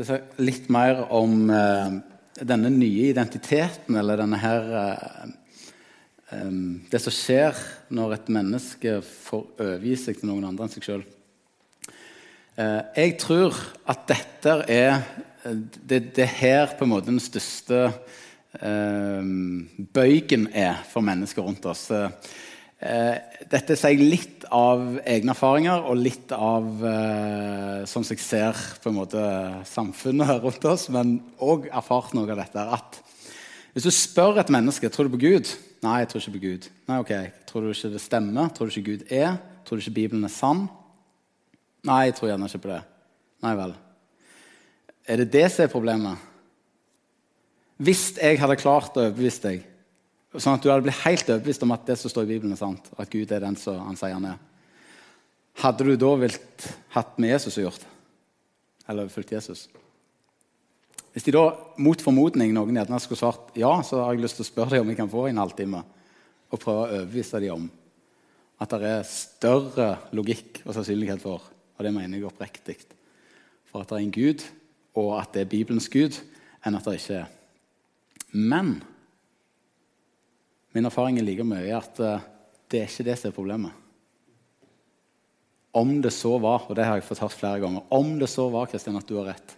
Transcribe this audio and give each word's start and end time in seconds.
skal 0.00 0.16
si 0.16 0.44
litt 0.46 0.68
mer 0.72 1.02
om 1.12 1.50
eh, 1.52 1.96
denne 2.40 2.70
nye 2.72 3.10
identiteten, 3.10 3.96
eller 4.00 4.20
denne 4.20 4.38
her 4.40 4.68
eh, 4.80 5.32
eh, 6.32 6.52
Det 6.90 7.00
som 7.02 7.12
skjer 7.12 7.58
når 7.92 8.14
et 8.16 8.30
menneske 8.32 9.00
får 9.04 9.42
overgi 9.60 9.96
seg 10.00 10.20
til 10.20 10.30
noen 10.30 10.46
andre 10.48 10.66
enn 10.66 10.72
seg 10.72 10.86
sjøl. 10.86 11.08
Jeg 12.60 13.14
tror 13.22 13.56
at 13.88 14.02
dette 14.10 14.54
er 14.68 14.98
det, 15.40 16.00
det 16.12 16.24
er 16.26 16.34
her 16.34 16.72
på 16.76 16.84
en 16.84 16.90
måte 16.92 17.08
den 17.08 17.22
største 17.22 17.86
bøygen 19.94 20.44
er 20.52 20.82
for 20.90 21.06
mennesker 21.06 21.46
rundt 21.46 21.64
oss. 21.70 21.86
Eh, 22.80 23.16
dette 23.52 23.76
sier 23.76 24.00
litt 24.00 24.46
av 24.56 25.02
egne 25.04 25.34
erfaringer 25.34 25.84
og 25.84 25.98
litt 26.00 26.32
av 26.32 26.84
eh, 26.88 27.82
sånn 27.84 28.06
som 28.06 28.14
jeg 28.16 28.24
ser 28.24 28.62
på 28.80 28.88
en 28.88 28.96
måte 28.96 29.24
samfunnet 29.68 30.40
rundt 30.40 30.64
oss, 30.64 30.86
men 30.88 31.18
òg 31.44 31.68
erfart 31.68 32.14
noe 32.16 32.30
av 32.32 32.40
dette. 32.40 32.64
at 32.64 33.00
Hvis 33.74 33.84
du 33.84 33.92
spør 33.92 34.40
et 34.40 34.52
menneske 34.52 34.88
tror 34.88 35.10
du 35.10 35.16
på 35.16 35.26
Gud 35.26 35.52
Nei, 35.80 36.02
jeg 36.02 36.10
tror 36.10 36.20
ikke 36.20 36.34
på 36.34 36.42
Gud. 36.42 36.66
Nei, 36.90 36.96
ok, 37.00 37.12
Tror 37.48 37.62
du 37.64 37.70
ikke 37.72 37.88
det 37.94 38.02
stemmer? 38.04 38.50
Tror 38.52 38.68
du 38.68 38.74
ikke 38.74 38.90
Gud 38.90 39.12
er? 39.16 39.38
Tror 39.64 39.78
du 39.78 39.80
ikke 39.80 39.96
Bibelen 39.96 40.26
er 40.28 40.32
sann? 40.32 40.66
Nei, 41.88 42.02
jeg 42.10 42.18
tror 42.18 42.28
gjerne 42.28 42.50
ikke 42.50 42.60
på 42.66 42.72
det. 42.74 42.82
Nei 43.40 43.54
vel. 43.56 43.72
Er 45.08 45.22
det 45.22 45.30
det 45.32 45.46
som 45.48 45.64
er 45.64 45.72
problemet? 45.72 46.26
Hvis 47.80 48.10
jeg 48.20 48.36
hadde 48.42 48.60
klart 48.60 48.92
å 48.92 49.06
overbevise 49.06 49.40
deg 49.46 49.64
Sånn 50.36 50.54
at 50.54 50.62
du 50.62 50.70
hadde 50.70 50.86
blitt 50.86 51.02
helt 51.02 51.26
overbevist 51.26 51.64
om 51.66 51.74
at 51.74 51.88
det 51.88 51.96
som 51.98 52.12
står 52.12 52.28
i 52.28 52.34
Bibelen, 52.36 52.54
er 52.54 52.60
sant, 52.60 52.86
at 52.94 53.10
Gud 53.10 53.32
er 53.34 53.42
den 53.42 53.56
som 53.58 53.80
han 53.82 53.98
sier 53.98 54.14
han 54.14 54.28
er. 54.30 54.38
Hadde 55.60 55.86
du 55.88 55.96
da 55.98 56.10
vilt 56.20 56.66
hatt 56.94 57.18
med 57.18 57.32
Jesus 57.32 57.58
å 57.58 57.64
gjort? 57.64 57.86
Eller 58.90 59.10
fulgt 59.10 59.34
Jesus? 59.34 59.66
Hvis 61.10 61.26
de 61.26 61.34
da 61.34 61.42
mot 61.82 62.02
formodning 62.02 62.52
noen 62.54 62.78
gjerne 62.78 63.00
skulle 63.02 63.18
svart 63.18 63.58
ja, 63.58 63.72
så 63.82 64.04
har 64.04 64.14
jeg 64.14 64.22
lyst 64.22 64.38
til 64.38 64.46
å 64.46 64.50
spørre 64.52 64.76
dem 64.76 64.86
om 64.86 64.92
jeg 64.92 65.00
kan 65.00 65.10
få 65.10 65.26
en 65.26 65.42
halvtime 65.42 65.82
og 66.50 66.62
prøve 66.62 66.84
å 66.84 66.88
overbevise 67.00 67.42
dem 67.42 67.56
om 67.56 67.66
at 68.60 68.76
det 68.76 68.90
er 68.92 69.08
større 69.08 69.88
logikk 70.14 70.60
og 70.66 70.74
sannsynlighet 70.76 71.22
for, 71.22 71.42
og 71.42 71.86
det 71.86 71.92
mener 71.94 72.18
jeg 72.18 72.28
oppriktig, 72.28 72.76
for 73.70 73.82
at 73.82 73.90
det 73.90 73.96
er 73.96 74.04
en 74.04 74.12
Gud, 74.12 74.44
og 75.00 75.14
at 75.16 75.32
det 75.32 75.44
er 75.46 75.52
Bibelens 75.54 75.88
Gud, 75.88 76.18
enn 76.66 76.76
at 76.76 76.84
det 76.84 76.98
ikke 76.98 77.22
er. 77.22 77.30
Men 78.36 78.74
Min 80.72 80.86
erfaring 80.86 81.18
er 81.18 81.26
like 81.26 81.44
mye 81.46 81.74
at 81.74 81.98
eh, 82.04 82.26
det 82.70 82.80
er 82.80 82.90
ikke 82.90 83.06
det 83.08 83.16
som 83.18 83.30
er 83.30 83.34
problemet. 83.34 83.72
Om 85.74 85.96
det 86.02 86.12
så 86.14 86.36
var, 86.42 86.66
og 86.68 86.76
det 86.76 86.86
har 86.86 86.98
jeg 86.98 87.06
fått 87.06 87.22
hørt 87.22 87.36
flere 87.38 87.60
ganger 87.62 87.84
Om 87.94 88.16
det 88.18 88.26
så 88.26 88.48
var 88.50 88.66
Kristian, 88.66 88.98
at 88.98 89.06
du 89.06 89.20
har 89.20 89.28
rett 89.30 89.52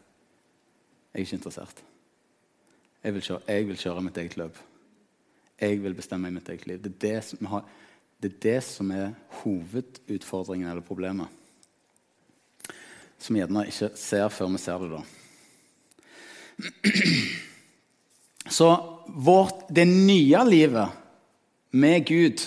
Jeg 1.13 1.15
er 1.15 1.25
ikke 1.25 1.39
interessert. 1.39 1.83
Jeg 3.03 3.15
vil, 3.15 3.25
kjøre, 3.25 3.41
jeg 3.49 3.67
vil 3.69 3.81
kjøre 3.81 4.03
mitt 4.05 4.19
eget 4.21 4.37
løp. 4.39 4.59
Jeg 5.61 5.81
vil 5.83 5.95
bestemme 5.95 6.29
i 6.31 6.35
mitt 6.35 6.49
eget 6.49 6.67
liv. 6.67 6.79
Det 6.81 6.93
er 6.93 7.01
det 7.03 7.25
som, 7.27 7.49
har, 7.51 7.65
det 8.23 8.31
er, 8.31 8.37
det 8.45 8.61
som 8.65 8.93
er 8.95 9.11
hovedutfordringen 9.43 10.71
eller 10.71 10.87
problemet. 10.87 11.27
Som 13.19 13.35
vi 13.35 13.43
gjerne 13.43 13.67
ikke 13.69 13.91
ser 13.99 14.29
før 14.33 14.53
vi 14.55 14.63
ser 14.63 14.85
det, 14.85 14.91
da. 14.95 15.03
Så 18.59 18.71
vårt, 19.07 19.67
det 19.69 19.85
nye 19.91 20.45
livet 20.49 21.02
med 21.73 22.06
Gud, 22.06 22.42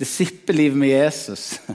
disippellivet 0.00 0.78
med 0.78 0.88
Jesus 0.88 1.60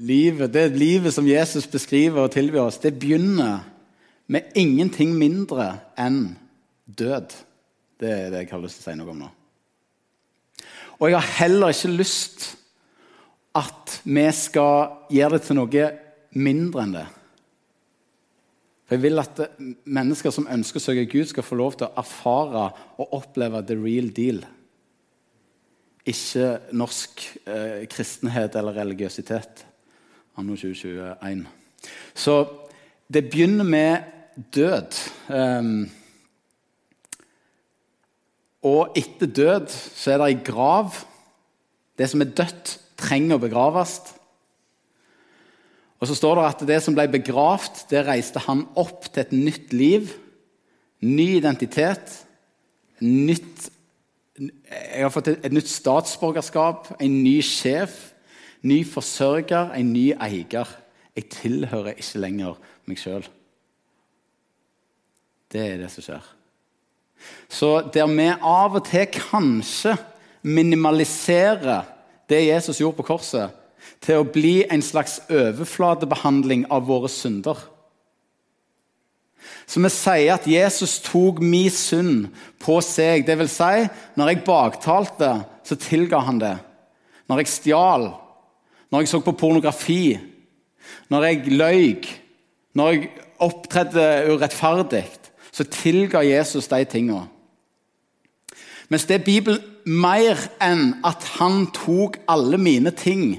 livet, 0.00 0.52
Det 0.52 0.68
livet 0.74 1.14
som 1.14 1.26
Jesus 1.28 1.66
beskriver 1.70 2.24
og 2.24 2.32
tilbyr 2.34 2.66
oss, 2.66 2.78
det 2.82 2.98
begynner 2.98 3.62
med 4.26 4.54
ingenting 4.54 5.14
mindre 5.18 5.74
enn 6.00 6.36
død. 6.86 7.34
Det 8.00 8.10
er 8.10 8.30
det 8.32 8.44
jeg 8.44 8.50
har 8.50 8.62
lyst 8.62 8.80
til 8.80 8.88
å 8.88 8.90
si 8.90 8.98
noe 8.98 9.12
om 9.12 9.20
nå. 9.22 9.30
Og 10.98 11.10
jeg 11.10 11.18
har 11.18 11.34
heller 11.42 11.74
ikke 11.74 11.92
lyst 11.94 12.46
at 13.54 13.98
vi 14.04 14.24
skal 14.34 15.06
gjøre 15.14 15.38
det 15.38 15.46
til 15.46 15.58
noe 15.60 15.90
mindre 16.34 16.82
enn 16.82 16.96
det. 16.96 17.06
For 18.84 18.96
Jeg 18.96 19.02
vil 19.02 19.22
at 19.22 19.40
mennesker 19.84 20.32
som 20.34 20.48
ønsker 20.50 20.80
å 20.80 20.84
søke 20.84 21.06
Gud, 21.08 21.28
skal 21.30 21.46
få 21.46 21.56
lov 21.56 21.78
til 21.78 21.88
å 21.88 21.94
erfare 22.02 22.66
og 23.00 23.14
oppleve 23.16 23.62
the 23.64 23.76
real 23.80 24.10
deal. 24.12 24.42
Ikke 26.04 26.58
norsk 26.76 27.22
eh, 27.48 27.86
kristenhet 27.88 28.58
eller 28.60 28.76
religiøsitet 28.76 29.64
anno 30.36 30.56
2021. 30.58 31.46
Så 32.14 32.36
det 33.08 33.24
begynner 33.30 33.64
med 33.64 34.44
død. 34.52 34.98
Um, 35.28 35.86
og 38.64 38.96
etter 38.96 39.26
død 39.26 39.68
så 39.72 40.12
er 40.14 40.20
det 40.20 40.28
ei 40.28 40.40
grav. 40.44 41.00
Det 41.98 42.08
som 42.10 42.24
er 42.24 42.32
dødt, 42.36 42.78
trenger 43.00 43.38
å 43.38 43.44
begraves. 43.44 43.98
Og 46.04 46.08
så 46.10 46.18
står 46.18 46.36
det 46.36 46.42
at 46.44 46.62
det 46.68 46.76
som 46.84 46.92
ble 46.92 47.06
begravd, 47.08 47.86
det 47.88 48.02
reiste 48.04 48.42
han 48.44 48.66
opp 48.76 49.06
til 49.08 49.22
et 49.22 49.30
nytt 49.32 49.70
liv. 49.72 50.10
Ny 51.00 51.38
identitet. 51.38 52.12
Nytt, 53.00 53.70
jeg 54.36 55.00
har 55.00 55.14
fått 55.14 55.30
et, 55.32 55.48
nytt 55.48 55.70
statsborgerskap, 55.72 56.92
en 57.00 57.16
ny 57.24 57.38
sjef, 57.40 57.96
ny 58.68 58.82
forsørger, 58.84 59.72
en 59.80 59.94
ny 59.96 60.10
eier. 60.12 60.76
Jeg 61.16 61.30
tilhører 61.32 61.96
ikke 61.96 62.20
lenger 62.20 62.60
meg 62.84 63.00
sjøl. 63.00 63.24
Det 65.48 65.64
er 65.70 65.82
det 65.86 65.92
som 65.96 66.04
skjer. 66.04 66.30
Så 67.48 67.74
der 67.96 68.12
vi 68.12 68.28
av 68.28 68.76
og 68.76 68.84
til 68.92 69.08
kanskje 69.08 69.96
minimaliserer 70.44 71.88
det 72.28 72.44
Jesus 72.50 72.84
gjorde 72.84 73.00
på 73.00 73.12
korset, 73.14 73.63
til 74.04 74.20
å 74.20 74.28
bli 74.28 74.64
en 74.70 74.82
slags 74.84 75.20
overflatebehandling 75.28 76.66
av 76.72 76.86
våre 76.88 77.10
synder. 77.12 77.58
Så 79.66 79.80
vi 79.80 79.90
sier 79.92 80.34
at 80.34 80.46
Jesus 80.48 80.98
tok 81.04 81.40
min 81.40 81.72
synd 81.72 82.28
på 82.62 82.78
seg. 82.84 83.24
Det 83.26 83.36
vil 83.40 83.50
si, 83.50 83.86
når 84.16 84.30
jeg 84.30 84.44
baktalte, 84.46 85.30
så 85.64 85.76
tilga 85.80 86.20
han 86.24 86.40
det. 86.40 86.56
Når 87.28 87.42
jeg 87.42 87.52
stjal, 87.52 88.10
når 88.92 89.04
jeg 89.04 89.12
så 89.12 89.20
på 89.24 89.36
pornografi, 89.40 90.16
når 91.08 91.28
jeg 91.28 91.54
løy, 91.56 92.08
når 92.76 92.90
jeg 92.92 93.12
opptredde 93.44 94.08
urettferdig, 94.32 95.06
så 95.54 95.64
tilga 95.70 96.24
Jesus 96.26 96.68
de 96.68 96.82
tingene. 96.88 97.28
Mens 98.92 99.06
det 99.08 99.20
er 99.20 99.26
Bibelen 99.26 99.62
mer 99.86 100.38
enn 100.62 100.98
at 101.06 101.24
han 101.38 101.66
tok 101.74 102.18
alle 102.30 102.58
mine 102.60 102.92
ting 102.96 103.36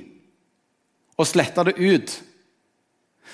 og 1.15 1.27
sletta 1.27 1.63
det 1.67 1.77
ut, 1.79 2.13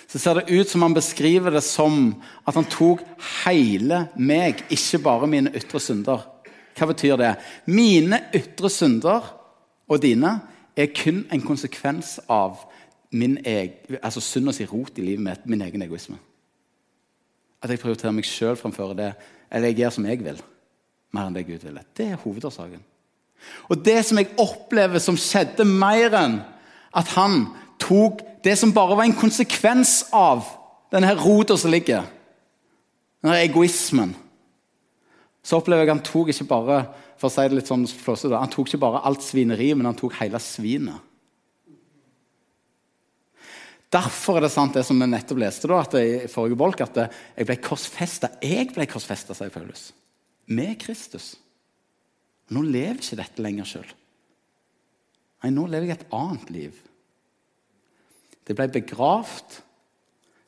så 0.08 0.20
ser 0.20 0.40
det 0.40 0.52
ut 0.52 0.70
som 0.70 0.84
han 0.86 0.96
beskriver 0.96 1.54
det 1.54 1.64
som 1.64 2.14
at 2.48 2.56
han 2.58 2.68
tok 2.70 3.04
hele 3.46 4.06
meg, 4.20 4.66
ikke 4.70 5.00
bare 5.04 5.30
mine 5.30 5.54
ytre 5.56 5.80
synder. 5.80 6.26
Hva 6.78 6.88
betyr 6.90 7.18
det? 7.20 7.32
Mine 7.72 8.20
ytre 8.36 8.72
synder 8.72 9.32
og 9.92 10.02
dine 10.04 10.38
er 10.76 10.92
kun 10.96 11.24
en 11.32 11.44
konsekvens 11.44 12.18
av 12.32 12.64
min 13.12 13.38
egen, 13.44 13.98
altså 14.00 14.24
synd 14.24 14.54
si 14.56 14.66
rot 14.66 15.00
i 15.00 15.06
livet 15.06 15.24
mitt, 15.24 15.48
min 15.48 15.64
egen 15.66 15.84
egoisme. 15.84 16.18
At 17.62 17.70
jeg 17.70 17.82
prioriterer 17.82 18.16
meg 18.16 18.28
sjøl 18.28 18.56
framfor 18.58 18.96
det, 18.98 19.12
eller 19.52 19.72
jeg 19.72 19.82
gjør 19.82 19.96
som 19.98 20.08
jeg 20.08 20.24
vil, 20.24 20.40
mer 21.12 21.28
enn 21.28 21.36
det 21.36 21.46
Gud 21.50 21.66
vil. 21.68 21.82
Det 21.98 22.08
er 22.08 22.22
hovedårsaken. 22.24 22.84
Og 23.70 23.84
det 23.86 24.00
som 24.06 24.20
jeg 24.22 24.32
opplever 24.40 25.02
som 25.02 25.20
skjedde 25.20 25.66
mer 25.68 26.16
enn 26.18 26.40
at 26.98 27.12
han 27.18 27.46
tok 27.82 28.22
det 28.46 28.56
som 28.60 28.74
bare 28.76 28.98
var 28.98 29.08
en 29.08 29.18
konsekvens 29.18 30.04
av 30.16 30.46
denne 30.94 31.14
rota 31.20 31.58
som 31.58 31.72
ligger, 31.74 32.08
denne 33.22 33.38
egoismen, 33.44 34.16
så 35.42 35.58
opplever 35.58 35.86
jeg 35.86 35.90
at 35.90 35.96
han 35.96 36.06
tok 36.06 36.34
ikke 36.34 36.50
bare 36.50 36.82
for 37.22 37.30
å 37.30 37.34
si 37.34 37.46
det 37.46 37.58
litt 37.58 37.70
sånn 37.70 37.86
flåsete, 37.86 38.38
han 38.38 38.52
tok 38.52 38.70
ikke 38.70 38.82
bare 38.82 39.04
alt 39.06 39.24
svineriet, 39.26 39.78
men 39.78 39.90
han 39.90 39.98
tok 39.98 40.18
hele 40.18 40.42
svinet. 40.42 41.08
Derfor 43.92 44.40
er 44.40 44.46
det 44.46 44.54
sant 44.54 44.78
det 44.78 44.86
som 44.88 45.00
vi 45.02 45.08
nettopp 45.12 45.42
leste 45.42 45.68
da, 45.68 45.82
at 45.84 45.96
i 46.00 46.30
forrige 46.32 46.58
bolk, 46.58 46.82
at 46.86 46.96
jeg 47.02 47.48
ble 47.50 47.58
korsfesta. 47.60 48.30
Jeg 48.40 48.70
ble 48.72 48.88
korsfesta, 48.88 49.36
sier 49.36 49.52
Paulus. 49.52 49.90
Med 50.48 50.78
Kristus. 50.80 51.34
Nå 52.56 52.64
lever 52.64 53.02
ikke 53.02 53.20
dette 53.20 53.44
lenger 53.44 53.68
sjøl. 53.68 53.92
Nei, 55.44 55.52
nå 55.52 55.66
lever 55.68 55.90
jeg 55.90 56.00
et 56.00 56.16
annet 56.16 56.54
liv. 56.54 56.80
Det 58.52 58.58
ble 58.60 58.68
begravd, 58.68 59.62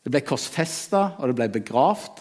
det 0.04 0.12
ble 0.12 0.20
korsfesta, 0.28 1.14
og 1.16 1.30
det 1.32 1.36
ble 1.38 1.46
begravd. 1.54 2.18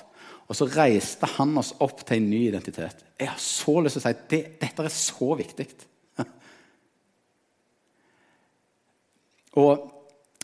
Og 0.47 0.55
så 0.55 0.69
reiste 0.71 1.27
han 1.39 1.57
oss 1.59 1.73
opp 1.83 2.05
til 2.07 2.21
en 2.21 2.29
ny 2.31 2.45
identitet. 2.53 3.01
Jeg 3.19 3.31
har 3.33 3.41
så 3.43 3.81
lyst 3.83 3.99
til 3.99 4.03
å 4.03 4.05
si 4.05 4.13
at 4.13 4.29
det, 4.31 4.41
dette 4.61 4.85
er 4.87 4.93
så 4.95 5.35
viktig. 5.39 5.67
Og 9.63 9.89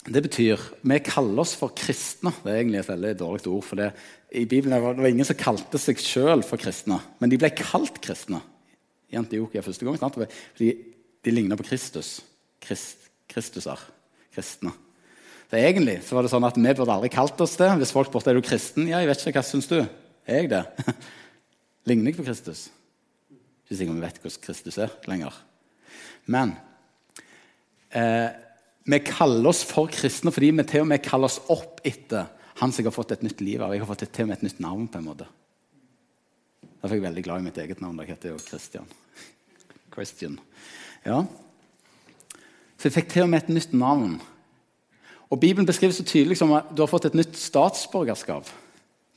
det 0.08 0.23
betyr 0.25 0.56
Vi 0.81 0.99
kaller 1.05 1.43
oss 1.44 1.52
for 1.61 1.75
kristne. 1.76 2.32
Det 2.40 2.50
er 2.50 2.58
egentlig 2.62 2.81
et 2.81 2.90
veldig 2.90 3.14
dårlig 3.20 3.46
ord. 3.52 3.67
for 3.69 3.76
det. 3.79 3.93
I 4.32 4.46
Bibelen 4.49 4.82
var 4.82 4.94
det 4.99 5.12
ingen 5.12 5.29
som 5.29 5.38
kalte 5.38 5.79
seg 5.79 6.00
sjøl 6.02 6.43
for 6.43 6.56
kristne, 6.58 6.99
men 7.20 7.31
de 7.31 7.38
ble 7.38 7.52
kalt 7.55 8.00
kristne 8.02 8.40
i 9.12 9.20
Antiokia 9.20 9.62
første 9.62 9.85
gang. 9.85 10.00
Sant? 10.00 10.19
Fordi 10.19 10.73
de 11.25 11.31
ligna 11.31 11.56
på 11.56 11.69
Kristus. 11.69 12.23
Krist, 12.64 13.11
Kristuser. 13.29 13.79
Kristne. 14.35 14.73
Så 15.49 15.56
Egentlig 15.56 16.03
så 16.05 16.17
var 16.17 16.27
det 16.27 16.33
sånn 16.33 16.45
at 16.45 16.59
vi 16.61 16.65
burde 16.77 16.93
aldri 16.93 17.09
kalt 17.12 17.41
oss 17.41 17.56
det. 17.56 17.71
Hvis 17.81 17.93
folk 17.95 18.11
spurte 18.11 18.33
er 18.33 18.37
du 18.37 18.45
kristen, 18.45 18.89
ja, 18.91 19.00
jeg 19.00 19.09
vet 19.09 19.23
ikke, 19.23 19.41
hva 19.41 19.47
syns 19.49 19.71
du? 19.71 19.79
Er 20.29 20.43
jeg 20.43 20.50
det? 20.53 20.65
Ligner 21.89 22.12
jeg 22.12 22.19
på 22.19 22.27
Kristus? 22.27 22.67
Ikke 23.65 23.79
sikkert 23.79 23.97
vi 23.97 24.05
vet 24.05 24.21
hvordan 24.21 24.43
Kristus 24.45 24.79
er 24.85 24.93
lenger. 25.09 25.39
Men 26.29 26.53
eh, 27.97 28.29
vi 28.89 29.00
kaller 29.05 29.49
oss 29.49 29.62
for 29.69 29.89
kristne 29.93 30.33
fordi 30.33 30.53
vi 30.53 30.69
til 30.69 30.85
og 30.85 30.93
med 30.93 31.05
kaller 31.05 31.33
oss 31.33 31.41
opp 31.53 31.81
etter 31.89 32.29
han 32.59 32.73
som 32.73 32.83
jeg 32.83 32.91
har 32.91 32.97
fått 32.97 33.12
et 33.17 33.25
nytt 33.25 33.41
liv 33.41 33.62
av. 33.62 33.73
Jeg 33.73 33.85
har 33.85 33.89
fått 33.89 34.05
et, 34.05 34.12
til 34.12 34.27
og 34.27 34.31
med 34.31 34.41
et 34.41 34.49
nytt 34.49 34.61
navn. 34.61 34.89
på 34.89 35.00
en 35.00 35.09
måte. 35.09 35.29
Derfor 36.79 36.95
er 36.95 36.99
jeg 36.99 37.09
veldig 37.09 37.25
glad 37.25 37.41
i 37.41 37.47
mitt 37.49 37.61
eget 37.62 37.81
navn. 37.81 38.00
Jeg 38.03 38.12
heter 38.12 38.35
jo 38.35 38.41
Christian. 38.43 38.89
Christian. 39.95 40.41
Ja. 41.06 41.23
Så 42.77 42.89
jeg 42.89 42.97
fikk 42.99 43.15
til 43.15 43.25
og 43.25 43.33
med 43.33 43.47
et 43.47 43.55
nytt 43.55 43.73
navn. 43.73 44.19
Og 45.31 45.41
Bibelen 45.41 45.67
beskriver 45.67 45.93
så 45.93 46.05
tydelig 46.05 46.39
som 46.41 46.53
at 46.57 46.71
du 46.73 46.83
har 46.83 46.91
fått 46.91 47.11
et 47.11 47.17
nytt 47.19 47.37
statsborgerskap. 47.37 48.49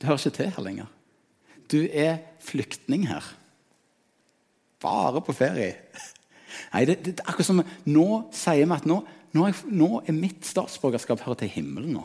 Du 0.00 0.06
hører 0.06 0.20
ikke 0.20 0.36
til 0.36 0.50
her 0.56 0.64
lenger. 0.64 0.90
Du 1.72 1.78
er 1.88 2.18
flyktning 2.44 3.06
her. 3.08 3.24
Bare 4.82 5.22
på 5.24 5.32
ferie. 5.32 5.76
Nei, 6.74 6.84
det, 6.84 6.98
det, 7.04 7.16
det, 7.18 7.24
akkurat 7.24 7.48
som 7.48 7.62
Nå 7.88 8.06
sier 8.36 8.66
vi 8.66 8.76
at 8.76 8.88
nå, 8.88 8.98
nå, 9.32 9.46
er, 9.48 9.62
nå 9.72 9.88
er 10.02 10.16
mitt 10.16 10.44
statsborgerskap 10.44 11.22
hører 11.24 11.44
til 11.44 11.52
himmelen. 11.54 11.96
nå. 11.96 12.04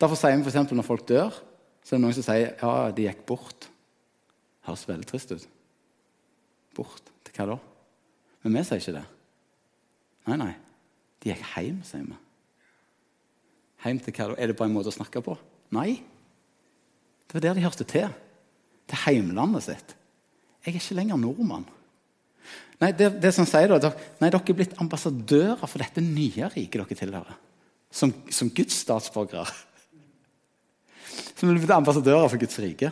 Derfor 0.00 0.18
sier 0.18 0.36
vi 0.36 0.44
f.eks. 0.44 0.72
når 0.72 0.84
folk 0.84 1.06
dør, 1.08 1.38
så 1.82 1.94
er 1.94 1.98
det 1.98 2.04
noen 2.04 2.16
som 2.16 2.26
sier 2.26 2.52
ja, 2.60 2.90
de 2.92 3.06
gikk 3.06 3.24
bort. 3.28 3.68
Høres 4.66 4.84
veldig 4.88 5.08
trist 5.08 5.32
ut. 5.32 5.46
Bort 6.76 7.08
til 7.24 7.38
hva 7.38 7.54
da? 7.54 7.56
Men 8.42 8.58
vi 8.58 8.66
sier 8.66 8.82
ikke 8.82 8.98
det. 8.98 9.06
Nei, 10.28 10.38
nei. 10.42 10.52
De 11.22 11.32
gikk 11.32 11.48
hjem, 11.54 11.80
sier 11.86 12.04
vi. 12.04 12.20
Hjem 13.82 13.98
til 14.02 14.14
hva 14.14 14.30
da? 14.30 14.38
Er 14.38 14.50
det 14.50 14.56
bare 14.58 14.70
en 14.70 14.76
måte 14.76 14.92
å 14.92 14.94
snakke 14.94 15.22
på? 15.24 15.34
Nei. 15.74 15.98
Det 17.26 17.38
var 17.38 17.46
der 17.46 17.58
de 17.58 17.64
hørte 17.64 17.86
til. 17.88 18.10
Til 18.90 19.04
heimlandet 19.06 19.66
sitt. 19.66 19.94
Jeg 20.62 20.74
er 20.76 20.78
ikke 20.78 20.98
lenger 20.98 21.18
nordmann. 21.18 21.66
Nei, 22.82 22.90
det, 22.98 23.12
det 23.22 23.30
som 23.34 23.46
sier 23.46 23.70
da, 23.70 23.92
nei, 24.18 24.30
Dere 24.30 24.42
er 24.42 24.58
blitt 24.58 24.78
ambassadører 24.82 25.68
for 25.70 25.82
dette 25.82 26.02
nye 26.02 26.48
riket 26.50 26.80
dere 26.80 26.98
tilhører. 26.98 27.38
Som, 27.92 28.14
som 28.32 28.50
Guds 28.54 28.80
statsborgere. 28.82 29.46
Som 31.38 31.50
er 31.50 31.58
blitt 31.58 31.74
ambassadører 31.74 32.30
for 32.30 32.42
Guds 32.42 32.58
rike. 32.62 32.90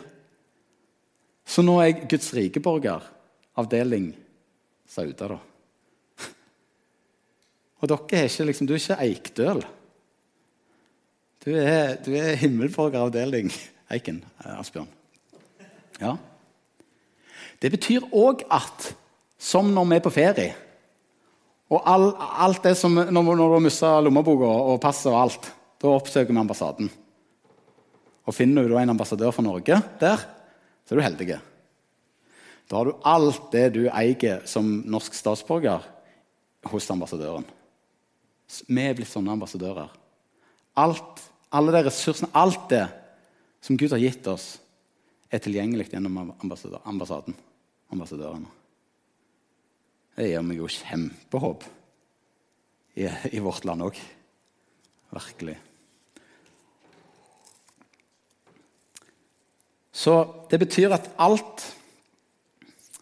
Så 1.47 1.63
nå 1.65 1.77
er 1.81 1.89
jeg 1.89 2.09
Guds 2.11 2.29
rikeborger, 2.37 3.03
avdeling 3.59 4.11
Sauda, 4.91 5.33
da. 5.33 5.39
Og 7.81 7.91
dere 7.91 8.19
er 8.19 8.29
ikke, 8.29 8.47
liksom, 8.51 8.67
du 8.67 8.75
er 8.75 8.83
ikke 8.83 8.99
Eikdøl. 9.07 9.63
Du 11.41 11.51
er, 11.57 11.95
du 12.05 12.13
er 12.13 12.35
himmelborger, 12.37 13.49
Eiken. 13.91 14.23
Asbjørn. 14.45 14.89
Ja. 15.99 16.15
Det 17.61 17.71
betyr 17.73 18.05
òg 18.13 18.43
at 18.49 18.91
som 19.41 19.71
når 19.73 19.87
vi 19.89 19.97
er 19.97 20.03
på 20.05 20.13
ferie. 20.13 20.51
Og 21.71 21.81
all, 21.87 22.11
alt 22.45 22.63
det 22.65 22.75
som, 22.77 22.93
når, 22.93 23.23
når 23.23 23.39
du 23.39 23.53
har 23.55 23.63
mista 23.63 23.93
lommeboka 24.03 24.49
og 24.73 24.81
passet 24.83 25.09
og 25.11 25.21
alt, 25.21 25.47
da 25.81 25.93
oppsøker 25.95 26.33
vi 26.33 26.41
ambassaden. 26.41 26.91
Og 28.27 28.35
finner 28.35 28.67
du 28.67 28.75
en 28.77 28.93
ambassadør 28.93 29.33
for 29.33 29.45
Norge 29.45 29.79
der, 30.01 30.25
så 30.85 30.93
er 30.93 30.99
du 30.99 31.05
heldig. 31.05 31.39
Da 32.69 32.77
har 32.77 32.87
du 32.87 33.07
alt 33.07 33.49
det 33.55 33.65
du 33.77 33.81
eier 33.89 34.43
som 34.45 34.67
norsk 34.85 35.15
statsborger, 35.17 35.87
hos 36.69 36.91
ambassadøren. 36.93 37.47
Vi 38.67 38.83
er 38.83 38.93
blitt 38.93 39.09
sånne 39.09 39.33
ambassadører. 39.33 39.89
Alt, 40.77 41.23
alle 41.51 41.73
de 41.75 41.83
ressursene, 41.87 42.31
alt 42.33 42.69
det 42.71 42.85
som 43.61 43.77
Gud 43.77 43.91
har 43.93 44.01
gitt 44.01 44.27
oss, 44.31 44.55
er 45.31 45.39
tilgjengelig 45.43 45.89
gjennom 45.91 46.33
ambassaden. 46.41 47.35
ambassadørene. 47.91 48.47
Det 50.15 50.27
gir 50.27 50.43
meg 50.43 50.59
jo 50.59 50.67
kjempehåp 50.67 51.63
i, 52.99 53.07
i 53.07 53.39
vårt 53.39 53.65
land 53.65 53.83
òg. 53.87 53.99
Virkelig. 55.11 55.57
Så 59.91 60.15
det 60.51 60.59
betyr 60.59 60.95
at 60.95 61.09
alt 61.19 61.65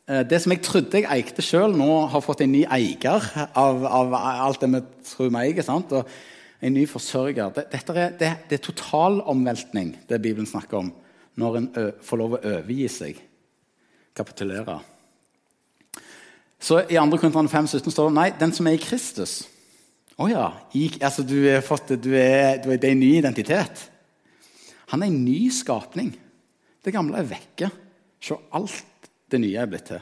eh, 0.10 0.24
Det 0.26 0.40
som 0.42 0.52
jeg 0.52 0.64
trodde 0.66 1.02
jeg 1.02 1.10
eikte 1.10 1.46
sjøl, 1.46 1.76
nå 1.78 2.08
har 2.10 2.26
fått 2.26 2.42
en 2.42 2.52
ny 2.54 2.64
eier 2.66 3.30
av, 3.54 3.86
av 3.86 4.16
alt 4.18 4.62
det 4.62 4.72
vi 4.74 4.82
tror 5.12 5.30
vi 5.30 5.44
eier. 5.44 6.06
En 6.62 6.76
ny 6.76 6.86
forsørger. 6.90 7.54
Det, 7.56 7.66
dette 7.72 7.96
er, 7.96 8.16
det, 8.20 8.32
det 8.50 8.60
er 8.60 8.66
totalomveltning, 8.66 9.94
det 10.10 10.22
Bibelen 10.22 10.50
snakker 10.50 10.82
om, 10.82 10.94
når 11.40 11.60
en 11.60 11.70
får 12.04 12.20
lov 12.20 12.36
å 12.36 12.42
overgi 12.42 12.88
seg. 12.92 13.22
Kapitulere. 14.18 14.80
Så 16.60 16.82
I 16.92 16.98
2. 17.00 17.06
Korinterne 17.16 17.52
5, 17.52 17.70
17 17.80 17.94
står 17.94 18.10
det 18.10 18.18
nei, 18.18 18.28
den 18.36 18.52
som 18.56 18.68
er 18.68 18.76
i 18.76 18.84
Kristus. 18.84 19.42
Å 20.20 20.26
oh 20.26 20.32
ja, 20.32 20.50
i, 20.76 20.90
altså 21.00 21.24
du, 21.24 21.38
er 21.48 21.64
fått, 21.64 21.94
du, 21.96 22.12
er, 22.20 22.58
du 22.60 22.74
er, 22.74 22.80
det 22.82 22.90
er 22.90 22.96
en 22.98 23.00
ny 23.00 23.14
identitet. 23.22 23.86
Han 24.92 25.06
er 25.06 25.08
en 25.08 25.22
ny 25.24 25.48
skapning. 25.56 26.12
Det 26.84 26.92
gamle 26.92 27.22
er 27.22 27.30
vekke. 27.30 27.70
Se, 28.20 28.36
alt 28.52 29.08
det 29.32 29.40
nye 29.40 29.62
er 29.62 29.70
blitt 29.72 29.88
til. 29.94 30.02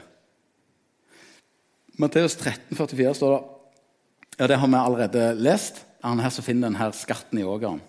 Matteus 2.02 2.34
13, 2.38 2.74
44 2.78 3.14
står 3.18 3.36
det 3.36 3.46
ja, 4.38 4.46
Det 4.46 4.58
har 4.58 4.70
vi 4.70 4.78
allerede 4.78 5.22
lest. 5.38 5.80
Han 6.04 6.20
her 6.22 6.32
som 6.34 6.46
finner 6.46 6.68
denne 6.68 6.90
skatten 6.94 7.40
i 7.40 7.46
ågeren. 7.46 7.80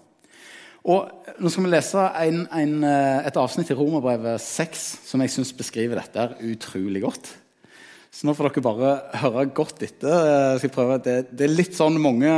Og 0.90 1.12
Nå 1.40 1.52
skal 1.52 1.66
vi 1.66 1.72
lese 1.72 2.06
en, 2.24 2.40
en, 2.56 2.74
eh, 2.88 3.28
et 3.28 3.38
avsnitt 3.40 3.70
i 3.72 3.76
Romerbrevet 3.78 4.42
6 4.42 4.86
som 5.08 5.22
jeg 5.24 5.32
syns 5.34 5.54
beskriver 5.56 6.00
dette 6.00 6.26
utrolig 6.50 7.04
godt. 7.04 7.30
Så 8.10 8.26
nå 8.26 8.34
får 8.34 8.50
dere 8.50 8.66
bare 8.66 8.94
høre 9.22 9.46
godt 9.54 9.84
etter. 9.86 10.58
Prøve. 10.74 10.98
Det, 11.06 11.30
det 11.30 11.46
er 11.46 11.54
litt 11.54 11.78
sånn 11.78 12.00
mange 12.02 12.32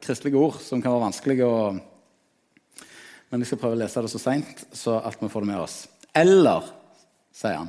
kristelige 0.00 0.40
ord 0.40 0.56
som 0.64 0.80
kan 0.80 0.94
være 0.94 1.10
vanskelige 1.10 1.46
å 1.46 1.60
Men 3.30 3.44
jeg 3.44 3.52
skal 3.52 3.60
prøve 3.62 3.76
å 3.76 3.78
lese 3.78 4.02
det 4.02 4.10
så 4.10 4.18
seint 4.18 4.64
så 4.74 4.96
at 5.06 5.20
vi 5.20 5.28
får 5.30 5.44
det 5.44 5.50
med 5.52 5.60
oss. 5.62 5.76
Eller, 6.16 6.64
sier 7.36 7.60
han, 7.60 7.68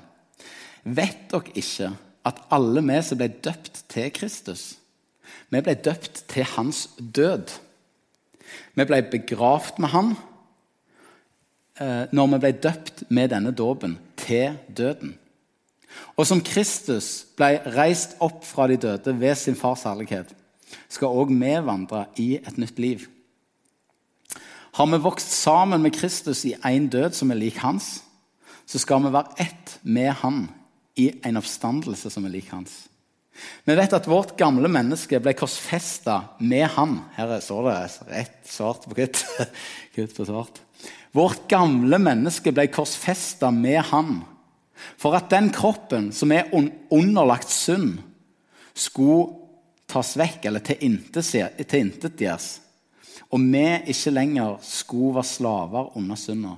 vet 0.81 1.27
dere 1.29 1.53
ikke 1.61 1.91
at 2.25 2.39
alle 2.55 2.81
vi 2.87 2.97
som 3.05 3.19
ble 3.19 3.27
døpt 3.45 3.83
til 3.91 4.09
Kristus, 4.15 4.63
vi 5.51 5.61
ble 5.61 5.75
døpt 5.75 6.23
til 6.31 6.47
hans 6.55 6.87
død? 6.97 7.53
Vi 8.75 8.85
ble 8.87 9.01
begravd 9.11 9.79
med 9.83 9.93
han 9.93 10.13
eh, 11.79 12.05
når 12.11 12.33
vi 12.33 12.41
ble 12.45 12.53
døpt 12.63 13.03
med 13.09 13.31
denne 13.33 13.53
dåpen 13.55 13.97
til 14.19 14.57
døden. 14.67 15.15
Og 16.15 16.27
som 16.27 16.43
Kristus 16.43 17.25
ble 17.37 17.57
reist 17.75 18.15
opp 18.23 18.45
fra 18.47 18.67
de 18.71 18.77
døde 18.79 19.15
ved 19.19 19.35
sin 19.39 19.57
fars 19.59 19.83
herlighet, 19.87 20.31
skal 20.91 21.11
òg 21.11 21.33
vi 21.35 21.55
vandre 21.65 22.05
i 22.19 22.35
et 22.39 22.57
nytt 22.61 22.79
liv. 22.79 23.07
Har 24.71 24.87
vi 24.87 25.01
vokst 25.03 25.33
sammen 25.35 25.81
med 25.83 25.91
Kristus 25.97 26.45
i 26.47 26.55
én 26.63 26.87
død 26.87 27.11
som 27.17 27.31
er 27.31 27.41
lik 27.41 27.59
hans, 27.59 28.03
så 28.65 28.79
skal 28.79 29.03
vi 29.03 29.11
være 29.11 29.35
ett 29.43 29.79
med 29.83 30.13
han 30.21 30.45
i 30.95 31.11
en 31.25 31.37
oppstandelse 31.37 32.09
som 32.09 32.25
er 32.25 32.35
lik 32.37 32.51
hans. 32.53 32.87
Vi 33.65 33.75
vet 33.77 33.93
at 33.95 34.09
vårt 34.09 34.35
gamle 34.39 34.69
menneske 34.71 35.19
ble 35.23 35.33
korsfesta 35.37 36.17
med 36.39 36.67
han. 36.75 36.97
Her 37.15 37.37
står 37.41 37.69
det 37.69 37.77
rett 38.11 38.41
svart 38.49 38.87
på 38.89 38.97
hvitt. 38.97 39.23
på 40.17 40.27
svart. 40.27 40.61
Vårt 41.15 41.47
gamle 41.51 41.99
menneske 42.01 42.53
ble 42.55 42.67
korsfesta 42.71 43.51
med 43.55 43.81
han 43.91 44.21
for 44.97 45.15
at 45.17 45.29
den 45.31 45.49
kroppen 45.53 46.11
som 46.15 46.31
er 46.33 46.49
underlagt 46.53 47.51
synd, 47.51 47.99
skulle 48.73 49.35
tas 49.91 50.13
vekk 50.15 50.45
eller 50.47 50.63
tilintetgjøres, 50.63 52.45
og 53.31 53.43
vi 53.43 53.65
ikke 53.91 54.13
lenger 54.15 54.57
skulle 54.63 55.17
være 55.17 55.27
slaver 55.27 55.91
under 55.99 56.19
synda. 56.19 56.55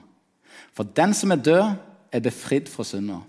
For 0.74 0.86
den 0.86 1.14
som 1.18 1.34
er 1.34 1.42
død, 1.42 1.74
er 2.14 2.22
befridd 2.22 2.70
fra 2.70 2.86
synda. 2.86 3.20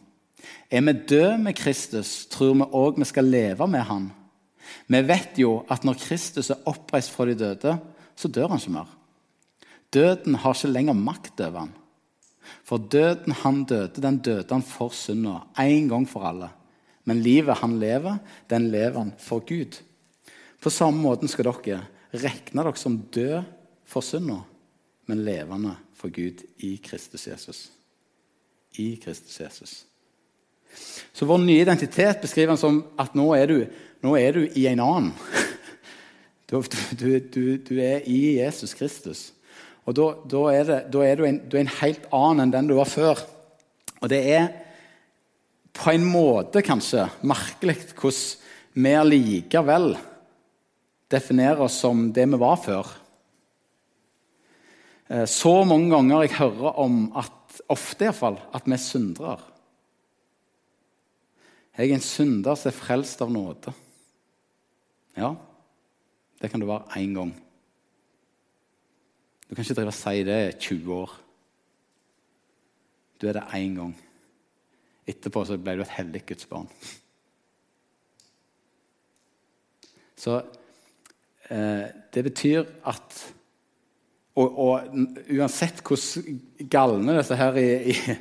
Er 0.70 0.80
vi 0.80 0.92
døde 0.92 1.38
med 1.38 1.56
Kristus, 1.56 2.26
tror 2.26 2.54
vi 2.54 2.68
òg 2.72 2.98
vi 2.98 3.08
skal 3.08 3.24
leve 3.24 3.68
med 3.68 3.86
Han. 3.88 4.10
Vi 4.88 5.00
vet 5.06 5.38
jo 5.38 5.62
at 5.70 5.84
når 5.84 6.00
Kristus 6.00 6.50
er 6.50 6.62
oppreist 6.68 7.12
fra 7.14 7.26
de 7.28 7.36
døde, 7.38 7.78
så 8.16 8.28
dør 8.28 8.48
han 8.52 8.60
ikke 8.60 8.74
mer. 8.74 8.90
Døden 9.94 10.34
har 10.42 10.56
ikke 10.56 10.72
lenger 10.72 10.98
makt 10.98 11.40
over 11.40 11.66
han. 11.66 11.72
For 12.64 12.78
døden 12.78 13.32
han 13.40 13.64
døde, 13.64 14.02
den 14.02 14.18
døde 14.18 14.50
han 14.50 14.62
for 14.62 14.92
synda, 14.92 15.44
én 15.58 15.88
gang 15.88 16.06
for 16.08 16.26
alle. 16.26 16.50
Men 17.04 17.22
livet 17.22 17.60
han 17.60 17.78
lever, 17.80 18.18
den 18.50 18.70
lever 18.72 18.98
han 18.98 19.12
for 19.18 19.44
Gud. 19.44 19.80
På 20.60 20.70
samme 20.70 21.00
måte 21.02 21.28
skal 21.28 21.50
dere 21.50 21.84
regne 22.12 22.64
dere 22.64 22.76
som 22.80 22.98
død 23.12 23.42
for 23.84 24.04
synda, 24.04 24.42
men 25.06 25.24
levende 25.24 25.76
for 25.94 26.08
Gud 26.08 26.44
i 26.58 26.76
Kristus 26.84 27.26
Jesus. 27.28 27.70
I 28.78 28.94
Kristus 29.04 29.40
Jesus. 29.40 29.84
Så 31.14 31.26
vår 31.28 31.42
nye 31.44 31.62
identitet 31.62 32.22
beskriver 32.24 32.54
han 32.54 32.60
som 32.60 32.82
at 33.00 33.14
nå 33.16 33.28
er 33.36 33.50
du, 33.50 33.58
nå 34.04 34.16
er 34.18 34.36
du 34.36 34.46
i 34.46 34.68
en 34.70 34.84
annen. 34.84 35.12
Du, 36.44 36.60
du, 36.92 37.08
du, 37.18 37.44
du, 37.56 37.78
er 37.80 38.04
i 38.06 38.36
Jesus 38.36 38.74
Kristus. 38.76 39.20
Og 39.88 39.96
da, 39.96 40.10
da, 40.28 40.42
er, 40.52 40.66
det, 40.68 40.76
da 40.92 41.00
er, 41.02 41.22
en, 41.26 41.38
du, 41.50 41.56
en, 41.58 41.70
helt 41.80 42.04
annen 42.14 42.44
enn 42.44 42.52
den 42.52 42.68
du 42.68 42.74
var 42.76 42.86
før. 42.86 43.22
Og 44.04 44.10
det 44.12 44.20
er 44.36 44.50
på 45.74 45.94
en 45.94 46.04
måte 46.04 46.62
kanskje 46.62 47.08
merkelig 47.26 47.78
hvordan 47.96 48.76
vi 48.76 48.92
allikevel 49.00 49.94
definerer 51.10 51.64
oss 51.64 51.80
som 51.80 52.10
det 52.14 52.28
vi 52.28 52.40
var 52.44 52.60
før. 52.60 52.92
Eh, 55.08 55.24
så 55.30 55.56
mange 55.68 55.90
ganger 55.96 56.26
jeg 56.26 56.36
hører 56.38 56.80
om 56.84 57.06
at 57.18 57.60
ofte 57.70 58.08
i 58.08 58.14
fall, 58.14 58.38
at 58.54 58.66
vi 58.66 58.76
er 58.76 58.82
syndere. 58.82 59.38
Jeg 61.74 61.90
er 61.90 61.96
en 61.96 62.04
synder 62.06 62.54
som 62.58 62.70
er 62.70 62.76
frelst 62.76 63.22
av 63.24 63.32
nåde. 63.34 63.72
Ja, 65.18 65.32
det 66.40 66.50
kan 66.50 66.62
du 66.62 66.68
være 66.68 67.00
én 67.00 67.14
gang. 67.16 67.32
Du 69.48 69.54
kan 69.54 69.64
ikke 69.64 69.76
drive 69.80 69.90
og 69.90 69.96
si 69.98 70.22
det 70.26 70.38
i 70.48 70.58
20 70.68 70.94
år. 70.94 71.14
Du 73.20 73.26
er 73.28 73.38
det 73.38 73.46
én 73.58 73.74
gang. 73.78 73.94
Etterpå 75.06 75.42
så 75.44 75.58
ble 75.60 75.76
du 75.76 75.82
et 75.84 75.96
hellig 75.98 76.22
Guds 76.26 76.46
barn. 76.50 76.70
Så 80.16 80.38
eh, 81.50 81.90
det 82.14 82.22
betyr 82.24 82.62
at 82.86 83.18
og, 84.34 84.58
og, 84.58 84.94
uansett 85.30 85.82
hvor 85.86 86.00
galne 86.70 87.18
disse 87.18 87.36
her 87.38 87.58
i, 87.60 87.68
i, 87.92 88.16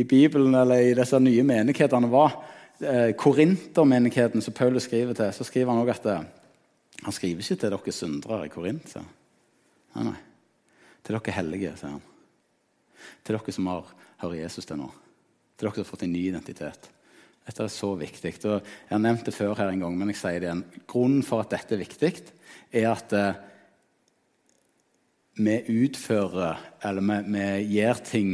i 0.00 0.04
Bibelen 0.08 0.54
eller 0.56 0.80
i 0.80 0.94
disse 0.96 1.18
nye 1.20 1.44
menighetene 1.44 2.08
var, 2.08 2.38
eh, 2.80 3.12
Korintermenigheten 3.18 4.42
som 4.44 4.54
Paulus 4.54 4.88
skriver 4.88 5.16
til, 5.18 5.32
så 5.32 5.46
skriver 5.46 5.72
han 5.72 5.82
også 5.82 5.96
at 6.00 6.10
eh, 6.12 6.26
Han 7.04 7.14
skriver 7.14 7.40
ikke 7.40 7.56
til 7.56 7.70
dere 7.70 7.92
syndere 7.94 8.44
i 8.46 8.50
Korint. 8.50 8.96
Nei, 9.94 10.04
nei. 10.04 10.16
Til 11.06 11.14
dere 11.14 11.34
hellige, 11.36 11.76
sier 11.78 11.94
han. 11.94 12.06
Til 13.24 13.38
dere 13.38 13.54
som 13.54 13.68
har, 13.70 13.92
hører 14.18 14.42
Jesus 14.42 14.66
til 14.66 14.80
nå. 14.80 14.88
Til 15.56 15.68
dere 15.68 15.76
som 15.76 15.84
har 15.84 15.92
fått 15.92 16.02
en 16.08 16.12
ny 16.12 16.24
identitet. 16.26 16.90
Dette 17.48 17.64
er 17.64 17.72
så 17.72 17.94
viktig. 17.96 18.34
Og 18.44 18.58
jeg 18.58 18.92
har 18.92 19.00
nevnt 19.00 19.24
det 19.24 19.32
før 19.36 19.54
her 19.56 19.70
en 19.72 19.86
gang, 19.86 19.94
men 19.96 20.10
jeg 20.12 20.20
sier 20.20 20.42
det 20.42 20.50
igjen. 20.50 20.64
Grunnen 20.90 21.22
for 21.24 21.44
at 21.44 21.54
dette 21.54 21.76
er 21.76 21.80
viktig, 21.80 22.10
er 22.76 22.90
at 22.90 23.14
eh, 23.16 23.38
vi 25.38 25.54
utfører 25.84 26.58
Eller 26.82 27.04
vi, 27.06 27.16
vi 27.30 27.78
gjør 27.78 28.00
ting 28.02 28.30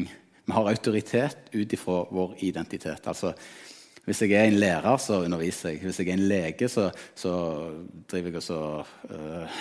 Vi 0.46 0.52
har 0.56 0.68
autoritet 0.70 1.50
ut 1.52 1.72
ifra 1.72 1.98
vår 2.10 2.34
identitet. 2.44 3.06
Altså, 3.06 3.34
hvis 4.04 4.20
jeg 4.22 4.34
er 4.36 4.50
en 4.50 4.60
lærer, 4.60 4.96
så 5.00 5.22
underviser 5.24 5.72
jeg. 5.72 5.80
Hvis 5.86 5.98
jeg 6.00 6.10
er 6.10 6.18
en 6.18 6.28
lege, 6.28 6.68
så, 6.68 6.90
så 7.16 7.32
driver 8.10 8.28
jeg 8.28 8.36
og 8.36 8.44
så 8.44 8.58
øh, 9.10 9.58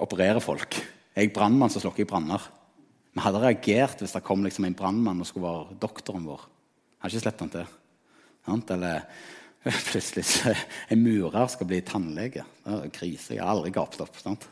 opererer 0.00 0.40
folk. 0.40 0.78
Jeg 1.12 1.28
er 1.28 1.34
brannmann, 1.34 1.70
så 1.70 1.82
slukker 1.82 2.04
jeg 2.04 2.08
branner. 2.08 2.46
Vi 3.12 3.20
hadde 3.20 3.42
reagert 3.42 4.00
hvis 4.00 4.14
det 4.16 4.24
kom 4.24 4.44
liksom 4.44 4.64
en 4.64 4.76
brannmann 4.76 5.20
og 5.20 5.28
skulle 5.28 5.44
være 5.44 5.76
doktoren 5.82 6.24
vår. 6.24 6.46
Jeg 6.48 7.04
hadde 7.04 7.12
ikke 7.12 7.24
sluppet 7.26 7.44
han 7.44 7.54
til. 8.62 8.74
Eller 8.78 9.04
plutselig 9.90 10.54
en 10.90 11.04
murer 11.04 11.50
skal 11.52 11.68
bli 11.68 11.82
tannlege. 11.84 12.46
Det 12.64 12.78
er 12.78 12.94
krise. 12.94 13.34
Jeg 13.36 13.44
har 13.44 13.52
aldri 13.52 13.74
gapt 13.74 14.00
opp. 14.00 14.16
Sant? 14.16 14.48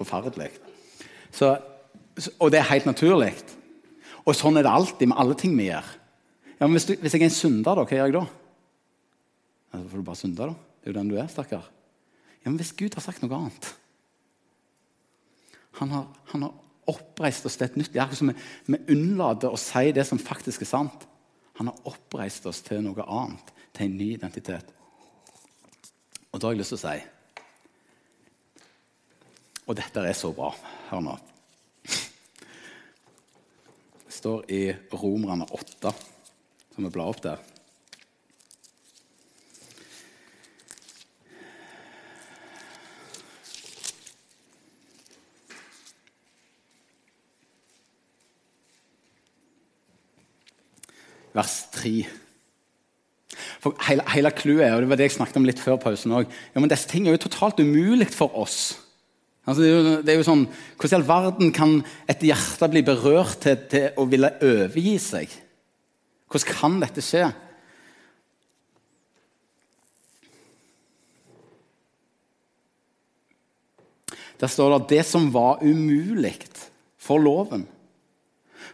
Forferdelig. 0.00 0.48
Så, 1.32 1.52
og 2.38 2.52
det 2.52 2.62
er 2.62 2.70
helt 2.72 2.88
naturlig. 2.88 3.34
Og 4.24 4.32
sånn 4.38 4.56
er 4.56 4.64
det 4.64 4.72
alltid 4.72 5.10
med 5.10 5.20
alle 5.20 5.36
ting 5.38 5.52
vi 5.58 5.68
gjør. 5.68 5.98
Ja, 6.62 6.68
men 6.68 6.76
hvis, 6.78 6.84
du, 6.86 6.92
hvis 6.94 7.16
jeg 7.16 7.24
er 7.24 7.26
en 7.26 7.34
synder, 7.34 7.74
da, 7.74 7.82
hva 7.82 7.96
gjør 7.96 8.04
jeg 8.06 8.14
da? 8.14 8.20
Så 9.72 9.78
får 9.90 9.98
du 9.98 10.04
bare 10.06 10.18
synde, 10.20 10.46
da. 10.46 10.52
Det 10.78 10.86
er 10.86 10.92
jo 10.92 10.98
den 11.00 11.08
du 11.10 11.16
er, 11.18 11.30
stakkar. 11.32 11.64
Ja, 12.44 12.50
men 12.52 12.58
hvis 12.60 12.70
Gud 12.78 12.94
har 12.94 13.02
sagt 13.02 13.22
noe 13.22 13.34
annet 13.34 13.66
Han 15.80 15.90
har, 15.94 16.04
han 16.30 16.42
har 16.46 16.54
oppreist 16.90 17.46
oss 17.46 17.54
til 17.58 17.66
et 17.68 17.76
nytt 17.78 17.92
Det 17.94 17.98
er 18.00 18.04
akkurat 18.04 18.18
som 18.18 18.30
vi, 18.32 18.36
vi 18.74 18.80
unnlater 18.94 19.50
å 19.54 19.58
si 19.58 19.92
det 19.94 20.04
som 20.06 20.22
faktisk 20.22 20.62
er 20.62 20.70
sant. 20.70 21.06
Han 21.58 21.70
har 21.72 21.90
oppreist 21.90 22.46
oss 22.46 22.62
til 22.62 22.78
noe 22.86 23.02
annet, 23.10 23.52
til 23.74 23.88
en 23.88 23.98
ny 23.98 24.08
identitet. 24.14 24.70
Og 26.30 26.38
da 26.38 26.46
har 26.46 26.54
jeg 26.54 26.62
lyst 26.62 26.76
til 26.76 26.78
å 26.78 26.86
si 26.86 26.98
Og 29.66 29.74
dette 29.82 30.06
er 30.06 30.16
så 30.18 30.30
bra. 30.38 30.54
Hør 30.92 31.02
nå. 31.08 31.18
Det 34.06 34.14
står 34.14 34.46
i 34.54 34.62
Romerne 34.94 35.50
8, 35.58 35.90
som 36.74 36.84
vi 36.84 36.92
blar 36.92 37.12
opp 37.12 37.22
der. 37.24 37.40
Vers 51.32 51.62
3. 51.72 52.04
For 53.62 53.76
hele, 53.86 54.04
hele 54.12 54.30
clouet, 54.36 54.72
og 54.74 54.82
det 54.82 54.88
var 54.90 54.98
det 55.00 55.06
jeg 55.06 55.16
snakket 55.16 55.38
om 55.40 55.46
litt 55.48 55.60
før 55.62 55.78
pausen 55.80 56.12
òg 56.12 56.26
ja, 56.26 56.62
Disse 56.66 56.90
tingene 56.90 57.12
er 57.12 57.16
jo 57.16 57.22
totalt 57.24 57.62
umulig 57.62 58.10
for 58.12 58.34
oss. 58.36 58.74
Altså, 59.46 59.62
det, 59.62 59.68
er 59.68 59.72
jo, 59.72 59.94
det, 60.02 60.12
er 60.12 60.18
jo, 60.20 60.26
sånn, 60.26 60.44
Hvordan 60.76 60.92
i 60.92 60.98
all 61.00 61.06
verden 61.08 61.54
kan 61.54 61.72
et 62.10 62.26
hjerte 62.26 62.68
bli 62.70 62.82
berørt 62.86 63.40
til, 63.42 63.56
til, 63.70 63.88
å 63.98 64.06
ville 64.10 64.34
overgi 64.42 64.98
seg? 65.02 65.32
Hvordan 66.32 66.54
kan 66.56 66.78
dette 66.80 67.04
skje? 67.04 67.26
Der 74.40 74.50
står 74.50 74.78
det 74.78 74.88
'det 74.88 75.06
som 75.06 75.32
var 75.32 75.62
umulig 75.62 76.38
for 76.98 77.18
loven'. 77.18 77.66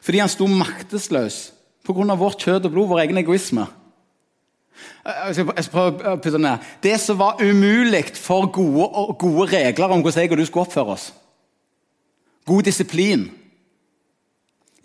Fordi 0.00 0.18
han 0.18 0.28
sto 0.28 0.46
maktesløs 0.46 1.52
pga. 1.84 2.14
vårt 2.14 2.38
kjøtt 2.38 2.64
og 2.64 2.70
blod, 2.70 2.88
vår 2.88 2.98
egen 2.98 3.18
egoisme. 3.18 3.66
Jeg 5.04 5.34
skal, 5.34 5.70
prøve 5.72 6.12
å 6.12 6.16
putte 6.16 6.38
ned. 6.38 6.58
Det 6.82 7.00
som 7.00 7.18
var 7.18 7.42
umulig 7.42 8.04
for 8.14 8.46
gode, 8.46 9.16
gode, 9.18 9.52
regler 9.52 9.90
om 9.90 10.02
hvordan 10.02 10.22
jeg 10.22 10.32
og 10.32 10.38
du 10.38 10.44
skulle 10.44 10.66
oppføre 10.66 10.94
oss. 10.94 11.12
God 12.46 12.62
disiplin. 12.62 13.30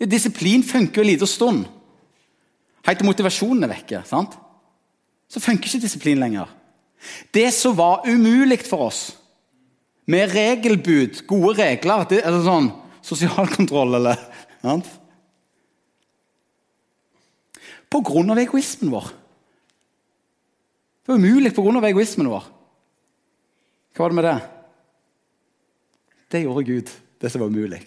Disiplin 0.00 0.62
funker 0.62 1.00
jo 1.00 1.04
en 1.04 1.12
liten 1.12 1.26
stund. 1.26 1.64
Helt 2.84 3.00
til 3.00 3.08
motivasjonen 3.08 3.64
er 3.64 3.72
vekke. 3.72 4.02
sant? 4.08 4.36
Så 5.28 5.40
funker 5.40 5.68
ikke 5.68 5.84
disiplin 5.86 6.20
lenger. 6.20 6.48
Det 7.32 7.48
som 7.52 7.76
var 7.76 8.04
umulig 8.08 8.62
for 8.64 8.88
oss, 8.88 9.16
med 10.06 10.34
regelbud, 10.34 11.22
gode 11.26 11.54
regler 11.56 12.04
det, 12.08 12.24
altså 12.24 12.44
sånn, 12.44 12.72
Sosial 13.04 13.48
kontroll, 13.52 13.98
eller 13.98 14.20
sant? 14.62 14.86
På 17.92 18.00
grunn 18.04 18.32
av 18.32 18.40
egoismen 18.40 18.92
vår. 18.92 19.10
Det 21.04 21.12
var 21.12 21.20
umulig 21.20 21.52
av 21.52 21.84
egoismen 21.84 22.30
vår. 22.32 22.46
Hva 23.94 24.04
var 24.04 24.12
det 24.12 24.18
med 24.18 24.26
det? 24.28 24.38
Det 26.32 26.40
gjorde 26.42 26.64
Gud, 26.66 26.92
det 27.20 27.30
som 27.30 27.44
var 27.44 27.52
umulig. 27.52 27.82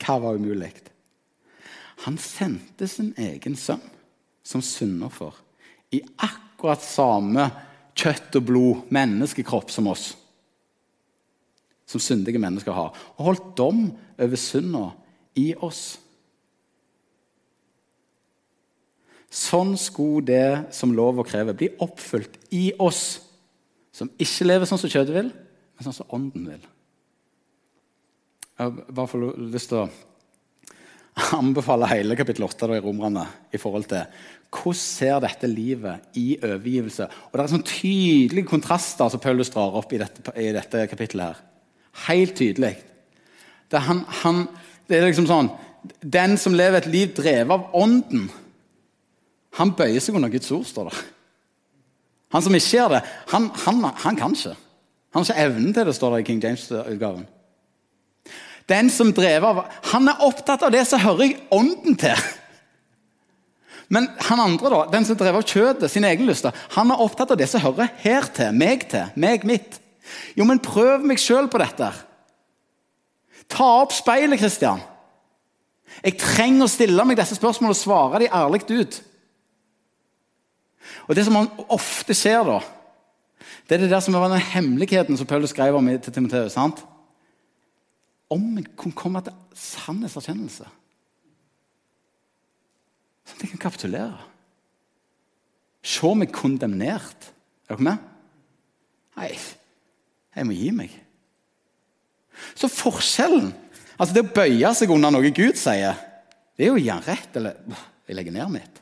Hva 0.00 0.20
var 0.22 0.38
umulig? 0.38 0.70
Han 2.06 2.16
sendte 2.16 2.86
sin 2.88 3.10
egen 3.18 3.58
sønn 3.58 3.82
som 4.50 4.62
syndoffer 4.64 5.36
i 5.94 6.02
akkurat 6.22 6.82
samme 6.82 7.46
kjøtt 7.98 8.38
og 8.38 8.46
blod, 8.46 8.84
menneskekropp, 8.94 9.70
som 9.70 9.90
oss. 9.90 10.12
Som 11.90 12.02
syndige 12.02 12.40
mennesker 12.42 12.74
har. 12.74 12.94
Og 13.18 13.26
holdt 13.30 13.50
dom 13.58 13.88
over 14.20 14.40
synda 14.40 14.84
i 15.38 15.50
oss. 15.58 15.98
Sånn 19.30 19.76
skulle 19.78 20.26
det 20.26 20.74
som 20.74 20.94
lov 20.94 21.20
og 21.22 21.28
krever, 21.30 21.54
bli 21.54 21.70
oppfylt 21.82 22.34
i 22.56 22.70
oss, 22.82 23.20
som 23.94 24.10
ikke 24.18 24.46
lever 24.48 24.66
sånn 24.66 24.80
som 24.80 24.90
kjøttet 24.90 25.14
vil, 25.14 25.30
men 25.30 25.86
sånn 25.86 26.00
som 26.00 26.14
ånden 26.16 26.48
vil. 26.50 26.64
Jeg 28.58 28.64
har 28.66 28.94
bare 28.94 29.30
lyst 29.52 29.70
til 29.70 29.84
å 29.84 29.90
anbefale 31.40 31.88
hele 31.90 32.16
kapittel 32.18 32.44
8 32.46 32.68
i 32.76 32.82
Romerne 32.84 33.26
i 33.52 33.60
forhold 33.60 33.88
til 33.90 34.04
hvordan 34.50 34.78
ser 34.80 35.20
dette 35.22 35.46
livet 35.46 36.16
i 36.18 36.34
overgivelse. 36.42 37.06
Og 37.30 37.36
Det 37.38 37.42
er 37.42 37.52
sånn 37.52 37.66
tydelige 37.66 38.50
kontraster 38.50 39.10
som 39.12 39.22
Paulus 39.22 39.52
drar 39.54 39.76
opp 39.78 39.92
i 39.94 40.00
dette, 40.02 40.24
i 40.34 40.50
dette 40.54 40.86
kapittelet. 40.90 41.36
her. 41.36 41.36
Helt 42.08 42.34
tydelig. 42.38 42.74
Det 43.70 43.78
er, 43.78 43.86
han, 43.86 44.04
han, 44.22 44.48
det 44.88 44.98
er 44.98 45.06
liksom 45.06 45.28
sånn 45.30 45.50
Den 46.02 46.36
som 46.36 46.52
lever 46.52 46.82
et 46.82 46.90
liv 46.92 47.12
drevet 47.16 47.54
av 47.54 47.70
Ånden, 47.72 48.26
han 49.56 49.72
bøyer 49.72 50.02
seg 50.02 50.18
under 50.18 50.28
Guds 50.28 50.50
ord, 50.52 50.66
står 50.68 50.90
det. 50.90 50.98
Han 52.34 52.42
som 52.44 52.54
ikke 52.54 52.76
gjør 52.76 52.92
det, 52.94 53.00
han, 53.32 53.48
han, 53.64 53.80
han 54.04 54.18
kan 54.18 54.34
ikke. 54.36 54.52
Han 55.10 55.24
har 55.24 55.30
ikke 55.30 55.46
evnen 55.46 55.72
til 55.74 55.88
det, 55.88 55.94
står 55.96 56.12
det 56.14 56.20
i 56.20 56.26
King 56.28 56.42
James-utgaven. 56.44 57.24
Den 58.70 58.90
som 58.92 59.10
drev 59.14 59.44
av 59.44 59.64
Han 59.92 60.08
er 60.10 60.22
opptatt 60.22 60.62
av 60.62 60.70
det 60.74 60.84
som 60.88 61.02
hører 61.02 61.34
ånden 61.54 61.96
til. 61.98 62.28
Men 63.90 64.06
han 64.28 64.38
andre, 64.38 64.70
da, 64.70 64.84
den 64.92 65.06
som 65.06 65.18
drev 65.18 65.40
av 65.40 65.46
kjøttet, 65.46 65.90
sine 65.90 66.12
egne 66.12 66.28
lyster, 66.28 66.54
han 66.76 66.92
er 66.94 67.00
opptatt 67.02 67.32
av 67.34 67.40
det 67.40 67.48
som 67.50 67.62
hører 67.64 67.90
her 68.04 68.28
til, 68.30 68.52
meg 68.54 68.84
til, 68.92 69.08
meg 69.18 69.42
mitt. 69.48 69.80
Jo, 70.38 70.46
men 70.46 70.62
prøv 70.62 71.02
meg 71.06 71.18
sjøl 71.18 71.50
på 71.50 71.58
dette. 71.58 71.88
Ta 73.50 73.66
opp 73.80 73.94
speilet, 73.96 74.38
Kristian. 74.38 74.82
Jeg 76.04 76.20
trenger 76.22 76.68
å 76.68 76.70
stille 76.70 77.06
meg 77.06 77.18
disse 77.18 77.34
spørsmålene 77.34 77.74
og 77.74 77.80
svare 77.80 78.22
dem 78.22 78.36
ærlig 78.38 78.62
ut. 78.70 79.00
Og 81.08 81.16
Det 81.18 81.26
som 81.26 81.40
ofte 81.66 82.14
skjer 82.14 82.46
da, 82.46 82.60
det 83.66 83.74
er 83.76 83.82
det 83.84 83.90
der 83.90 84.02
som 84.02 84.14
var 84.14 84.30
den 84.30 84.48
hemmeligheten 84.54 85.18
som 85.18 85.26
Paulus 85.26 85.50
skrev 85.50 85.74
om 85.74 85.90
til 85.98 86.14
Timoteus. 86.14 86.54
sant? 86.54 86.78
Om 88.30 88.44
vi 88.56 88.64
kunne 88.78 88.96
komme 88.96 89.22
til 89.26 89.34
sannhetserkjennelse. 89.58 90.66
Sånn 93.26 93.38
at 93.38 93.44
jeg 93.44 93.52
kan 93.54 93.64
kapitulere. 93.66 94.26
Se 95.82 96.12
meg 96.14 96.32
kondemnert. 96.34 97.30
Er 97.70 97.78
dere 97.78 97.86
med? 97.86 98.06
Nei, 99.18 99.30
jeg 100.36 100.46
må 100.46 100.56
gi 100.56 100.70
meg. 100.74 100.92
Så 102.56 102.70
forskjellen 102.72 103.50
altså 104.00 104.14
Det 104.16 104.22
å 104.24 104.32
bøye 104.32 104.70
seg 104.72 104.92
under 104.94 105.12
noe 105.12 105.28
Gud 105.36 105.58
sier, 105.60 105.98
det 106.56 106.64
er 106.64 106.70
jo 106.70 106.78
å 106.78 106.80
gi 106.80 106.88
han 106.88 107.04
rett. 107.04 107.34
Eller 107.36 107.58
jeg 108.08 108.16
legger 108.16 108.32
ned 108.32 108.54
mitt. 108.54 108.80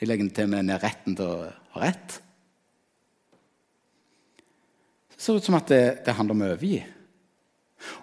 Jeg 0.00 0.08
legger 0.08 0.30
til 0.32 0.48
og 0.48 0.52
med 0.54 0.68
ned 0.70 0.80
retten 0.80 1.16
til 1.18 1.28
å 1.28 1.50
ha 1.74 1.82
rett. 1.82 2.14
Det 5.12 5.20
ser 5.20 5.36
ut 5.36 5.44
som 5.44 5.58
at 5.58 5.68
det, 5.68 5.82
det 6.06 6.14
handler 6.16 6.38
om 6.38 6.46
å 6.46 6.48
overgi. 6.54 6.78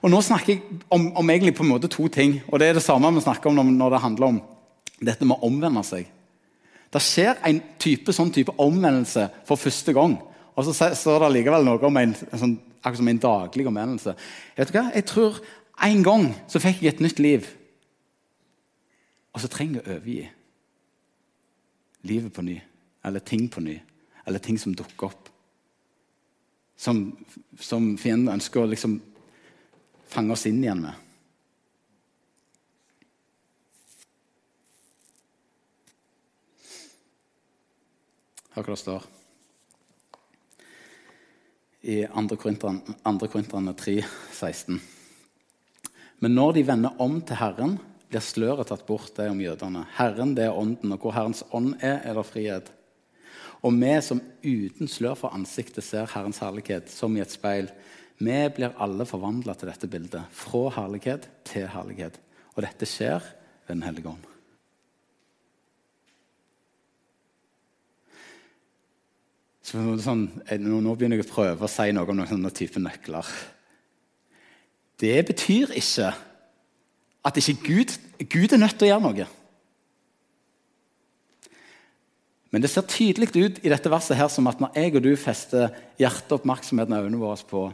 Og 0.02 0.12
Nå 0.12 0.22
snakker 0.26 0.54
jeg 0.54 0.62
om, 0.90 1.10
om, 1.18 1.30
egentlig 1.30 1.56
på 1.58 1.66
en 1.66 1.72
måte 1.72 1.90
to 1.92 2.08
ting. 2.08 2.40
og 2.48 2.60
Det 2.60 2.70
er 2.70 2.78
det 2.78 2.86
samme 2.86 3.12
vi 3.14 3.26
snakker 3.26 3.50
om 3.50 3.74
når 3.74 3.94
det 3.94 4.04
handler 4.04 4.28
om 4.28 4.40
dette 5.00 5.26
med 5.26 5.38
å 5.38 5.50
omvende 5.50 5.84
seg. 5.86 6.08
Det 6.94 7.04
skjer 7.04 7.38
en 7.46 7.60
type, 7.80 8.14
sånn 8.16 8.32
type 8.34 8.56
omvendelse 8.58 9.28
for 9.46 9.60
første 9.60 9.94
gang. 9.94 10.18
Og 10.58 10.66
så 10.66 10.90
står 10.96 11.26
det 11.26 11.34
likevel 11.36 11.68
noe 11.68 11.84
om 11.86 12.00
en, 12.00 12.16
sånn, 12.16 12.56
akkurat 12.80 13.02
som 13.02 13.12
en 13.12 13.22
daglig 13.22 13.68
omvendelse. 13.70 14.16
Vet 14.58 14.72
du 14.72 14.80
hva? 14.80 14.90
Jeg 14.96 15.10
tror 15.14 15.40
En 15.78 16.00
gang 16.02 16.32
så 16.50 16.58
fikk 16.58 16.80
jeg 16.82 16.96
et 16.96 17.02
nytt 17.06 17.20
liv. 17.22 17.44
Og 19.30 19.44
så 19.44 19.50
trenger 19.54 19.76
jeg 19.78 19.84
å 19.84 19.92
overgi 19.92 20.24
livet 22.10 22.34
på 22.34 22.42
ny, 22.42 22.56
eller 23.06 23.22
ting 23.22 23.44
på 23.54 23.62
ny, 23.62 23.76
eller 24.26 24.42
ting 24.42 24.58
som 24.58 24.74
dukker 24.74 25.12
opp. 25.12 25.30
Som, 26.82 27.04
som 27.62 27.92
fienden 28.02 28.34
ønsker 28.34 28.64
å 28.64 28.72
liksom 28.72 28.98
fange 30.08 30.34
oss 30.34 30.48
inn 30.50 30.64
igjen 30.64 30.86
med. 30.88 31.04
Hør 38.56 38.66
hva 38.66 38.74
det 38.74 38.82
står 38.82 39.14
i 41.88 42.04
2. 42.04 42.38
Korinterne 43.32 43.74
3, 43.74 44.02
16. 44.34 44.80
Men 46.20 46.34
når 46.36 46.58
de 46.58 46.64
vender 46.68 47.04
om 47.04 47.20
til 47.22 47.40
Herren, 47.40 47.78
blir 48.08 48.24
sløret 48.24 48.68
tatt 48.72 48.86
bort, 48.88 49.14
det 49.16 49.30
om 49.32 49.40
jødene. 49.40 49.86
Herren, 49.96 50.34
det 50.36 50.48
er 50.48 50.58
ånden, 50.58 50.92
og 50.96 51.04
hvor 51.04 51.16
Herrens 51.16 51.44
ånd 51.56 51.76
er, 51.80 52.02
er 52.04 52.18
det 52.18 52.26
frihet. 52.28 52.72
Og 53.66 53.74
vi 53.74 53.94
som 54.06 54.22
uten 54.44 54.90
slør 54.92 55.16
for 55.18 55.36
ansiktet 55.36 55.86
ser 55.86 56.10
Herrens 56.12 56.42
herlighet 56.44 56.92
som 56.92 57.16
i 57.18 57.24
et 57.24 57.34
speil, 57.34 57.72
vi 58.18 58.38
blir 58.56 58.74
alle 58.82 59.06
forvandla 59.06 59.54
til 59.58 59.70
dette 59.70 59.90
bildet, 59.92 60.24
fra 60.34 60.72
herlighet 60.80 61.28
til 61.46 61.68
herlighet. 61.70 62.18
Og 62.56 62.64
dette 62.66 62.90
skjer 62.90 63.22
ved 63.68 63.76
Den 63.76 63.84
hellige 63.86 64.10
ånd. 64.10 64.26
Sånn, 69.68 70.30
nå 70.64 70.94
begynner 70.96 71.20
jeg 71.20 71.28
å 71.28 71.34
prøve 71.34 71.68
å 71.68 71.70
si 71.70 71.92
noe 71.92 72.08
om 72.08 72.22
noen 72.22 72.50
type 72.56 72.80
nøkler. 72.80 73.28
Det 74.98 75.18
betyr 75.28 75.74
ikke 75.76 76.14
at 77.28 77.40
ikke 77.42 77.58
Gud, 77.66 77.98
Gud 78.32 78.54
er 78.56 78.62
nødt 78.62 78.78
til 78.80 78.88
å 78.88 78.92
gjøre 78.94 79.04
noe. 79.04 79.28
Men 82.56 82.64
det 82.64 82.72
ser 82.72 82.88
tydelig 82.88 83.34
ut 83.36 83.60
i 83.60 83.74
dette 83.74 83.92
verset 83.92 84.18
her 84.18 84.32
som 84.32 84.48
at 84.48 84.64
når 84.64 84.80
jeg 84.80 84.96
og 84.96 85.04
du 85.04 85.12
fester 85.20 85.68
hjertet, 86.00 86.38
oppmerksomheten 86.40 86.96
og 86.96 87.04
øynene 87.04 87.20
våre 87.20 87.44
på 87.50 87.66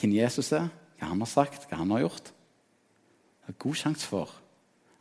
hvem 0.00 0.16
Jesus 0.18 0.52
er, 0.56 0.68
hva 0.98 1.10
han 1.10 1.22
har 1.22 1.30
sagt, 1.30 1.68
hva 1.68 1.80
han 1.80 1.92
har 1.94 2.06
gjort 2.06 2.32
Det 3.46 3.52
er 3.52 3.62
god 3.62 3.78
sjanse 3.78 4.08
for 4.08 4.32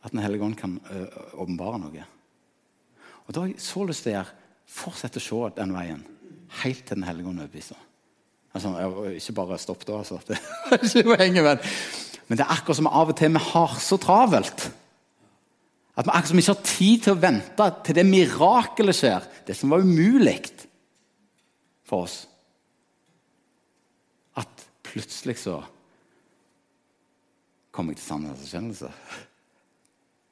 at 0.05 0.13
Den 0.13 0.21
hellige 0.21 0.45
ånd 0.45 0.55
kan 0.55 0.75
åpenbare 1.33 1.79
noe. 1.81 2.03
Og 3.25 3.33
Da 3.33 3.41
har 3.41 3.47
jeg 3.49 3.63
så 3.63 3.83
lyst 3.87 4.05
til 4.05 4.13
å 4.13 4.17
gjøre 4.19 4.35
fortsette 4.69 5.17
å 5.17 5.25
se 5.25 5.55
den 5.57 5.73
veien 5.73 6.03
helt 6.61 6.85
til 6.85 6.99
Den 6.99 7.07
hellige 7.07 7.31
ånd 7.31 7.41
overbeviser. 7.41 7.79
Altså, 8.55 8.71
ikke 9.17 9.33
bare 9.35 9.57
stopp 9.59 9.81
da, 9.87 9.97
altså. 9.97 10.19
Det 10.27 10.37
er 10.37 10.85
ikke 10.85 11.15
poenget, 11.15 11.43
men 11.43 11.63
men 12.27 12.39
det 12.39 12.45
er 12.45 12.55
akkurat 12.55 12.79
som 12.79 12.89
av 12.89 13.11
og 13.11 13.17
til 13.17 13.33
vi 13.35 13.41
har 13.51 13.73
så 13.81 13.97
travelt. 14.01 14.67
At 15.95 16.07
vi 16.07 16.11
akkurat 16.11 16.31
som 16.31 16.41
ikke 16.41 16.55
har 16.55 16.69
tid 16.69 17.03
til 17.03 17.13
å 17.13 17.21
vente 17.21 17.67
til 17.85 17.97
det 17.99 18.05
mirakelet 18.07 18.97
skjer. 18.97 19.27
Det 19.45 19.57
som 19.57 19.73
var 19.73 19.85
umulig 19.85 20.39
for 21.85 22.07
oss. 22.07 22.23
Plutselig 24.95 25.41
så 25.41 25.57
kommer 27.75 27.91
jeg 27.91 27.99
til 27.99 28.05
sannhetserkjennelse. 28.13 28.91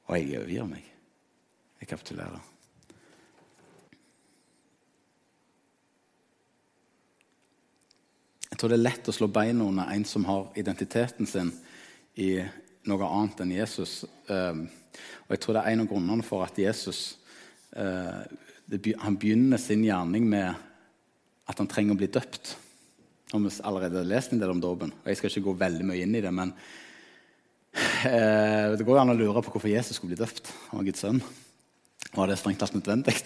Og 0.08 0.16
jeg 0.16 0.38
overgir 0.38 0.70
meg. 0.70 0.86
Jeg 1.82 1.90
kapitulerer. 1.90 2.38
Jeg 8.48 8.56
tror 8.56 8.72
det 8.72 8.78
er 8.78 8.86
lett 8.86 9.12
å 9.12 9.16
slå 9.18 9.28
beina 9.28 9.68
under 9.68 9.92
en 9.92 10.08
som 10.08 10.24
har 10.30 10.48
identiteten 10.56 11.28
sin 11.28 11.52
i 12.16 12.30
noe 12.88 13.12
annet 13.12 13.44
enn 13.44 13.54
Jesus. 13.58 14.00
Ehm, 14.32 14.64
og 15.26 15.36
jeg 15.36 15.44
tror 15.44 15.58
det 15.58 15.66
er 15.66 15.74
en 15.74 15.84
av 15.84 15.92
grunnene 15.92 16.24
for 16.24 16.48
at 16.48 16.56
Jesus 16.56 17.18
eh, 17.76 18.24
han 19.04 19.20
begynner 19.20 19.60
sin 19.60 19.84
gjerning 19.84 20.24
med 20.24 20.54
at 21.44 21.58
han 21.60 21.68
trenger 21.68 21.92
å 21.92 22.00
bli 22.00 22.08
døpt. 22.08 22.56
Har 23.32 23.40
vi 23.40 23.52
allerede 23.64 24.04
lest 24.06 24.32
en 24.32 24.42
del 24.42 24.52
om 24.52 24.60
dåpen, 24.62 24.92
og 24.92 25.08
jeg 25.10 25.18
skal 25.18 25.30
ikke 25.30 25.46
gå 25.48 25.56
veldig 25.64 25.86
mye 25.88 26.02
inn 26.04 26.14
i 26.14 26.22
det. 26.22 26.32
Men 26.34 26.52
eh, 28.06 28.74
det 28.76 28.86
går 28.86 29.00
an 29.00 29.14
å 29.14 29.18
lure 29.18 29.42
på 29.42 29.54
hvorfor 29.54 29.72
Jesus 29.72 29.98
skulle 29.98 30.14
bli 30.14 30.20
døpt. 30.20 30.52
Han 30.70 30.80
var 30.80 30.88
Guds 30.90 31.04
sønn. 31.06 31.22
Var 32.14 32.30
det 32.30 32.36
strengt 32.38 32.60
tatt 32.62 32.76
nødvendig? 32.76 33.16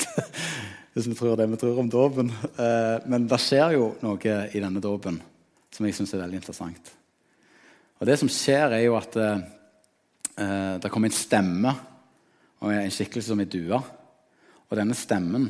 Hvis 0.95 1.09
vi 1.11 1.17
tror 1.19 1.37
det 1.37 1.49
vi 1.51 1.59
tror 1.61 1.83
om 1.83 1.91
dåpen. 1.93 2.31
Eh, 2.33 2.97
men 3.11 3.27
det 3.29 3.41
skjer 3.43 3.77
jo 3.77 3.91
noe 4.05 4.39
i 4.49 4.63
denne 4.63 4.81
dåpen 4.83 5.21
som 5.75 5.87
jeg 5.87 5.99
syns 5.99 6.15
er 6.17 6.25
veldig 6.25 6.41
interessant. 6.41 6.95
Og 7.99 8.07
Det 8.07 8.17
som 8.19 8.31
skjer, 8.31 8.73
er 8.73 8.85
jo 8.87 8.97
at 8.99 9.17
eh, 9.19 9.45
eh, 10.39 10.75
det 10.83 10.91
kommer 10.91 11.11
en 11.11 11.19
stemme 11.19 11.75
og 12.63 12.73
en 12.73 12.95
skikkelse 12.95 13.33
som 13.33 13.43
ei 13.43 13.51
due. 13.51 13.79
Og 14.69 14.79
denne 14.79 14.97
stemmen 14.97 15.49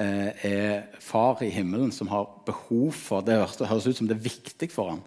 er 0.00 1.00
far 1.02 1.42
i 1.44 1.50
himmelen 1.52 1.92
som 1.92 2.08
har 2.08 2.28
behov 2.46 2.92
for 2.96 3.24
Det 3.26 3.36
høres 3.36 3.86
ut 3.86 3.98
som 3.98 4.08
det 4.08 4.16
er 4.16 4.28
viktig 4.28 4.70
for 4.72 4.94
ham 4.94 5.02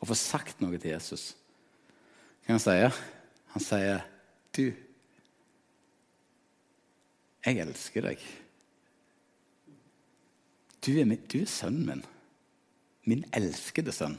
å 0.00 0.08
få 0.08 0.16
sagt 0.18 0.60
noe 0.60 0.78
til 0.78 0.92
Jesus. 0.92 1.30
Hva 2.44 2.56
han 2.56 2.62
sier 2.62 2.90
han? 2.92 3.62
sier, 3.62 4.02
'Du, 4.52 4.72
jeg 7.46 7.58
elsker 7.58 8.02
deg.' 8.02 8.26
Du 10.86 10.92
er, 11.00 11.16
du 11.32 11.40
er 11.40 11.50
sønnen 11.50 11.86
min. 11.86 12.04
Min 13.10 13.24
elskede 13.34 13.92
sønn. 13.92 14.18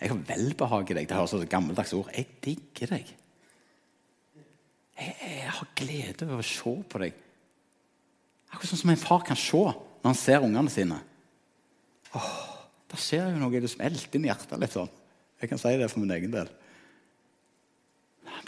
Jeg 0.00 0.10
har 0.10 0.24
velbehag 0.26 0.90
i 0.90 0.94
deg. 0.94 1.08
Det 1.08 1.16
høres 1.16 1.30
ut 1.30 1.36
som 1.36 1.44
et 1.44 1.52
gammeldags 1.52 1.92
ord. 1.94 2.10
Jeg 2.14 2.26
digger 2.42 2.94
deg. 2.96 3.12
Jeg, 4.98 5.14
jeg, 5.22 5.52
har 5.54 5.70
glede 5.78 6.26
over 6.26 6.42
å 6.42 6.46
se 6.46 6.74
på 6.90 6.98
deg. 6.98 7.20
Akkurat 8.58 8.72
sånn 8.72 8.80
som 8.80 8.90
en 8.90 8.98
far 8.98 9.20
kan 9.22 9.38
se 9.38 9.54
når 9.54 10.02
han 10.02 10.16
ser 10.18 10.42
ungene 10.42 10.70
sine. 10.72 10.96
Åh, 12.18 12.30
Der 12.90 12.98
skjer 12.98 13.28
jo 13.30 13.38
noe. 13.38 13.60
Det 13.62 13.70
smelter 13.70 14.18
inn 14.18 14.24
i 14.26 14.30
hjertet 14.32 14.58
litt 14.58 14.74
sånn. 14.74 14.88
Jeg 15.38 15.50
kan 15.52 15.60
si 15.62 15.70
det 15.78 15.86
for 15.92 16.02
min 16.02 16.10
egen 16.16 16.32
del. 16.32 16.48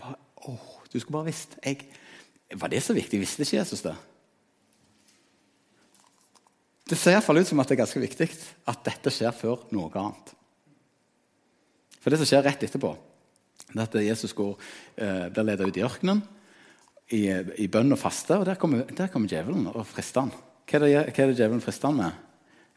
Bare, 0.00 0.16
åh, 0.50 0.64
du 0.90 0.96
skulle 0.96 1.14
bare 1.14 1.28
visst. 1.28 1.54
Jeg, 1.62 1.86
var 2.58 2.72
det 2.72 2.80
så 2.82 2.96
viktig? 2.96 3.20
Visste 3.22 3.46
ikke 3.46 3.60
Jesus 3.60 3.84
det? 3.86 3.94
Det 6.90 6.98
ser 6.98 7.14
i 7.14 7.20
hvert 7.20 7.28
fall 7.28 7.38
ut 7.38 7.46
som 7.46 7.62
at 7.62 7.70
det 7.70 7.76
er 7.76 7.82
ganske 7.84 8.02
viktig 8.02 8.30
at 8.72 8.82
dette 8.90 9.14
skjer 9.14 9.36
før 9.36 9.62
noe 9.70 9.94
annet. 9.94 10.34
For 12.02 12.10
det 12.10 12.18
som 12.18 12.32
skjer 12.32 12.42
rett 12.48 12.66
etterpå, 12.66 12.96
det 13.70 13.78
er 13.78 13.86
at 13.86 13.98
Jesus 14.02 14.34
går, 14.34 14.58
eh, 14.98 15.26
blir 15.30 15.46
ledet 15.52 15.70
ut 15.70 15.78
i 15.78 15.86
ørkenen 15.86 16.26
i, 17.10 17.22
i 17.64 17.66
bønn 17.70 17.94
og 17.94 18.00
faste. 18.00 18.38
Og 18.38 18.46
der 18.46 18.58
kommer, 18.60 18.86
kommer 19.12 19.30
djevelen 19.30 19.68
og 19.70 19.82
frister 19.88 20.26
han. 20.26 20.34
Hva 20.70 20.78
er 20.78 20.84
det, 20.84 20.90
hva 21.10 21.24
er 21.24 21.32
det 21.32 21.38
djevelen 21.38 21.62
frister 21.64 21.90
han 21.90 21.98
med? 21.98 22.26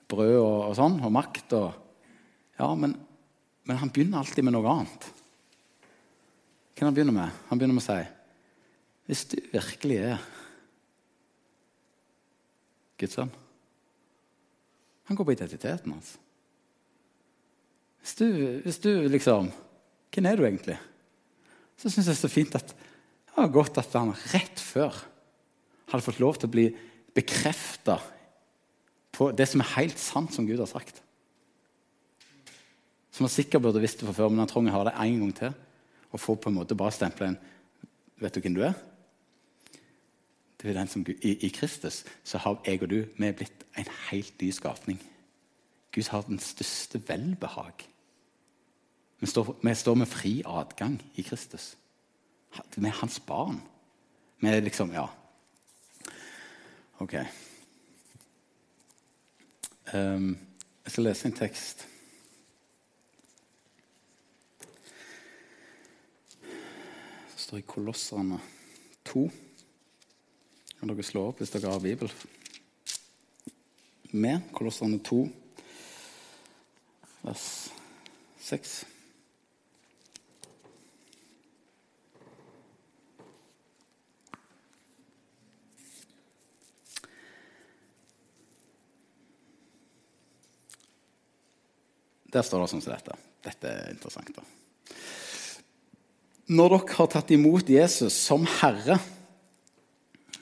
Brød 0.09 0.37
og, 0.39 0.59
og, 0.69 0.75
sånn, 0.77 0.99
og 1.05 1.13
makt. 1.13 1.55
Og, 1.57 2.07
ja, 2.59 2.69
men, 2.79 2.95
men, 3.67 3.79
han 3.81 3.91
begynner 3.93 4.23
alltid 4.23 4.47
med 4.47 4.55
noe 4.55 4.73
annet. 4.73 5.09
Hva 6.73 6.87
han 6.87 6.97
begynner 6.97 7.15
med? 7.15 7.41
Han 7.51 7.61
begynner 7.61 7.77
med 7.77 7.85
å 7.85 7.87
si 7.87 8.01
Hvis 9.07 9.27
du 9.29 9.35
virkelig 9.51 9.99
er 10.09 10.23
Guds 12.97 13.13
sønn 13.17 13.29
Han 15.09 15.19
går 15.19 15.27
på 15.27 15.35
identiteten 15.35 15.93
hans. 15.93 16.15
Hvis 18.01 18.15
du, 18.17 18.25
hvis 18.65 18.81
du 18.81 18.89
liksom 19.11 19.51
Hvem 20.13 20.29
er 20.29 20.39
du 20.39 20.47
egentlig? 20.47 20.79
Så 21.77 21.91
syns 21.91 22.07
jeg 22.07 22.13
det 22.13 22.17
er 22.17 22.23
så 22.23 22.31
fint 22.31 22.57
at 22.57 22.73
det 23.33 23.41
var 23.41 23.53
godt 23.53 23.79
at 23.81 23.95
han 23.97 24.13
rett 24.33 24.61
før 24.61 24.93
hadde 25.89 26.05
fått 26.05 26.21
lov 26.21 26.37
til 26.37 26.49
å 26.49 26.53
bli 26.53 26.67
bekrefta 27.13 27.97
på 29.13 29.29
det 29.33 29.47
som 29.49 29.61
er 29.61 29.73
helt 29.75 29.99
sant, 30.01 30.33
som 30.33 30.45
Gud 30.47 30.61
har 30.61 30.69
sagt. 30.69 31.01
Som 33.13 33.27
han 33.27 33.33
sikkert 33.33 33.61
burde 33.61 33.81
visst 33.81 34.01
det 34.01 34.07
fra 34.07 34.15
før, 34.17 34.31
men 34.33 34.41
han 34.41 34.49
trenger 34.49 34.73
å 34.73 34.79
ha 34.79 34.87
det 34.89 34.95
en 35.03 35.19
gang 35.21 35.33
til. 35.37 35.53
Og 36.13 36.21
få 36.21 36.35
på 36.37 36.49
en 36.49 36.57
måte 36.57 36.77
bare 36.77 36.93
stemple 36.93 37.33
en 37.33 37.41
Vet 38.21 38.37
du 38.37 38.43
hvem 38.43 38.53
du 38.55 38.61
er? 38.63 38.75
Du 40.61 40.69
er 40.69 40.77
den 40.77 40.87
som 40.87 41.01
i, 41.03 41.31
I 41.43 41.49
Kristus 41.51 42.03
så 42.23 42.39
har 42.39 42.61
jeg 42.63 42.79
og 42.85 42.91
du 42.93 42.99
vi 43.17 43.27
er 43.27 43.35
blitt 43.35 43.65
en 43.75 43.89
helt 44.07 44.37
ny 44.39 44.51
skapning. 44.53 44.99
Gud 45.91 46.07
har 46.13 46.23
den 46.29 46.39
største 46.39 47.01
velbehag. 47.03 47.83
Vi 49.19 49.27
står, 49.27 49.55
vi 49.59 49.73
står 49.75 49.97
med 49.99 50.07
fri 50.07 50.33
adgang 50.45 50.95
i 51.19 51.25
Kristus. 51.25 51.73
Vi 52.75 52.87
er 52.87 52.99
hans 52.99 53.19
barn. 53.19 53.61
Vi 54.41 54.47
er 54.47 54.61
liksom 54.61 54.91
Ja. 54.93 55.07
Ok. 56.99 57.13
Um, 59.93 60.37
jeg 60.83 60.91
skal 60.91 61.03
lese 61.03 61.27
en 61.27 61.35
tekst. 61.37 61.87
Det 66.41 67.41
står 67.43 67.57
i 67.57 67.65
Kolosserne 67.67 68.39
2. 69.05 69.31
Kan 70.79 70.91
dere 70.91 71.03
slå 71.03 71.27
opp 71.29 71.39
hvis 71.39 71.51
dere 71.53 71.71
har 71.71 71.83
Bibel? 71.83 72.11
Med 74.11 74.49
Kolosserne 74.53 74.99
2, 75.03 75.21
vers 77.23 77.45
6. 78.39 78.92
Der 92.33 92.45
står 92.45 92.63
det 92.63 92.71
sånn 92.71 92.83
som 92.83 92.93
dette. 92.95 93.17
Dette 93.45 93.71
er 93.71 93.93
interessant. 93.93 94.35
da. 94.35 94.43
Når 96.53 96.75
dere 96.75 96.97
har 96.97 97.09
tatt 97.13 97.31
imot 97.31 97.69
Jesus 97.71 98.15
som 98.25 98.43
Herre 98.59 98.97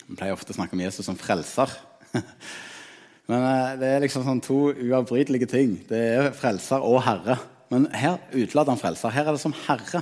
Vi 0.07 0.15
pleier 0.17 0.33
ofte 0.33 0.51
å 0.51 0.57
snakke 0.57 0.75
om 0.75 0.81
Jesus 0.81 1.05
som 1.07 1.15
frelser. 1.15 1.71
Men 3.31 3.45
eh, 3.47 3.75
det 3.79 3.89
er 3.89 4.03
liksom 4.03 4.25
sånn 4.25 4.41
to 4.43 4.73
uavbrytelige 4.73 5.47
ting. 5.47 5.77
Det 5.87 6.01
er 6.17 6.33
frelser 6.35 6.83
og 6.83 6.99
herre. 7.05 7.37
Men 7.71 7.85
her 7.95 8.17
utelater 8.33 8.73
han 8.73 8.81
frelser. 8.81 9.13
Her 9.15 9.29
er 9.29 9.37
det 9.37 9.43
som 9.43 9.55
herre. 9.69 10.01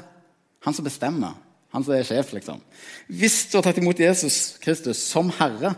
Han 0.65 0.73
som 0.73 0.87
bestemmer. 0.87 1.35
Han 1.75 1.85
som 1.85 1.93
er 1.93 2.07
sjef, 2.07 2.31
liksom. 2.33 2.63
Hvis 3.05 3.43
du 3.51 3.59
har 3.59 3.67
tatt 3.67 3.77
imot 3.77 4.01
Jesus 4.01 4.57
Kristus 4.63 5.03
som 5.11 5.29
herre, 5.37 5.75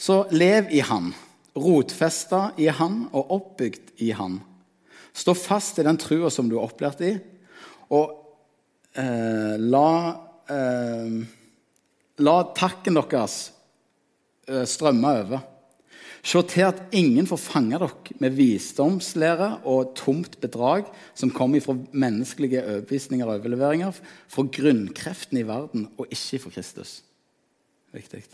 så 0.00 0.22
lev 0.32 0.72
i 0.72 0.80
han. 0.88 1.12
Rotfesta 1.58 2.54
i 2.56 2.70
han 2.72 3.02
og 3.10 3.34
oppbygd 3.36 3.98
i 4.06 4.14
han. 4.16 4.38
Stå 5.18 5.34
fast 5.34 5.80
i 5.80 5.86
den 5.86 5.98
trua 5.98 6.30
som 6.30 6.48
du 6.50 6.56
er 6.58 6.64
opplært 6.68 7.02
i, 7.06 7.12
og 7.94 8.12
eh, 8.94 9.56
la, 9.58 9.90
eh, 10.52 11.14
la 12.22 12.36
takken 12.54 12.98
deres 13.00 13.38
eh, 14.46 14.66
strømme 14.68 15.14
over. 15.24 15.46
Se 16.28 16.40
til 16.50 16.66
at 16.66 16.80
ingen 16.98 17.28
får 17.30 17.40
fange 17.40 17.78
dere 17.78 18.18
med 18.20 18.34
visdomslære 18.36 19.50
og 19.70 19.94
tomt 19.96 20.36
bedrag 20.42 20.88
som 21.16 21.32
kommer 21.34 21.62
fra 21.64 21.76
menneskelige 21.92 22.64
overbevisninger 22.64 23.26
og 23.26 23.38
overleveringer, 23.38 23.94
fra 24.28 24.44
grunnkreftene 24.58 25.44
i 25.44 25.48
verden 25.48 25.86
og 25.96 26.10
ikke 26.10 26.42
fra 26.44 26.52
Kristus. 26.58 26.98
Viktig. 27.94 28.26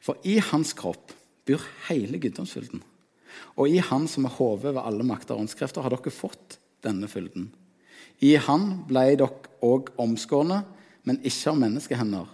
For 0.00 0.18
i 0.24 0.38
hans 0.50 0.72
kropp 0.78 1.12
bor 1.46 1.66
hele 1.90 2.18
guddomsfylden. 2.22 2.82
Og 3.56 3.68
i 3.68 3.80
Han 3.84 4.06
som 4.08 4.26
er 4.26 4.36
hodet 4.36 4.74
ved 4.74 4.82
alle 4.82 5.06
makter 5.06 5.36
og 5.36 5.44
åndskrefter, 5.44 5.82
har 5.82 5.94
dere 5.94 6.12
fått 6.14 6.58
denne 6.84 7.08
fylden. 7.10 7.50
I 8.20 8.36
Han 8.36 8.84
ble 8.88 9.06
dere 9.16 9.30
òg 9.64 9.92
omskårne, 10.00 10.62
men 11.04 11.20
ikke 11.24 11.52
av 11.52 11.60
menneskehender. 11.60 12.26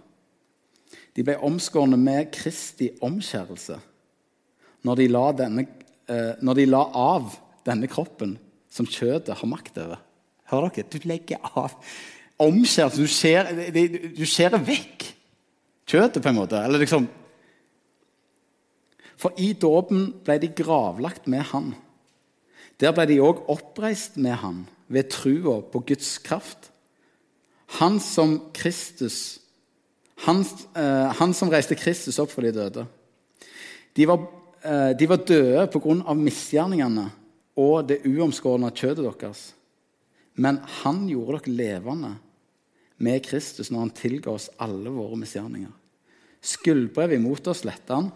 De 1.16 1.24
ble 1.24 1.36
omskårne 1.46 1.96
med 1.98 2.32
Kristi 2.34 2.90
omskjærelse 3.04 3.78
når 4.86 5.00
de, 5.00 5.06
denne, 5.38 5.64
eh, 6.12 6.34
når 6.44 6.58
de 6.60 6.66
la 6.68 6.82
av 6.94 7.32
denne 7.66 7.88
kroppen 7.90 8.36
som 8.70 8.86
kjøttet 8.86 9.38
har 9.40 9.50
makt 9.50 9.80
over. 9.82 10.02
Hører 10.52 10.74
dere? 10.76 10.90
Du 10.92 11.08
legger 11.08 11.42
av 11.58 11.74
omskjærelse. 12.42 13.02
Du 13.02 13.10
skjærer, 13.10 13.62
du 14.14 14.24
skjærer 14.28 14.62
vekk 14.62 15.08
kjøttet, 15.86 16.22
på 16.22 16.30
en 16.30 16.38
måte. 16.38 16.60
Eller 16.60 16.82
liksom 16.82 17.08
for 19.16 19.34
i 19.40 19.52
dåpen 19.56 20.10
ble 20.24 20.38
de 20.42 20.52
gravlagt 20.52 21.28
med 21.30 21.46
han. 21.52 21.72
Der 22.80 22.92
ble 22.92 23.06
de 23.08 23.22
òg 23.24 23.46
oppreist 23.52 24.18
med 24.20 24.36
han 24.42 24.64
ved 24.92 25.08
trua 25.10 25.62
på 25.64 25.80
Guds 25.88 26.18
kraft. 26.22 26.70
Han 27.80 27.98
som 28.00 28.38
Kristus 28.54 29.40
han, 30.24 30.44
eh, 30.74 31.12
han 31.12 31.34
som 31.34 31.50
reiste 31.52 31.76
Kristus 31.76 32.18
opp 32.22 32.30
for 32.32 32.46
de 32.46 32.52
døde. 32.54 32.86
De 33.96 34.06
var, 34.08 34.22
eh, 34.62 34.92
de 34.96 35.06
var 35.06 35.16
døde 35.16 35.66
pga. 35.68 36.14
misgjerningene 36.14 37.10
og 37.56 37.86
det 37.88 38.04
uomskårne 38.06 38.72
kjøttet 38.72 39.20
deres. 39.20 39.52
Men 40.34 40.58
han 40.82 41.08
gjorde 41.08 41.44
dere 41.44 41.56
levende 41.56 42.16
med 42.98 43.22
Kristus 43.22 43.70
når 43.70 43.78
han 43.78 43.90
tilga 43.90 44.30
oss 44.30 44.50
alle 44.58 44.90
våre 44.90 45.16
misgjerninger. 45.16 45.72
Skyldbrevet 46.42 47.16
imot 47.16 47.46
oss 47.46 47.64
letta 47.64 47.94
han 47.94 48.12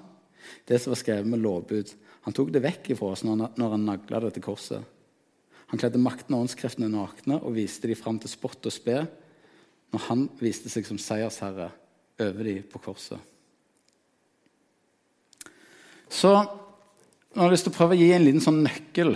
det 0.68 0.78
som 0.80 0.94
var 0.94 1.00
skrevet 1.00 1.28
med 1.28 1.42
lovbud. 1.42 1.92
Han 2.26 2.36
tok 2.36 2.52
det 2.54 2.62
vekk 2.64 2.92
ifra 2.94 3.14
oss 3.14 3.24
når 3.26 3.74
han 3.74 3.86
nagla 3.86 4.20
det 4.24 4.34
til 4.36 4.44
korset. 4.44 4.96
Han 5.70 5.78
kledde 5.78 6.02
makten 6.02 6.34
og 6.34 6.46
åndskreftene 6.46 6.90
nakne 6.90 7.38
og 7.38 7.54
viste 7.54 7.86
dem 7.86 7.98
fram 7.98 8.18
til 8.20 8.32
spott 8.32 8.66
og 8.66 8.74
spe 8.74 9.04
når 9.90 10.06
han 10.08 10.24
viste 10.38 10.70
seg 10.70 10.86
som 10.86 10.98
seiersherre 11.02 11.70
over 12.20 12.46
dem 12.46 12.64
på 12.70 12.80
korset. 12.82 13.18
Så 16.10 16.32
nå 16.34 17.38
har 17.38 17.46
jeg 17.46 17.54
lyst 17.54 17.68
til 17.68 17.74
å 17.74 17.78
prøve 17.78 17.94
å 17.94 18.00
gi 18.00 18.10
en 18.10 18.24
liten 18.26 18.42
sånn 18.42 18.64
nøkkel. 18.64 19.14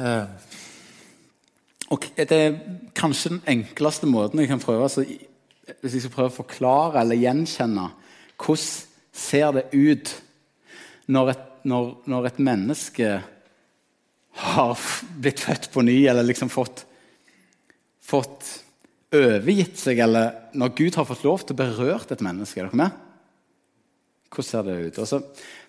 Eh, 0.00 0.52
og 1.92 2.06
det 2.16 2.38
er 2.38 2.56
kanskje 2.96 3.34
den 3.34 3.44
enkleste 3.52 4.08
måten 4.10 4.40
jeg 4.40 4.50
kan 4.50 4.62
prøve 4.62 4.88
altså, 4.88 5.04
Hvis 5.04 5.92
jeg 5.94 6.02
skal 6.02 6.14
prøve 6.16 6.32
å 6.32 6.38
forklare 6.40 7.04
eller 7.04 7.20
gjenkjenne 7.20 7.84
hvordan 8.40 8.90
ser 9.14 9.52
det 9.54 9.64
ut 9.72 10.10
når 11.06 11.30
et, 11.34 11.46
når, 11.68 11.90
når 12.10 12.28
et 12.28 12.42
menneske 12.42 13.08
har 14.34 14.84
blitt 15.22 15.42
født 15.44 15.70
på 15.72 15.84
ny, 15.86 15.96
eller 16.10 16.26
liksom 16.26 16.50
fått, 16.50 16.84
fått 18.02 18.48
overgitt 19.14 19.78
seg, 19.78 20.00
eller 20.02 20.50
når 20.58 20.74
Gud 20.78 20.98
har 20.98 21.06
fått 21.08 21.24
lov 21.26 21.44
til 21.44 21.54
å 21.54 21.60
berøre 21.62 22.10
et 22.10 22.24
menneske? 22.24 22.60
Er 22.60 22.70
dere 22.70 22.80
med? 22.82 23.00
Hvordan 24.34 24.48
ser 24.48 24.66
det 24.66 24.78
ut? 24.80 24.98
Og 24.98 25.08
så, 25.08 25.20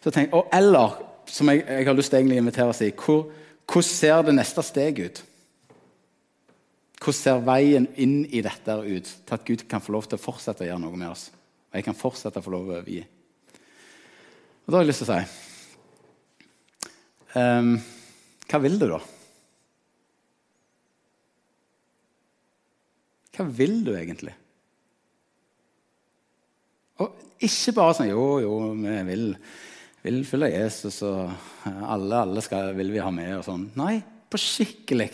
så 0.02 0.14
tenk, 0.14 0.34
og 0.34 0.50
eller, 0.56 0.98
som 1.30 1.52
jeg, 1.52 1.62
jeg, 1.68 1.86
har 1.86 1.98
lyst 1.98 2.14
til 2.14 2.34
å 2.34 2.42
invitere 2.42 2.74
og 2.74 2.78
si, 2.78 2.90
hvor, 2.98 3.28
hvordan 3.70 3.92
ser 3.92 4.26
det 4.26 4.38
neste 4.40 4.66
steg 4.66 5.04
ut? 5.06 5.24
Hvordan 6.98 7.20
ser 7.20 7.46
veien 7.46 7.86
inn 8.02 8.24
i 8.26 8.42
dette 8.42 8.80
ut, 8.82 9.16
til 9.28 9.38
at 9.38 9.46
Gud 9.46 9.68
kan 9.70 9.84
få 9.84 9.94
lov 9.94 10.10
til 10.10 10.18
å 10.18 10.26
fortsette 10.26 10.66
å 10.66 10.72
gjøre 10.72 10.82
noe 10.82 10.98
med 10.98 11.12
oss? 11.12 11.28
Jeg 11.76 11.84
kan 11.84 11.98
fortsette 11.98 12.40
å 12.40 12.46
få 12.46 12.54
lov 12.54 12.70
å 12.70 12.78
overgi. 12.78 13.02
Og 14.66 14.72
da 14.72 14.80
har 14.80 14.86
jeg 14.86 14.90
lyst 14.90 15.04
til 15.04 15.12
å 15.12 15.18
si 15.20 15.20
um, 17.38 17.76
Hva 18.50 18.62
vil 18.64 18.80
du, 18.82 18.88
da? 18.90 19.02
Hva 23.36 23.46
vil 23.52 23.78
du 23.86 23.92
egentlig? 23.94 24.34
Og 27.04 27.44
ikke 27.44 27.76
bare 27.76 27.98
sånn 27.98 28.12
Jo, 28.14 28.26
jo, 28.40 28.56
vi 28.80 28.98
vil, 29.12 29.30
vil 30.06 30.22
følge 30.28 30.54
Jesus, 30.56 31.02
og 31.06 31.34
alle, 31.68 32.24
alle 32.24 32.44
skal, 32.46 32.72
vil 32.78 32.94
vi 32.96 33.04
ha 33.04 33.12
med, 33.14 33.34
og 33.42 33.48
sånn. 33.50 33.68
Nei, 33.76 34.00
på 34.32 34.40
skikkelig. 34.40 35.12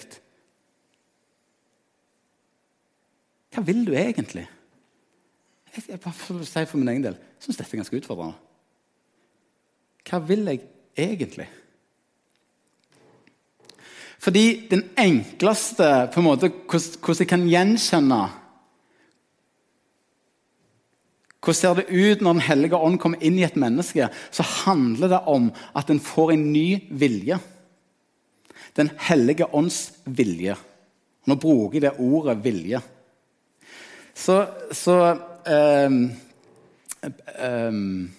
Hva 3.51 3.65
vil 3.67 3.81
du 3.87 3.95
egentlig? 3.97 4.45
Jeg, 5.71 5.87
jeg 5.87 5.99
å 6.03 6.43
si 6.43 6.65
for 6.67 6.79
min 6.79 6.91
egen 6.91 7.05
del 7.05 7.17
syns 7.41 7.57
dette 7.57 7.71
er 7.73 7.81
ganske 7.81 7.99
utfordrende. 8.01 8.37
Hva 10.07 10.19
vil 10.25 10.45
jeg 10.49 10.63
egentlig? 10.99 11.47
Fordi 14.21 14.45
den 14.69 14.83
enkleste 14.99 15.87
på 16.13 16.21
en 16.21 16.27
måte, 16.27 16.51
Hvordan 16.69 17.23
jeg 17.23 17.29
kan 17.29 17.47
gjenkjenne 17.49 18.21
Hvordan 21.41 21.57
ser 21.57 21.79
det 21.79 21.87
ut 21.89 22.21
når 22.21 22.33
Den 22.33 22.45
hellige 22.45 22.77
ånd 22.77 22.99
kommer 23.01 23.23
inn 23.23 23.39
i 23.39 23.47
et 23.47 23.57
menneske? 23.57 24.11
Så 24.29 24.45
handler 24.65 25.09
det 25.09 25.23
om 25.25 25.49
at 25.73 25.89
en 25.89 25.99
får 25.99 26.35
en 26.35 26.43
ny 26.53 26.83
vilje. 26.91 27.39
Den 28.77 28.91
hellige 29.09 29.47
ånds 29.49 29.79
vilje. 30.05 30.53
Nå 31.25 31.35
bruker 31.41 31.79
jeg 31.79 31.81
det 31.81 31.97
ordet 31.97 32.37
'vilje'. 32.43 32.81
Så, 34.13 34.45
så 34.71 35.17
um, 35.47 36.11
um, 37.41 38.11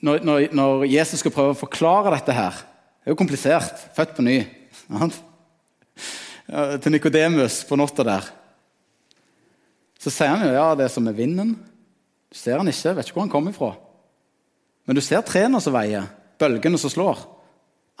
når, 0.00 0.48
når, 0.54 0.84
Jesus 0.88 1.20
skal 1.20 1.34
prøve 1.34 1.54
å 1.54 1.60
forklare 1.60 2.14
dette 2.14 2.32
her 2.32 2.56
Det 2.60 3.10
er 3.10 3.14
jo 3.14 3.18
komplisert. 3.20 3.82
Født 3.96 4.14
på 4.16 4.24
ny. 4.24 4.38
Til 6.80 6.92
Nikodemus 6.92 7.62
på 7.68 7.76
natta 7.80 8.04
der. 8.06 8.30
Så 10.00 10.12
sier 10.12 10.32
han 10.32 10.46
jo 10.46 10.54
ja, 10.54 10.70
det 10.76 10.86
er 10.86 10.92
som 10.92 11.04
med 11.04 11.16
vinden. 11.18 11.52
Du 12.30 12.38
ser 12.38 12.60
han 12.60 12.68
ikke, 12.70 12.94
vet 12.96 13.08
ikke 13.08 13.18
hvor 13.18 13.26
han 13.26 13.32
kommer 13.32 13.56
fra. 13.56 13.74
Men 14.88 14.96
du 14.96 15.02
ser 15.04 15.24
trærne 15.26 15.60
som 15.60 15.74
veier, 15.76 16.08
bølgene 16.40 16.78
som 16.80 16.92
slår. 16.92 17.20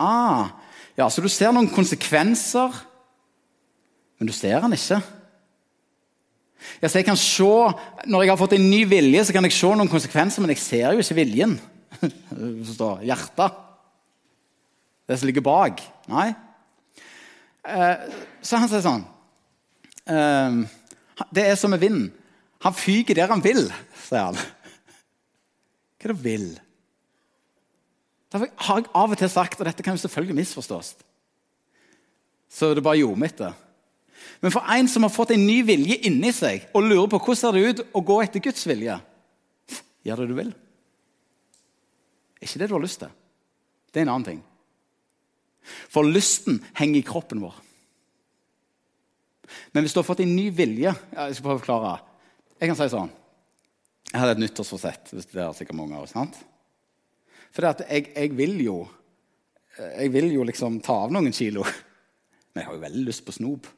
Ah, 0.00 0.56
ja, 0.96 1.08
Så 1.08 1.20
du 1.20 1.28
ser 1.28 1.52
noen 1.52 1.68
konsekvenser, 1.72 2.76
men 4.18 4.28
du 4.28 4.32
ser 4.36 4.60
han 4.64 4.72
ikke. 4.76 5.00
Ja, 6.80 6.88
så 6.88 7.00
jeg 7.00 7.06
kan 7.08 7.18
se, 7.18 7.48
Når 8.06 8.22
jeg 8.24 8.30
har 8.32 8.40
fått 8.40 8.54
en 8.56 8.70
ny 8.70 8.84
vilje, 8.88 9.24
så 9.24 9.34
kan 9.36 9.44
jeg 9.44 9.56
se 9.56 9.72
noen 9.74 9.90
konsekvenser, 9.90 10.42
men 10.44 10.52
jeg 10.54 10.62
ser 10.62 10.94
jo 10.94 11.02
ikke 11.02 11.18
viljen. 11.22 11.58
står 12.74 13.04
Hjertet. 13.08 13.58
Det 15.08 15.18
som 15.18 15.26
ligger 15.26 15.44
bak. 15.44 15.82
Nei. 16.10 16.30
Eh, 17.66 18.08
så 18.40 18.56
han 18.56 18.70
sier 18.70 18.80
sånn 18.80 19.02
eh, 20.08 20.54
Det 21.28 21.42
er 21.44 21.58
som 21.60 21.72
med 21.74 21.82
vinden. 21.82 22.08
Han 22.64 22.76
fyker 22.76 23.16
der 23.16 23.32
han 23.32 23.42
vil, 23.44 23.66
sier 24.06 24.30
han. 24.30 24.38
Hva 26.00 26.08
er 26.08 26.12
det 26.14 26.24
vil? 26.24 26.50
Derfor 28.30 28.52
har 28.66 28.78
jeg 28.78 28.92
av 28.94 29.12
og 29.12 29.18
til 29.18 29.32
sagt, 29.32 29.58
og 29.58 29.66
dette 29.66 29.84
kan 29.84 29.96
jo 29.96 30.02
selvfølgelig 30.04 30.36
misforstås 30.38 30.92
Så 32.48 32.74
det 32.74 32.84
bare 32.84 33.00
gjorde 33.00 33.20
mitt 33.20 33.40
det. 33.40 33.50
Men 34.40 34.52
for 34.54 34.64
en 34.72 34.88
som 34.88 35.04
har 35.04 35.12
fått 35.12 35.34
en 35.34 35.46
ny 35.46 35.60
vilje 35.66 36.00
inni 36.08 36.32
seg 36.32 36.68
og 36.74 36.86
lurer 36.86 37.08
på 37.12 37.20
hvordan 37.20 37.40
ser 37.40 37.56
det 37.56 37.64
ut 37.68 37.82
å 37.96 38.02
gå 38.04 38.18
etter 38.24 38.44
Guds 38.44 38.66
vilje 38.68 38.98
Gjør 40.00 40.22
det 40.22 40.30
du 40.30 40.36
vil. 40.38 40.52
Er 42.40 42.46
ikke 42.46 42.60
det 42.62 42.68
du 42.70 42.72
har 42.72 42.80
lyst 42.80 43.02
til. 43.02 43.10
Det 43.92 44.00
er 44.00 44.06
en 44.06 44.12
annen 44.14 44.28
ting. 44.30 44.38
For 45.92 46.08
lysten 46.08 46.62
henger 46.78 47.02
i 47.02 47.06
kroppen 47.06 47.42
vår. 47.44 47.58
Men 49.74 49.84
hvis 49.84 49.92
du 49.92 50.00
har 50.00 50.06
fått 50.06 50.22
en 50.22 50.30
ny 50.30 50.46
vilje 50.54 50.92
Jeg 50.94 51.34
skal 51.34 51.44
prøve 51.44 51.58
å 51.58 51.60
forklare. 51.60 51.92
Jeg 52.60 52.70
kan 52.70 52.78
si 52.78 52.86
sånn 52.92 53.10
Jeg 54.12 54.22
hadde 54.22 54.36
et 54.36 54.42
nyttårsforsett. 54.44 55.12
hvis 55.12 55.28
det 55.32 55.42
er 55.42 55.56
sikkert 55.58 55.78
mange 55.80 55.98
av 55.98 56.06
oss, 56.06 56.14
sant? 56.14 56.38
For 57.50 57.66
jeg, 57.66 58.12
jeg, 58.14 58.32
vil 58.38 58.56
jo 58.62 58.76
Jeg 59.76 60.12
vil 60.14 60.30
jo 60.32 60.46
liksom 60.46 60.80
ta 60.86 60.96
av 61.04 61.12
noen 61.12 61.34
kilo. 61.34 61.66
Men 62.54 62.62
jeg 62.62 62.70
har 62.70 62.78
jo 62.78 62.86
veldig 62.86 63.04
lyst 63.10 63.26
på 63.26 63.34
snop. 63.34 63.68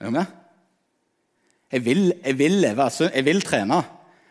Er 0.00 0.08
du 0.10 0.16
med? 0.16 0.32
Jeg 1.72 1.84
vil, 1.84 2.02
jeg 2.24 2.38
vil 2.38 2.58
leve, 2.62 2.90
jeg 3.00 3.24
vil 3.26 3.42
trene. 3.42 3.80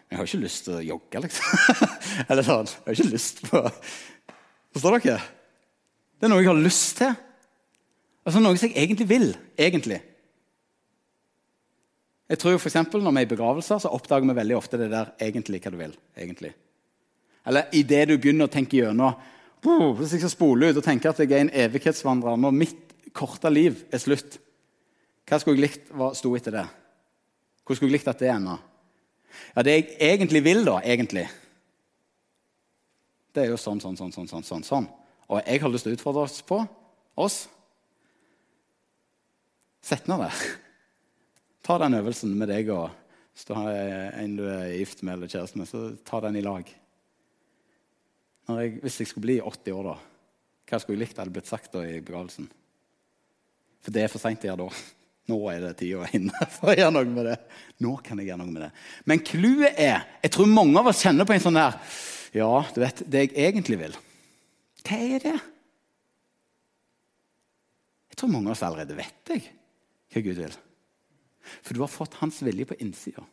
Men 0.06 0.14
jeg 0.14 0.20
har 0.20 0.30
ikke 0.30 0.44
lyst 0.46 0.68
til 0.68 0.78
å 0.78 0.84
jogge, 0.86 1.22
liksom. 1.26 1.86
Eller 2.30 2.46
sånn. 2.46 2.70
Jeg 2.70 2.86
har 2.86 3.00
ikke 3.00 3.14
lyst 3.16 3.42
på 3.50 3.62
Forstår 4.76 5.00
dere? 5.00 5.22
Det 6.20 6.28
er 6.28 6.32
noe 6.32 6.44
jeg 6.44 6.52
har 6.52 6.60
lyst 6.60 6.98
til. 7.00 7.16
Altså 8.26 8.42
Noe 8.42 8.58
som 8.60 8.70
jeg 8.70 8.84
egentlig 8.84 9.08
vil. 9.08 9.30
Egentlig. 9.58 10.02
Jeg 12.30 12.42
tror 12.42 12.58
for 12.58 12.70
eksempel, 12.72 13.04
Når 13.04 13.12
vi 13.12 13.22
er 13.22 13.28
i 13.28 13.34
begravelser, 13.34 13.80
så 13.80 13.92
oppdager 13.94 14.28
vi 14.28 14.36
veldig 14.36 14.58
ofte 14.58 14.80
det 14.82 14.92
der 14.92 15.14
egentlig 15.22 15.62
hva 15.64 15.72
du 15.72 15.78
vil. 15.80 15.96
egentlig. 16.18 16.54
Eller 17.46 17.70
idet 17.74 18.08
du 18.10 18.18
begynner 18.18 18.50
å 18.50 18.52
tenke 18.52 18.78
gjennom 18.78 19.14
Hvis 19.98 20.14
jeg 20.14 20.22
skal 20.24 20.34
spole 20.34 20.70
ut 20.70 20.78
og 20.78 20.84
tenke 20.86 21.10
at 21.10 21.20
jeg 21.20 21.32
er 21.32 21.46
en 21.46 21.54
evighetsvandrer 21.54 22.38
når 22.38 22.52
mitt 22.54 22.96
korte 23.14 23.50
liv 23.50 23.80
er 23.92 24.02
slutt, 24.02 24.38
hva 25.26 25.40
skulle 25.42 25.58
jeg 25.58 25.66
likt 25.66 25.94
hva 25.96 26.12
sto 26.18 26.34
etter 26.38 26.60
det? 26.60 26.66
Hvor 27.66 27.78
skulle 27.78 27.90
jeg 27.90 27.98
likt 28.00 28.12
at 28.12 28.22
det 28.22 28.30
enda? 28.30 28.60
Ja, 29.56 29.64
Det 29.64 29.74
jeg 29.74 29.88
egentlig 30.00 30.44
vil, 30.46 30.62
da, 30.68 30.78
egentlig, 30.86 31.26
det 33.36 33.44
er 33.44 33.52
jo 33.52 33.60
sånn, 33.60 33.82
sånn, 33.84 33.98
sånn, 34.00 34.14
sånn, 34.16 34.30
sånn, 34.32 34.46
sånn. 34.48 34.64
sånn. 34.64 34.86
Og 35.28 35.42
jeg 35.42 35.60
har 35.60 35.72
lyst 35.74 35.84
til 35.88 35.92
å 35.92 35.98
utfordre 35.98 36.24
oss 36.24 36.38
på 36.46 36.62
oss. 37.20 37.40
Sett 39.84 40.08
ned 40.08 40.24
der. 40.24 40.46
Ta 41.66 41.76
den 41.82 41.98
øvelsen 41.98 42.32
med 42.38 42.48
deg 42.54 42.70
og 42.72 42.94
hvis 43.36 43.48
du 43.50 43.52
har 43.58 43.74
en 44.16 44.36
du 44.38 44.46
er 44.48 44.78
gift 44.78 45.02
med 45.04 45.18
eller 45.18 45.28
kjæreste 45.28 45.60
med, 45.60 45.68
så 45.68 45.90
ta 46.08 46.22
den 46.24 46.38
i 46.40 46.44
lag. 46.46 46.70
Jeg, 48.48 48.78
hvis 48.80 49.00
jeg 49.02 49.10
skulle 49.10 49.26
bli 49.26 49.36
80 49.42 49.76
år, 49.76 49.90
da, 49.90 49.96
hva 50.70 50.80
skulle 50.80 50.96
jeg 50.96 51.02
likt 51.04 51.20
hadde 51.20 51.34
blitt 51.36 51.50
sagt 51.50 51.74
da 51.74 51.82
i 51.84 51.98
begravelsen? 51.98 52.48
For 53.84 53.92
det 53.92 54.06
er 54.06 54.14
for 54.14 54.24
seint 54.24 54.46
å 54.46 54.48
gjøre 54.48 54.70
da. 54.70 54.86
Nå 55.32 55.40
er 55.50 55.64
det 55.64 55.74
tida 55.80 56.06
inne 56.14 56.48
for 56.56 56.72
å 56.72 56.78
gjøre 56.78 56.94
noe 56.94 57.10
med 57.10 57.30
det. 57.32 57.38
Nå 57.82 57.96
kan 58.06 58.22
jeg 58.22 58.30
gjøre 58.30 58.42
noe 58.44 58.54
med 58.54 58.66
det. 58.68 58.72
Men 59.10 59.24
clouet 59.26 59.80
er 59.82 60.06
Jeg 60.22 60.34
tror 60.36 60.52
mange 60.52 60.78
av 60.82 60.92
oss 60.92 61.02
kjenner 61.06 61.28
på 61.28 61.36
en 61.36 61.44
sånn 61.44 61.60
der 61.60 61.80
Ja, 62.36 62.52
du 62.76 62.82
vet, 62.84 63.04
det 63.10 63.26
jeg 63.26 63.36
egentlig 63.48 63.80
vil. 63.82 63.98
Hva 64.86 65.02
er 65.02 65.24
det? 65.24 65.38
Jeg 68.12 68.20
tror 68.22 68.32
mange 68.32 68.52
av 68.52 68.56
oss 68.56 68.64
allerede 68.64 68.96
vet 68.96 69.34
jeg, 69.34 69.48
hva 70.14 70.22
Gud 70.24 70.38
vil. 70.40 70.54
For 71.66 71.76
du 71.76 71.82
har 71.82 71.92
fått 71.92 72.20
hans 72.22 72.38
vilje 72.46 72.68
på 72.70 72.78
innsida. 72.84 73.26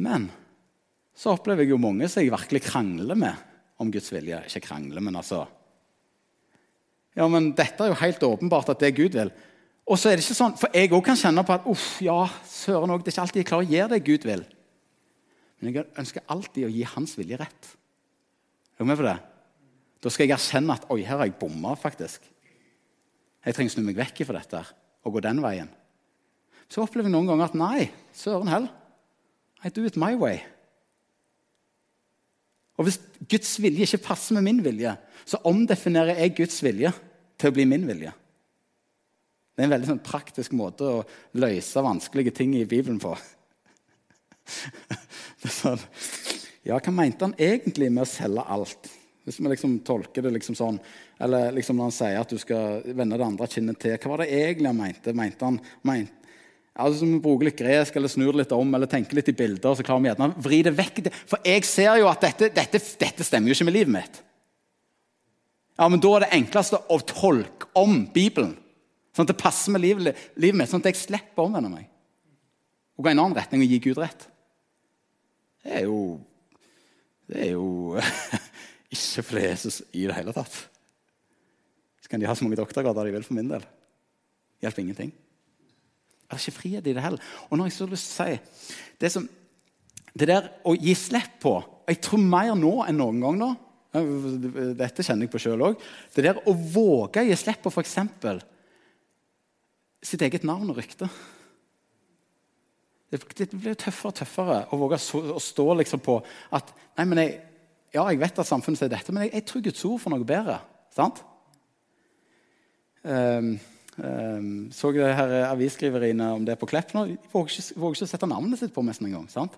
Men 0.00 0.30
så 1.14 1.34
opplever 1.36 1.66
jeg 1.66 1.74
jo 1.74 1.82
mange 1.82 2.08
som 2.08 2.24
jeg 2.24 2.32
virkelig 2.32 2.62
krangler 2.64 3.18
med 3.18 3.46
om 3.80 3.90
Guds 3.92 4.08
vilje. 4.12 4.40
Ikke 4.48 4.64
krangler, 4.70 5.04
men 5.04 5.18
altså 5.20 5.44
ja, 7.18 7.26
men 7.26 7.50
dette 7.58 7.82
er 7.82 7.90
jo 7.90 7.98
helt 8.00 8.22
åpenbart 8.26 8.70
at 8.72 8.82
det 8.82 8.94
Gud 8.96 9.16
vil. 9.18 9.32
Og 9.90 9.98
så 9.98 10.10
er 10.10 10.18
det 10.18 10.24
ikke 10.24 10.38
sånn, 10.38 10.56
For 10.60 10.70
jeg 10.76 10.92
òg 10.94 11.02
kan 11.08 11.18
kjenne 11.18 11.42
på 11.46 11.56
at 11.56 11.66
uff, 11.70 11.88
ja, 12.04 12.22
søren 12.46 12.92
òg, 12.94 13.02
det 13.02 13.10
er 13.10 13.16
ikke 13.16 13.24
alltid 13.24 13.40
jeg 13.40 13.48
klarer 13.48 13.66
å 13.66 13.74
gjøre 13.74 13.92
det 13.94 14.04
Gud 14.06 14.26
vil. 14.28 14.44
Men 15.60 15.74
jeg 15.74 15.88
ønsker 16.00 16.26
alltid 16.30 16.68
å 16.68 16.72
gi 16.72 16.84
hans 16.94 17.16
vilje 17.18 17.40
rett. 17.40 17.72
Er 18.76 18.84
du 18.84 18.88
med 18.88 19.00
på 19.00 19.08
det? 19.08 19.16
Da 20.00 20.12
skal 20.12 20.24
jeg 20.24 20.36
erkjenne 20.36 20.76
at 20.78 20.86
oi, 20.92 21.02
her 21.04 21.18
har 21.20 21.28
jeg 21.28 21.36
bomma, 21.40 21.74
faktisk. 21.76 22.24
Jeg 23.44 23.56
trenger 23.56 23.72
å 23.72 23.74
snu 23.74 23.84
meg 23.84 23.98
vekk 23.98 24.22
fra 24.28 24.38
dette 24.38 24.62
og 25.04 25.16
gå 25.16 25.24
den 25.24 25.42
veien. 25.44 25.68
Så 26.70 26.84
opplever 26.84 27.10
jeg 27.10 27.16
noen 27.16 27.28
ganger 27.28 27.50
at 27.50 27.58
nei, 27.58 27.90
søren 28.16 28.48
hell. 28.48 28.70
I 29.64 29.72
do 29.74 29.84
it 29.84 29.98
my 30.00 30.14
way. 30.16 30.40
Og 32.80 32.86
Hvis 32.88 32.96
Guds 33.28 33.52
vilje 33.60 33.84
ikke 33.84 34.06
passer 34.08 34.38
med 34.38 34.46
min 34.46 34.62
vilje, 34.64 34.94
så 35.28 35.36
omdefinerer 35.44 36.16
jeg 36.22 36.36
Guds 36.38 36.62
vilje 36.64 36.92
til 37.36 37.50
å 37.50 37.54
bli 37.54 37.66
min 37.68 37.84
vilje. 37.84 38.12
Det 39.52 39.66
er 39.66 39.68
en 39.68 39.74
veldig 39.74 39.90
sånn, 39.90 40.00
praktisk 40.00 40.54
måte 40.56 40.86
å 40.88 41.02
løse 41.36 41.82
vanskelige 41.84 42.32
ting 42.38 42.54
i 42.56 42.64
Bibelen 42.64 42.96
på. 43.02 43.12
Sånn, 45.60 45.82
ja, 46.64 46.78
Hva 46.80 46.92
mente 46.92 47.26
han 47.26 47.36
egentlig 47.36 47.90
med 47.92 48.06
å 48.06 48.08
selge 48.08 48.46
alt? 48.56 48.88
Hvis 49.28 49.38
vi 49.38 49.52
liksom 49.52 49.76
tolker 49.84 50.24
det 50.24 50.32
liksom 50.32 50.56
sånn, 50.56 50.80
Eller 51.20 51.52
liksom 51.52 51.76
når 51.76 51.90
han 51.90 51.94
sier 51.94 52.16
at 52.22 52.32
du 52.32 52.40
skal 52.40 52.80
vende 52.96 53.18
det 53.20 53.26
andre 53.26 53.48
kinnet 53.52 53.78
til. 53.82 53.98
Hva 54.00 54.14
var 54.14 54.24
det 54.24 54.32
egentlig 54.32 54.70
han 54.72 54.80
mente? 54.80 55.14
Mente 55.16 55.44
han, 55.44 55.60
mente, 55.84 56.19
Altså, 56.80 57.04
vi 57.04 57.20
bruker 57.22 57.50
litt 57.50 57.60
gresk 57.60 57.96
eller 57.98 58.12
snur 58.12 58.36
litt 58.40 58.52
om 58.56 58.74
eller 58.76 58.88
tenker 58.90 59.18
litt 59.18 59.28
i 59.28 59.36
bilder. 59.36 59.76
så 59.76 59.84
klarer 59.84 60.06
vi 60.06 60.12
å 60.14 60.30
vri 60.40 60.62
det 60.64 60.72
vekk. 60.76 61.02
For 61.28 61.42
jeg 61.44 61.66
ser 61.68 62.00
jo 62.00 62.08
at 62.08 62.24
dette, 62.24 62.48
dette, 62.56 62.80
dette 63.00 63.26
stemmer 63.26 63.50
jo 63.50 63.56
ikke 63.58 63.68
med 63.68 63.76
livet 63.76 63.94
mitt. 63.94 64.20
Ja, 65.80 65.88
men 65.88 66.00
Da 66.00 66.16
er 66.16 66.26
det 66.26 66.34
enkleste 66.36 66.80
å 66.88 66.98
tolke 67.00 67.70
om 67.78 68.02
Bibelen, 68.12 68.56
sånn 69.16 69.24
at 69.24 69.32
det 69.32 69.40
passer 69.40 69.72
med 69.72 69.80
livet, 69.80 70.16
livet 70.36 70.58
mitt. 70.58 70.72
Sånn 70.72 70.82
at 70.84 70.90
jeg 70.92 71.00
slipper 71.00 71.44
å 71.44 71.48
omvende 71.48 71.72
meg 71.72 71.88
og 73.00 73.06
gå 73.06 73.08
i 73.08 73.14
en 73.14 73.22
annen 73.22 73.36
retning 73.38 73.62
og 73.64 73.70
gi 73.72 73.78
Gud 73.80 73.98
rett. 74.02 74.26
Det 75.64 75.72
er 75.78 75.86
jo 75.88 76.20
Det 77.30 77.38
er 77.46 77.52
jo 77.54 77.96
ikke 78.94 79.22
for 79.22 79.38
Jesus 79.38 79.80
i 79.94 80.02
det 80.04 80.16
hele 80.16 80.34
tatt. 80.34 80.52
Så 82.02 82.10
kan 82.10 82.20
de 82.20 82.26
ha 82.26 82.34
så 82.34 82.44
mange 82.44 82.58
doktorgrader 82.58 83.06
de 83.06 83.14
vil 83.14 83.24
for 83.24 83.38
min 83.38 83.48
del. 83.48 83.62
Det 83.62 84.66
Hjelper 84.66 84.82
ingenting. 84.82 85.12
Det 86.30 86.36
er 86.36 86.44
ikke 86.44 86.60
frihet 86.60 86.86
i 86.86 86.94
det 86.94 87.02
heller. 87.02 87.22
Og 87.50 87.58
når 87.58 87.66
jeg 87.66 87.74
så 87.74 87.86
lyst 87.90 88.12
til 88.12 88.22
å 88.22 88.28
si 88.28 88.74
det, 89.02 89.10
som, 89.10 89.24
det 90.14 90.28
der 90.30 90.46
å 90.62 90.76
gi 90.78 90.94
slipp 90.94 91.40
på 91.42 91.56
Jeg 91.90 91.98
tror 92.06 92.22
mer 92.22 92.52
nå 92.54 92.70
enn 92.86 93.00
noen 93.00 93.24
gang 93.24 93.38
nå. 93.40 93.48
Dette 94.78 95.02
kjenner 95.02 95.26
jeg 95.26 95.32
på 95.32 95.40
sjøl 95.42 95.64
òg. 95.66 95.80
Det 96.14 96.22
der 96.22 96.38
å 96.46 96.54
våge 96.54 97.24
å 97.24 97.26
gi 97.26 97.38
slipp 97.38 97.64
på 97.64 97.72
f.eks. 97.74 97.96
sitt 100.06 100.22
eget 100.22 100.46
navn 100.46 100.70
og 100.70 100.78
rykte. 100.78 101.08
Det 103.10 103.48
blir 103.50 103.74
tøffere 103.74 104.12
og 104.12 104.18
tøffere 104.20 104.60
å 104.70 104.78
våge 104.78 105.00
å 105.34 105.42
stå 105.42 105.66
liksom 105.80 106.02
på 106.04 106.20
at 106.54 106.70
Nei, 106.94 107.08
men 107.08 107.22
jeg, 107.24 107.40
Ja, 107.90 108.04
jeg 108.06 108.20
vet 108.20 108.38
at 108.38 108.46
samfunnet 108.46 108.78
sier 108.78 108.90
dette, 108.92 109.10
men 109.10 109.24
jeg, 109.24 109.32
jeg 109.34 109.44
tror 109.50 109.62
Guds 109.66 109.84
ord 109.88 109.98
for 109.98 110.14
noe 110.14 110.22
bedre. 110.22 110.60
Sant? 110.94 111.24
Um, 113.02 113.56
um, 113.96 114.68
så 114.74 114.92
det 114.94 115.10
her 115.16 115.34
avisskriveriene 115.48 116.30
om 116.36 116.44
det 116.46 116.58
på 116.60 116.68
Klepp 116.70 116.94
nå. 116.94 117.06
De 117.08 117.16
våger 117.32 117.56
ikke, 117.56 117.80
våger 117.80 118.06
sette 118.06 118.28
navnet 118.30 118.60
sitt 118.60 118.74
på 118.74 118.84
nesten 118.86 119.10
engang. 119.10 119.50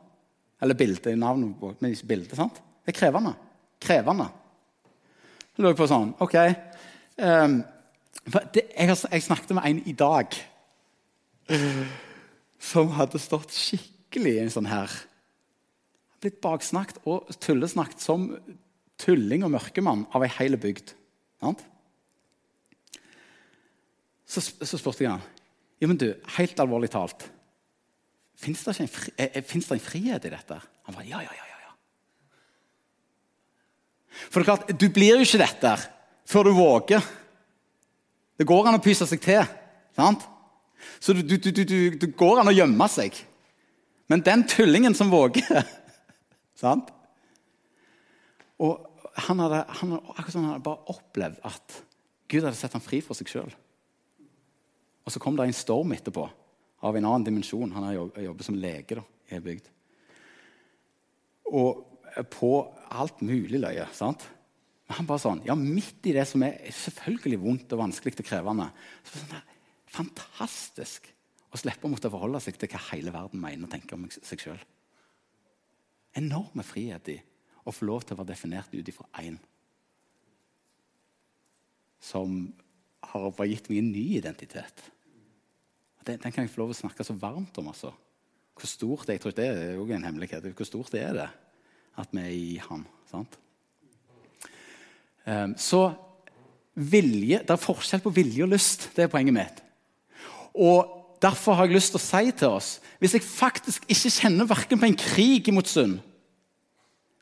Eller 0.62 0.78
bildet, 0.78 1.18
navnet 1.18 1.58
på, 1.60 1.74
men 1.80 1.92
ikke 1.92 2.10
bildet. 2.14 2.36
sant? 2.38 2.62
Det 2.82 2.94
er 2.94 2.98
krevende. 2.98 3.34
Krevende. 3.82 4.28
Jeg 5.52 5.64
lurer 5.64 5.76
på 5.78 5.88
sånn 5.90 6.14
OK. 6.22 6.36
Um, 7.18 7.60
det, 8.54 8.68
jeg, 8.70 8.88
jeg, 8.88 9.22
snakket 9.26 9.54
med 9.58 9.68
en 9.68 9.80
i 9.90 9.94
dag 9.96 10.36
som 12.72 12.92
hadde 12.96 13.20
stått 13.20 13.54
skikkelig 13.56 14.36
i 14.36 14.44
en 14.44 14.52
sånn 14.54 14.70
her 14.70 14.92
Blitt 16.22 16.38
baksnakket 16.38 17.00
og 17.10 17.32
tullesnakket 17.42 17.98
som 17.98 18.28
tulling 19.02 19.42
og 19.42 19.50
mørkemann 19.56 20.04
av 20.14 20.22
ei 20.22 20.28
hel 20.30 20.54
bygd. 20.60 20.92
Sant? 21.42 21.64
Så, 24.32 24.40
så 24.40 24.80
spurte 24.80 25.04
jeg 25.04 25.12
han 25.12 25.24
ja, 25.82 25.88
men 25.90 25.98
du, 25.98 26.12
helt 26.38 26.60
alvorlig 26.62 26.92
talt 26.92 27.26
Fins 28.42 28.62
det, 28.64 28.74
det, 28.80 29.42
en 29.44 29.82
frihet 29.82 30.24
i 30.26 30.30
dette? 30.32 30.56
Han 30.88 30.96
var 30.96 31.04
ja, 31.06 31.20
ja, 31.22 31.34
ja. 31.36 31.44
ja. 31.62 31.72
For 34.30 34.40
det 34.40 34.42
er 34.42 34.48
klart, 34.48 34.72
Du 34.80 34.88
blir 34.90 35.14
jo 35.14 35.26
ikke 35.26 35.42
dette 35.44 35.74
før 36.26 36.48
du 36.48 36.52
våger. 36.56 37.04
Det 38.38 38.46
går 38.48 38.66
an 38.66 38.78
å 38.78 38.82
pyse 38.82 39.06
seg 39.06 39.20
til. 39.22 39.44
sant? 39.94 40.24
Så 40.98 41.14
du, 41.14 41.22
du, 41.22 41.36
du, 41.38 41.76
du 41.94 42.06
går 42.18 42.40
an 42.40 42.50
å 42.50 42.56
gjemme 42.56 42.88
seg. 42.90 43.14
Men 44.10 44.24
den 44.26 44.42
tullingen 44.48 44.96
som 44.98 45.12
våger 45.12 45.62
sant? 46.62 46.90
Og 48.58 48.80
han 49.28 49.42
hadde, 49.44 49.64
han, 49.78 49.96
akkurat 49.98 50.34
sånn, 50.34 50.46
han 50.46 50.54
hadde 50.56 50.66
bare 50.66 50.96
opplevd 50.96 51.42
at 51.46 51.82
Gud 52.32 52.46
hadde 52.46 52.58
sett 52.58 52.74
ham 52.74 52.82
fri 52.82 53.02
for 53.04 53.18
seg 53.18 53.30
sjøl. 53.30 53.52
Og 55.02 55.14
så 55.14 55.22
kom 55.22 55.36
det 55.38 55.48
en 55.48 55.56
storm 55.56 55.94
etterpå 55.96 56.26
av 56.82 56.96
en 56.96 57.08
annen 57.08 57.26
dimensjon. 57.26 57.72
Han 57.74 57.88
har 57.88 57.96
jobbet 58.22 58.46
som 58.46 58.58
lege 58.58 58.98
da, 58.98 59.06
i 59.30 59.36
ei 59.38 59.42
bygd. 59.42 59.70
Og 61.52 61.82
på 62.32 62.52
alt 62.92 63.22
mulig 63.24 63.60
løye. 63.60 63.86
sant? 63.96 64.24
Men 64.86 64.98
han 64.98 65.08
bare 65.08 65.22
sånn, 65.22 65.42
ja, 65.46 65.56
midt 65.56 66.04
i 66.10 66.14
det 66.16 66.26
som 66.28 66.42
er 66.44 66.58
selvfølgelig 66.76 67.40
vondt 67.40 67.74
og 67.74 67.84
vanskelig 67.84 68.18
og 68.18 68.28
krevende 68.28 68.68
så 69.06 69.18
sånn 69.18 69.34
der, 69.34 69.48
Fantastisk 69.92 71.10
å 71.52 71.58
slippe 71.60 71.84
å 71.84 71.90
måtte 71.92 72.08
forholde 72.08 72.40
seg 72.40 72.56
til 72.56 72.70
hva 72.72 72.78
hele 72.90 73.12
verden 73.12 73.42
mener 73.42 73.66
og 73.66 73.72
tenker 73.74 73.98
om 73.98 74.06
seg 74.08 74.40
sjøl. 74.40 74.60
Enorme 76.16 76.64
frihet 76.64 77.10
i 77.12 77.18
å 77.68 77.74
få 77.74 77.90
lov 77.90 78.06
til 78.06 78.16
å 78.16 78.22
være 78.22 78.32
definert 78.32 78.72
ut 78.72 78.88
ifra 78.88 79.04
én 79.20 79.36
som 82.02 82.40
har 83.10 83.34
bare 83.36 83.50
gitt 83.50 83.68
meg 83.70 83.82
en 83.82 83.92
ny 83.92 84.04
identitet. 84.18 84.84
Den, 86.06 86.18
den, 86.18 86.32
kan 86.32 86.44
jeg 86.44 86.52
få 86.52 86.62
lov 86.62 86.72
å 86.74 86.78
snakke 86.78 87.06
så 87.06 87.14
varmt 87.18 87.58
om. 87.60 87.68
altså. 87.72 87.92
Hvor 88.58 88.70
stort 88.70 89.06
det, 89.06 89.18
jeg 89.18 89.24
tror 89.24 89.36
det 89.36 89.48
er 89.50 89.74
jo 89.76 89.86
en 89.86 90.06
hemmelighet. 90.06 90.48
Hvor 90.56 90.68
stort 90.68 90.92
det 90.94 91.04
er 91.04 91.18
det 91.18 91.28
at 92.00 92.08
vi 92.14 92.22
er 92.22 92.32
i 92.32 92.62
Han. 92.70 92.86
sant? 93.10 93.38
Um, 95.26 95.52
så 95.60 95.92
vilje, 96.74 97.38
Det 97.38 97.50
er 97.50 97.60
forskjell 97.60 98.00
på 98.00 98.10
vilje 98.10 98.42
og 98.42 98.54
lyst. 98.54 98.90
Det 98.96 99.04
er 99.04 99.12
poenget 99.12 99.34
mitt. 99.34 99.62
Og 100.54 100.98
Derfor 101.22 101.54
har 101.54 101.68
jeg 101.68 101.76
lyst 101.76 101.92
til 101.94 102.00
å 102.00 102.02
si 102.02 102.30
til 102.34 102.54
oss 102.56 102.70
hvis 103.02 103.14
jeg 103.14 103.22
faktisk 103.26 103.84
ikke 103.90 104.10
kjenner 104.10 104.48
verken 104.50 104.80
på 104.80 104.88
en 104.88 104.98
krig 104.98 105.50
mot 105.54 105.66
synd, 105.66 106.00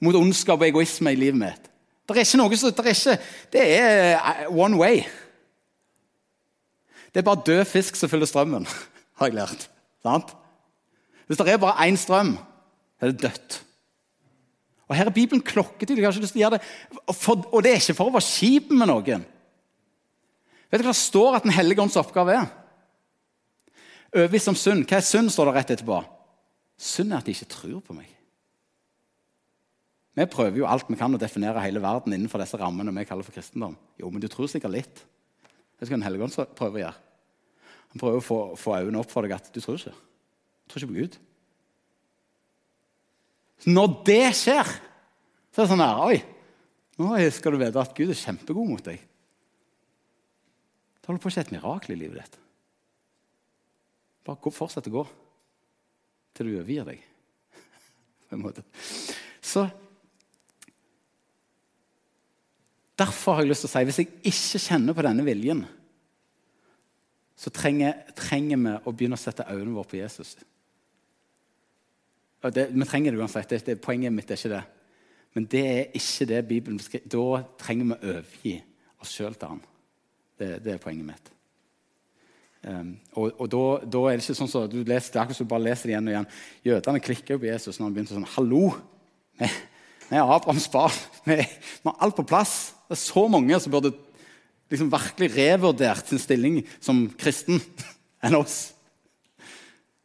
mot 0.00 0.16
ondskap 0.16 0.60
og 0.60 0.68
egoisme 0.68 1.12
i 1.12 1.18
livet 1.20 1.40
mitt 1.40 1.68
Det 2.08 2.16
er 2.16 2.24
ikke 2.24 2.40
noe 2.40 2.56
som, 2.56 2.72
det 2.72 3.18
det 3.52 3.64
er 3.76 4.16
eh, 4.16 4.46
one 4.48 4.76
way. 4.80 5.04
Det 7.10 7.20
er 7.20 7.26
bare 7.26 7.42
død 7.46 7.64
fisk 7.66 7.98
som 7.98 8.10
fyller 8.10 8.28
strømmen, 8.30 8.66
har 9.18 9.30
jeg 9.30 9.38
lært. 9.38 9.66
Sant? 10.04 10.30
Hvis 11.26 11.38
det 11.38 11.48
er 11.52 11.60
bare 11.62 11.88
én 11.88 11.98
strøm, 11.98 12.36
er 13.00 13.10
det 13.10 13.22
dødt. 13.22 13.60
Og 14.90 14.96
Her 14.98 15.06
er 15.06 15.14
Bibelen 15.14 15.42
klokketydelig. 15.46 16.02
Jeg 16.02 16.08
har 16.08 16.16
ikke 16.16 16.24
lyst 16.24 16.34
til 16.34 16.40
å 16.40 16.44
gjøre 16.44 16.56
det. 16.58 17.12
For, 17.14 17.44
og 17.54 17.62
det 17.62 17.70
er 17.70 17.78
ikke 17.78 17.94
for 17.94 18.10
å 18.10 18.14
være 18.16 18.26
kjip 18.26 18.72
med 18.74 18.90
noen. 18.90 19.22
Vet 20.70 20.82
du 20.82 20.86
hva 20.86 20.90
det 20.90 20.98
står 20.98 21.36
at 21.38 21.46
Den 21.46 21.54
hellige 21.54 21.82
ånds 21.82 21.98
oppgave 22.00 22.34
er? 22.34 22.48
Overbevist 24.10 24.50
om 24.50 24.58
synd. 24.58 24.82
Hva 24.90 24.98
er 24.98 25.06
synd, 25.06 25.30
står 25.30 25.50
det 25.50 25.54
rett 25.54 25.70
etterpå. 25.76 26.00
Synd 26.80 27.14
er 27.14 27.20
at 27.20 27.28
de 27.28 27.36
ikke 27.36 27.52
tror 27.54 27.78
på 27.86 27.94
meg. 27.94 28.10
Vi 30.18 30.26
prøver 30.26 30.58
jo 30.58 30.66
alt 30.66 30.90
vi 30.90 30.98
kan 30.98 31.14
å 31.14 31.20
definere 31.22 31.62
hele 31.62 31.82
verden 31.82 32.16
innenfor 32.16 32.42
disse 32.42 32.58
rammene 32.58 32.92
vi 32.96 33.06
kaller 33.06 33.26
for 33.26 33.36
kristendom. 33.36 33.76
Jo, 34.00 34.10
men 34.10 34.22
du 34.22 34.26
tror 34.26 34.50
sikkert 34.50 34.74
litt. 34.74 35.04
Det 35.80 35.88
skal 35.88 35.96
Den 35.96 36.04
hellige 36.04 36.26
ånd 36.26 36.54
prøve 36.58 36.76
å 36.76 36.82
gjøre. 36.82 36.98
Han 37.90 38.02
prøver 38.02 38.20
å 38.20 38.24
få, 38.24 38.38
få 38.60 38.76
øynene 38.76 39.00
opp 39.00 39.10
for 39.10 39.24
deg 39.24 39.32
at 39.34 39.48
du 39.50 39.58
tror 39.62 39.80
ikke. 39.80 39.94
Du 39.96 40.72
tror 40.72 40.82
ikke 40.84 40.90
på 40.92 40.98
Gud. 41.00 41.16
Når 43.70 43.94
det 44.06 44.26
skjer, 44.36 44.68
så 45.50 45.62
er 45.62 45.64
det 45.64 45.70
sånn 45.72 45.82
her 45.82 46.02
Oi, 46.04 46.20
nå 47.00 47.16
skal 47.32 47.56
du 47.56 47.60
vite 47.60 47.82
at 47.82 47.96
Gud 47.96 48.12
er 48.12 48.20
kjempegod 48.20 48.68
mot 48.68 48.84
deg. 48.84 49.00
Det 51.00 51.08
holder 51.08 51.24
på 51.24 51.32
å 51.32 51.34
skje 51.34 51.46
et 51.46 51.52
mirakel 51.56 51.96
i 51.96 51.98
livet 51.98 52.20
ditt. 52.20 52.38
Bare 54.28 54.52
fortsett 54.52 54.88
å 54.92 54.96
gå 55.00 55.04
til 56.36 56.50
du 56.50 56.58
overgir 56.60 56.86
deg. 56.92 57.00
På 58.28 58.36
en 58.36 58.44
måte. 58.44 58.64
Så 59.40 59.64
Derfor 63.00 63.38
har 63.38 63.44
jeg 63.44 63.54
lyst 63.54 63.64
til 63.64 63.70
å 63.70 63.72
si 63.72 63.84
hvis 63.88 64.00
jeg 64.02 64.10
ikke 64.28 64.62
kjenner 64.66 64.96
på 64.96 65.04
denne 65.06 65.24
viljen, 65.24 65.62
så 67.40 67.52
trenger, 67.54 68.02
trenger 68.18 68.60
vi 68.60 68.72
å 68.84 68.92
begynne 68.92 69.16
å 69.16 69.20
sette 69.20 69.46
øynene 69.48 69.72
våre 69.72 69.88
på 69.88 70.00
Jesus. 70.00 70.34
Det, 72.40 72.66
vi 72.72 72.88
trenger 72.88 73.12
det 73.12 73.20
uansett. 73.20 73.48
Det, 73.48 73.60
det, 73.64 73.76
poenget 73.80 74.12
mitt 74.12 74.28
er 74.28 74.36
ikke 74.36 74.52
det. 74.52 74.62
Men 75.36 75.46
det 75.52 75.62
er 75.68 75.96
ikke 75.96 76.26
det 76.28 76.40
Bibelen 76.48 76.80
beskriver. 76.80 77.06
Da 77.12 77.42
trenger 77.60 77.88
vi 77.88 77.96
å 77.96 78.10
overgi 78.12 78.54
oss 79.00 79.12
sjøl 79.16 79.36
til 79.36 79.54
Han. 79.54 79.62
Det, 80.40 80.48
det, 80.64 80.74
er 80.74 80.82
poenget 80.82 81.08
mitt. 81.08 81.30
Um, 82.64 82.90
og, 83.14 83.40
og 83.40 83.48
da, 83.52 83.62
da, 83.96 84.02
er 84.08 84.18
det 84.18 84.24
ikke 84.24 84.36
sånn 84.36 84.52
så 84.52 84.66
du 84.68 84.80
leser, 84.82 85.14
det 85.14 85.20
akkurat 85.22 85.38
som 85.38 85.48
du 85.48 85.52
bare 85.52 85.64
leser 85.64 85.88
det 85.88 85.94
igjen 85.94 86.08
og 86.08 86.14
igjen. 86.14 86.28
Jødene 86.68 87.02
klikker 87.04 87.36
jo 87.36 87.42
på 87.42 87.48
Jesus 87.48 87.78
når 87.78 87.86
han 87.86 87.96
begynte 87.96 88.16
sånn 88.16 88.28
Hallo! 88.34 88.62
Vi, 89.40 89.48
er 90.18 90.24
Abrahams 90.24 90.68
barn. 90.72 91.00
Vi 91.24 91.38
har 91.40 91.96
alt 92.04 92.16
på 92.18 92.26
plass. 92.28 92.74
Det 92.90 92.96
er 92.96 93.06
så 93.06 93.22
mange 93.30 93.54
som 93.62 93.70
burde 93.70 93.92
liksom 94.70 94.88
virkelig 94.90 95.28
revurdert 95.36 96.08
sin 96.10 96.18
stilling 96.18 96.56
som 96.82 97.04
kristen 97.14 97.60
enn 98.26 98.34
oss. 98.34 98.72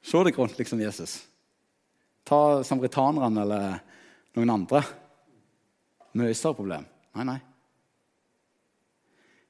Se 0.05 0.21
deg 0.27 0.37
rundt, 0.37 0.59
liksom 0.59 0.83
Jesus. 0.83 1.15
Ta 2.29 2.61
samaritanerne 2.61 3.41
eller 3.41 3.79
noen 4.37 4.53
andre. 4.53 4.83
Mye 6.13 6.37
større 6.37 6.59
problem. 6.61 6.85
Nei, 7.17 7.25
nei. 7.31 7.39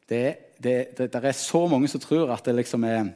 Det, 0.08 0.24
det, 0.56 0.78
det, 0.96 1.12
det, 1.12 1.20
er 1.20 1.36
så 1.36 1.66
mange 1.68 1.92
som 1.92 2.00
tror 2.00 2.32
at 2.32 2.48
det 2.48 2.56
liksom 2.56 2.88
er 2.88 3.12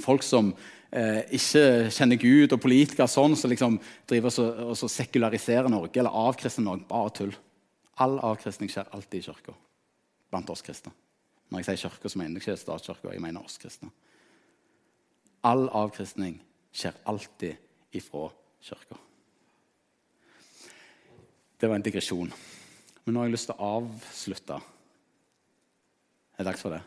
folk 0.00 0.24
som 0.24 0.54
eh, 0.88 1.28
ikke 1.36 1.92
kjenner 1.92 2.24
Gud, 2.24 2.56
og 2.56 2.64
politikere 2.64 3.04
sånn, 3.04 3.36
som 3.36 3.52
liksom 3.52 3.76
driver 4.08 4.32
og, 4.46 4.68
og 4.72 4.92
sekulariserer 4.96 5.68
Norge 5.68 6.00
eller 6.00 6.22
avkristner 6.24 6.70
Norge. 6.70 6.88
Bare 6.88 7.18
tull. 7.20 7.36
All 8.00 8.16
avkristning 8.24 8.70
skjer 8.72 8.88
alltid 8.92 9.20
i 9.20 9.26
kirka 9.26 9.54
blant 10.32 10.50
oss 10.50 10.64
kristne. 10.64 10.92
Når 11.52 11.60
jeg 11.60 11.68
sier 11.68 11.90
kirka, 11.90 12.08
så 12.08 12.18
mener 12.18 12.40
jeg 12.40 12.46
ikke 12.46 12.62
statskirka, 12.62 13.12
jeg 13.12 13.20
mener 13.20 13.44
oss 13.44 13.58
kristne. 13.60 13.90
All 15.44 15.66
avkristning 15.68 16.38
skjer 16.72 16.96
alltid 17.04 17.60
ifra 17.92 18.30
kirka. 18.64 18.96
Det 21.60 21.68
var 21.68 21.76
en 21.76 21.84
digresjon. 21.84 22.32
Men 23.04 23.14
nå 23.14 23.20
har 23.20 23.28
jeg 23.28 23.36
lyst 23.36 23.50
til 23.50 23.58
å 23.58 23.68
avslutte. 23.76 24.58
Det 26.32 26.42
er 26.42 26.48
dags 26.48 26.64
for 26.64 26.74
det. 26.74 26.80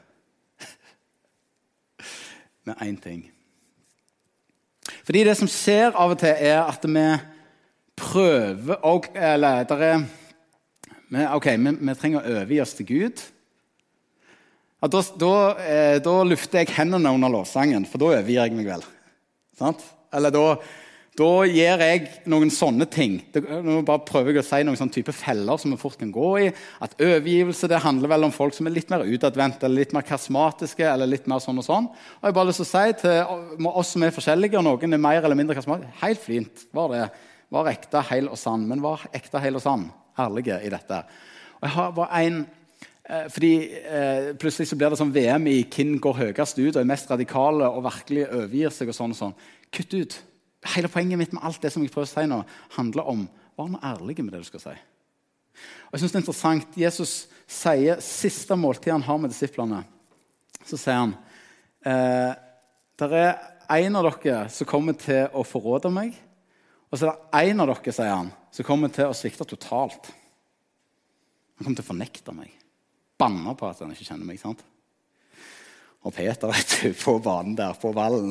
Med 2.66 2.82
én 2.82 2.98
ting. 3.00 3.24
Fordi 5.06 5.22
det 5.28 5.38
som 5.38 5.52
skjer 5.52 5.94
av 5.94 6.16
og 6.16 6.20
til, 6.20 6.34
er 6.34 6.64
at 6.64 6.90
vi 6.90 7.08
prøver 7.96 8.82
og, 8.84 9.12
Eller 9.14 9.68
det 9.70 9.82
er 9.86 10.08
vi, 11.10 11.26
ok, 11.38 11.50
vi, 11.62 11.74
vi, 11.80 11.98
trenger 12.00 12.22
å 12.22 12.36
overgi 12.36 12.62
oss 12.64 12.76
til 12.78 12.90
Gud. 12.90 13.26
Ja, 14.82 14.90
da, 14.92 15.02
da, 15.22 15.36
eh, 15.66 15.98
da, 16.04 16.16
lufter 16.28 16.62
jeg 16.62 16.74
hendene 16.76 17.14
under 17.16 17.32
lovsangen, 17.32 17.86
for 17.90 18.02
da 18.02 18.12
overgir 18.16 18.42
jeg 18.42 18.58
meg 18.58 18.74
vel. 18.74 18.84
Sant? 19.58 19.86
Eller 20.16 20.34
da, 20.34 20.44
da 21.16 21.30
gjør 21.48 21.82
jeg 21.86 22.10
noen 22.28 22.52
sånne 22.52 22.88
ting. 22.92 23.16
nå 23.34 23.78
bare 23.88 24.04
prøver 24.08 24.34
jeg 24.34 24.44
å 24.44 24.48
si 24.50 24.60
noen 24.68 24.80
sånne 24.80 24.98
type 24.98 25.16
feller 25.16 25.60
som 25.62 25.72
vi 25.72 25.80
fort 25.80 25.98
kan 26.02 26.12
gå 26.12 26.32
i. 26.44 26.50
At 26.84 26.98
Overgivelse 27.00 27.70
det 27.72 27.80
handler 27.86 28.12
vel 28.12 28.28
om 28.28 28.36
folk 28.36 28.58
som 28.58 28.68
er 28.68 28.76
litt 28.76 28.92
mer 28.92 29.08
utadvendte 29.08 29.70
eller 29.70 29.86
litt 29.86 29.96
mer 29.96 30.04
karismatiske. 30.08 30.84
eller 30.84 31.08
litt 31.08 31.30
mer 31.32 31.40
sånn 31.40 31.62
og 31.62 31.68
sånn. 31.68 31.88
Og 31.88 32.20
jeg 32.20 32.34
har 32.34 32.36
bare 32.36 32.52
lyst 32.52 32.64
til 32.64 32.68
å 32.68 32.74
si 32.74 32.98
til 33.00 33.70
oss 33.72 33.94
som 33.96 34.04
er 34.04 34.16
forskjellige, 34.16 34.60
og 34.60 34.68
noen 34.68 34.98
er 34.98 35.06
mer 35.08 35.22
eller 35.22 35.40
mindre 35.40 35.56
karismatiske 35.56 36.02
Helt 36.04 36.20
fint. 36.20 36.68
Var 36.76 36.92
det. 36.92 37.06
Var 37.56 37.72
ekte, 37.72 38.04
heil 38.12 38.28
og 38.28 38.42
sann. 38.42 38.68
Men 38.68 38.84
var 38.84 39.08
ekte, 39.16 39.40
heil 39.40 39.56
og 39.56 39.64
sann? 39.64 39.88
Ærlige 40.20 40.60
i 40.64 40.72
dette. 40.74 41.02
Og 41.60 41.68
jeg 41.68 41.76
har 41.76 41.92
var 41.96 42.14
en, 42.20 42.40
eh, 43.10 43.28
fordi 43.30 43.54
eh, 43.82 44.34
Plutselig 44.40 44.70
så 44.70 44.78
blir 44.80 44.90
det 44.90 45.00
sånn 45.00 45.14
VM 45.14 45.48
i 45.48 45.64
hvem 45.64 46.00
går 46.00 46.20
høyest 46.22 46.60
ut 46.60 46.76
og 46.76 46.82
er 46.82 46.92
mest 46.92 47.12
radikale 47.12 47.70
og 47.70 47.86
virkelig 47.88 48.28
overgir 48.30 48.74
seg. 48.74 48.90
og 48.90 48.96
sånn 48.96 49.16
og 49.16 49.22
sånn. 49.22 49.38
Kutt 49.72 49.94
ut. 49.94 50.20
Hele 50.76 50.90
poenget 50.90 51.18
mitt 51.18 51.34
med 51.34 51.44
alt 51.44 51.62
det 51.62 51.72
som 51.72 51.84
jeg 51.84 51.92
prøver 51.94 52.10
å 52.10 52.14
si 52.14 52.28
nå, 52.28 52.44
handler 52.78 53.10
om 53.10 53.28
Vær 53.56 53.70
nå 53.72 53.80
ærlig 53.80 54.18
med 54.20 54.34
det 54.34 54.42
du 54.44 54.48
skal 54.50 54.60
si. 54.60 54.74
Og 55.88 55.94
jeg 55.94 56.02
synes 56.02 56.12
det 56.12 56.18
er 56.18 56.24
interessant, 56.26 56.74
Jesus 56.76 57.12
sier 57.48 58.02
siste 58.04 58.58
måltid 58.60 58.92
han 58.92 59.06
har 59.06 59.20
med 59.22 59.32
disiplene, 59.32 59.84
så 60.66 60.76
sier 60.76 60.98
han 61.00 61.14
eh, 61.86 62.34
det 63.00 63.22
er 63.22 63.86
en 63.86 63.96
av 64.00 64.08
dere 64.08 64.50
som 64.52 64.68
kommer 64.68 64.98
til 65.00 65.32
å 65.36 65.44
forråde 65.48 65.92
meg. 65.94 66.16
Og 66.92 67.00
så 67.00 67.08
er 67.08 67.16
det 67.16 67.54
en 67.54 67.64
av 67.64 67.72
dere 67.72 67.94
sier 67.96 68.12
han, 68.12 68.34
som 68.56 68.68
kommer 68.68 68.92
til 68.94 69.10
å 69.10 69.16
svikte 69.18 69.48
totalt. 69.48 70.08
Han 71.56 71.66
kommer 71.66 71.80
til 71.80 71.84
å 71.84 71.90
fornekte 71.90 72.36
meg. 72.36 72.54
Banne 73.20 73.56
på 73.56 73.68
at 73.68 73.82
han 73.84 73.92
ikke 73.92 74.08
kjenner 74.08 74.28
meg. 74.28 74.40
sant? 74.40 74.64
Og 76.06 76.14
Peter 76.16 76.52
vet 76.54 76.78
du, 76.80 76.94
på 76.96 77.18
banen 77.24 77.56
der, 77.58 77.76
på 77.82 77.92
ballen 77.96 78.30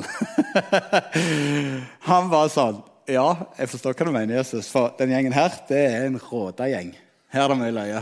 Han 2.09 2.29
var 2.31 2.47
sånn 2.53 2.77
Ja, 3.11 3.27
jeg 3.59 3.69
forstår 3.69 3.97
hva 3.97 4.07
du 4.07 4.13
mener, 4.15 4.37
Jesus. 4.39 4.69
For 4.71 4.95
den 4.97 5.13
gjengen 5.13 5.35
her, 5.35 5.53
det 5.69 5.81
er 5.91 6.07
en 6.07 6.17
råda 6.17 6.69
gjeng. 6.71 6.95
Her 7.29 7.45
er 7.45 7.51
det 7.51 7.59
mye 7.59 7.75
løye. 7.75 8.01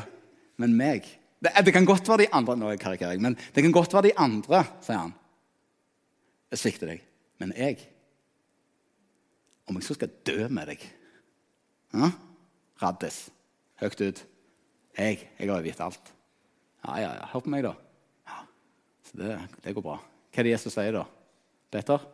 Men 0.62 0.78
meg 0.80 1.10
det, 1.44 1.52
det, 1.66 1.74
kan 1.76 1.84
godt 1.84 2.08
være 2.08 2.24
de 2.24 2.32
andre 2.40 2.56
nå 2.56 2.70
er 2.72 2.78
jeg 2.80 3.20
men 3.20 3.34
det 3.36 3.66
kan 3.66 3.74
godt 3.76 3.92
være 3.92 4.08
de 4.08 4.14
andre, 4.16 4.62
sier 4.86 5.02
han. 5.02 5.10
Jeg 6.54 6.62
svikter 6.62 6.94
deg. 6.94 7.02
Men 7.42 7.52
jeg 7.58 7.82
Om 9.68 9.76
jeg 9.76 9.88
så 9.90 9.96
skal 9.98 10.14
dø 10.24 10.48
med 10.48 10.72
deg 10.72 10.86
ja? 11.94 12.10
Raddis. 12.82 13.20
Høyt 13.82 14.02
ut. 14.02 14.22
Jeg, 14.98 15.24
jeg 15.40 15.50
har 15.50 15.58
jo 15.58 15.66
vite 15.66 15.86
alt. 15.86 16.12
Ja, 16.84 16.98
ja, 17.00 17.14
ja. 17.18 17.30
Hør 17.32 17.46
på 17.46 17.54
meg, 17.54 17.66
da. 17.66 17.74
Ja. 18.30 18.42
Så 19.08 19.18
det, 19.22 19.38
det, 19.64 19.74
går 19.76 19.86
bra. 19.86 19.98
Hva 20.04 20.42
er 20.42 20.48
det 20.48 20.54
Jesus 20.56 20.76
sier 20.76 20.96
da? 20.96 21.06
Peter? 21.74 22.06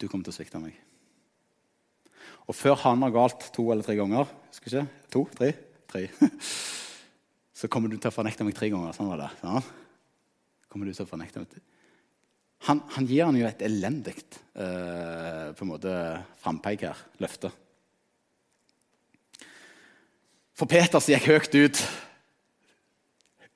Du 0.00 0.06
kommer 0.08 0.26
til 0.26 0.34
å 0.34 0.36
svikte 0.36 0.62
meg. 0.62 0.78
Og 2.48 2.56
før 2.56 2.76
han 2.84 3.04
har 3.04 3.12
galt 3.14 3.48
to 3.54 3.66
eller 3.72 3.84
tre 3.86 3.96
ganger 3.96 4.28
skal 4.52 4.70
ikke? 4.70 5.04
To? 5.14 5.24
Tre? 5.36 5.52
Tre. 5.90 6.06
Så 7.58 7.70
kommer 7.72 7.92
du 7.92 7.96
til 7.96 8.10
å 8.10 8.14
fornekte 8.14 8.44
meg 8.46 8.56
tre 8.56 8.68
ganger. 8.72 8.96
Sånn 8.96 9.08
var 9.12 9.24
det. 9.24 9.30
Sånn. 9.40 9.70
Kommer 10.72 10.88
du 10.88 10.96
til 10.96 11.06
å 11.06 11.10
fornekte 11.10 11.44
meg 11.44 11.62
han, 12.64 12.80
han 12.94 13.06
gir 13.08 13.26
han 13.26 13.36
jo 13.36 13.44
et 13.44 13.62
elendig 13.66 14.14
eh, 14.16 15.50
på 15.52 15.66
en 15.66 15.68
måte 15.68 15.92
frampeik 16.40 16.86
her. 16.86 17.00
Løfte. 17.20 17.50
For 20.54 20.70
Peter 20.70 21.02
så 21.02 21.14
gikk 21.14 21.30
høyt 21.32 21.56
ut. 21.58 21.80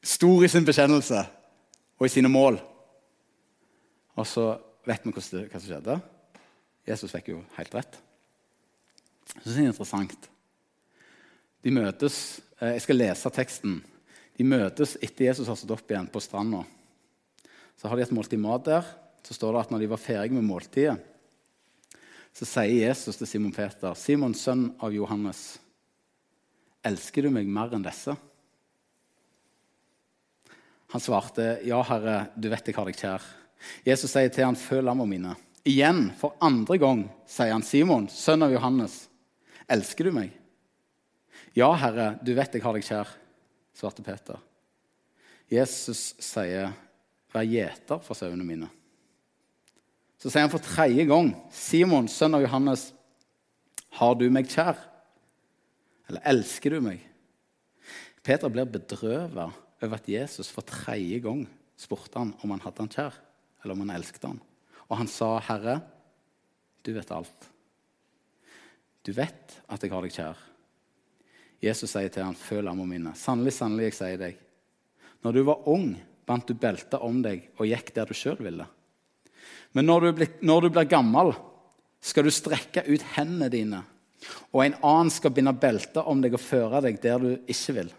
Stor 0.03 0.45
i 0.45 0.51
sin 0.51 0.67
bekjennelse 0.67 1.23
og 1.99 2.07
i 2.07 2.11
sine 2.11 2.31
mål. 2.31 2.59
Og 4.19 4.27
så 4.27 4.51
vet 4.89 5.05
vi 5.07 5.13
hva 5.15 5.23
som 5.23 5.61
skjedde. 5.63 5.99
Jesus 6.89 7.13
fikk 7.13 7.31
jo 7.35 7.43
helt 7.59 7.75
rett. 7.77 7.99
Jeg 9.35 9.43
synes 9.43 9.55
det 9.55 9.63
er 9.63 9.71
interessant. 9.71 10.29
De 11.63 11.75
møtes 11.75 12.17
eh, 12.61 12.75
Jeg 12.79 12.85
skal 12.87 13.01
lese 13.03 13.33
teksten. 13.35 13.79
De 14.39 14.47
møtes 14.47 14.97
etter 15.03 15.29
Jesus 15.29 15.51
har 15.51 15.59
stått 15.59 15.77
opp 15.77 15.91
igjen 15.91 16.09
på 16.11 16.23
stranda. 16.23 16.63
Så 17.79 17.91
har 17.91 17.99
de 17.99 18.07
et 18.07 18.15
måltid 18.15 18.41
mat 18.43 18.65
der. 18.67 18.91
Så 19.27 19.37
står 19.37 19.55
det 19.55 19.63
at 19.67 19.73
når 19.75 19.85
de 19.85 19.91
var 19.93 20.03
ferdige 20.03 20.35
med 20.39 20.47
måltidet, 20.47 20.97
så 22.33 22.47
sier 22.47 22.89
Jesus 22.89 23.19
til 23.19 23.27
Simon 23.27 23.53
Peter, 23.53 23.95
'Simon, 23.95 24.35
sønn 24.35 24.71
av 24.79 24.95
Johannes, 24.95 25.59
elsker 26.87 27.27
du 27.27 27.31
meg 27.31 27.47
mer 27.47 27.75
enn 27.75 27.85
disse?' 27.85 28.17
Han 30.89 31.01
svarte, 31.01 31.61
'Ja, 31.65 31.83
Herre, 31.83 32.31
du 32.37 32.49
vet 32.49 32.67
jeg 32.67 32.77
har 32.77 32.89
deg 32.89 32.97
kjær.' 32.97 33.23
Jesus 33.85 34.11
sier 34.11 34.31
til 34.33 34.45
han, 34.45 34.57
'Føl 34.57 34.85
lammene 34.85 35.11
mine.' 35.11 35.37
Igjen, 35.69 36.13
for 36.17 36.37
andre 36.41 36.79
gang, 36.79 37.11
sier 37.27 37.53
han, 37.53 37.63
'Simon, 37.63 38.09
sønn 38.09 38.43
av 38.43 38.53
Johannes, 38.53 39.09
elsker 39.69 40.05
du 40.05 40.13
meg?' 40.13 40.33
'Ja, 41.55 41.75
Herre, 41.75 42.19
du 42.23 42.35
vet 42.35 42.55
jeg 42.55 42.63
har 42.63 42.73
deg 42.73 42.85
kjær', 42.85 43.17
svarte 43.75 44.03
Peter. 44.03 44.39
Jesus 45.51 46.15
sier, 46.19 46.73
'Vær 47.33 47.45
gjeter 47.45 48.01
for 48.01 48.15
sauene 48.15 48.45
mine'. 48.45 48.71
Så 50.19 50.31
sier 50.31 50.41
han 50.41 50.51
for 50.51 50.59
tredje 50.59 51.05
gang, 51.05 51.35
'Simon, 51.51 52.09
sønn 52.09 52.35
av 52.35 52.43
Johannes, 52.43 52.93
har 53.91 54.15
du 54.15 54.31
meg 54.31 54.49
kjær?' 54.49 54.79
Eller 56.09 56.25
'elsker 56.25 56.71
du 56.71 56.81
meg?' 56.81 57.05
Peter 58.23 58.49
blir 58.49 58.65
bedrøvet 58.65 59.53
over 59.83 59.95
at 59.95 60.09
Jesus 60.09 60.51
for 60.51 60.63
tredje 60.63 61.21
gang 61.25 61.47
spurte 61.77 62.19
han 62.19 62.35
om 62.43 62.51
han 62.51 62.61
hadde 62.61 62.83
han 62.83 62.93
kjær, 62.93 63.15
eller 63.63 63.75
om 63.75 63.85
han 63.87 63.97
elsket 63.97 64.27
han. 64.27 64.41
Og 64.89 64.97
han 64.99 65.09
sa, 65.09 65.39
'Herre, 65.39 65.81
du 66.83 66.93
vet 66.93 67.11
alt.' 67.11 67.49
Du 69.05 69.13
vet 69.13 69.61
at 69.69 69.83
jeg 69.83 69.91
har 69.91 70.03
deg 70.03 70.13
kjær. 70.13 70.37
Jesus 71.63 71.91
sier 71.91 72.09
til 72.09 72.25
ham, 72.25 72.35
'Føl 72.35 72.65
lamma 72.65 72.85
mine.' 72.85 73.15
Sannelig, 73.15 73.53
sannelig, 73.53 73.85
jeg 73.85 73.95
sier 73.95 74.19
deg. 74.19 74.39
Når 75.25 75.33
du 75.33 75.43
var 75.45 75.69
ung, 75.69 75.97
bandt 76.27 76.49
du 76.49 76.55
beltet 76.55 77.01
om 77.01 77.23
deg 77.23 77.49
og 77.59 77.67
gikk 77.67 77.95
der 77.95 78.07
du 78.07 78.15
sjøl 78.15 78.39
ville. 78.39 78.67
Men 79.73 79.89
når 79.89 80.01
du, 80.01 80.13
blir, 80.13 80.29
når 80.43 80.61
du, 80.61 80.69
blir, 80.71 80.89
gammel, 80.89 81.33
skal 82.01 82.25
du 82.25 82.31
strekke 82.31 82.85
ut 82.89 83.05
hendene 83.17 83.49
dine, 83.53 83.83
og 84.53 84.63
en 84.65 84.77
annen 84.83 85.11
skal 85.13 85.33
binde 85.35 85.55
belte 85.55 86.03
om 86.03 86.23
deg 86.23 86.35
og 86.37 86.43
føre 86.43 86.83
deg 86.85 87.01
der 87.03 87.23
du 87.23 87.31
ikke 87.51 87.77
vil. 87.81 87.91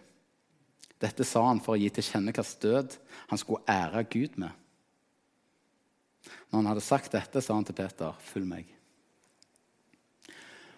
Dette 0.99 1.23
sa 1.23 1.45
han 1.47 1.61
for 1.63 1.77
å 1.77 1.79
gi 1.79 1.89
til 1.95 2.05
kjenne 2.05 2.33
hvilken 2.35 2.63
død 2.65 2.97
han 3.29 3.39
skulle 3.39 3.63
ære 3.71 4.03
Gud 4.11 4.35
med. 4.41 4.51
Når 6.49 6.57
han 6.57 6.69
hadde 6.71 6.83
sagt 6.83 7.13
dette, 7.13 7.41
sa 7.41 7.55
han 7.55 7.63
til 7.65 7.77
Peter, 7.77 8.13
'Følg 8.19 8.47
meg'. 8.47 8.75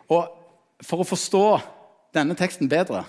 Og 0.10 0.38
For 0.82 0.98
å 0.98 1.06
forstå 1.06 1.62
denne 2.12 2.34
teksten 2.34 2.68
bedre 2.68 3.06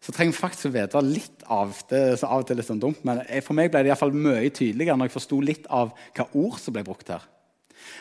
så 0.00 0.12
trenger 0.12 0.32
vi 0.32 0.40
faktisk 0.40 0.66
å 0.68 0.72
vite 0.74 1.00
litt 1.00 1.42
av 1.48 1.72
det 1.88 2.18
så 2.20 2.26
av 2.26 2.42
og 2.42 2.46
til 2.46 2.56
litt 2.56 2.66
sånn 2.66 2.80
dumt, 2.80 3.04
men 3.04 3.22
For 3.42 3.56
meg 3.56 3.70
ble 3.70 3.82
det 3.82 3.92
i 3.92 3.96
fall 3.96 4.12
mye 4.12 4.50
tydeligere 4.50 4.96
når 4.96 5.08
jeg 5.08 5.16
forsto 5.16 5.40
litt 5.40 5.66
av 5.66 5.94
hva 6.16 6.26
ord 6.34 6.58
som 6.60 6.72
ble 6.72 6.84
brukt 6.84 7.08
her. 7.08 7.24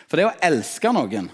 For 0.08 0.18
det 0.18 0.26
å 0.28 0.36
elske 0.44 0.92
noen 0.92 1.32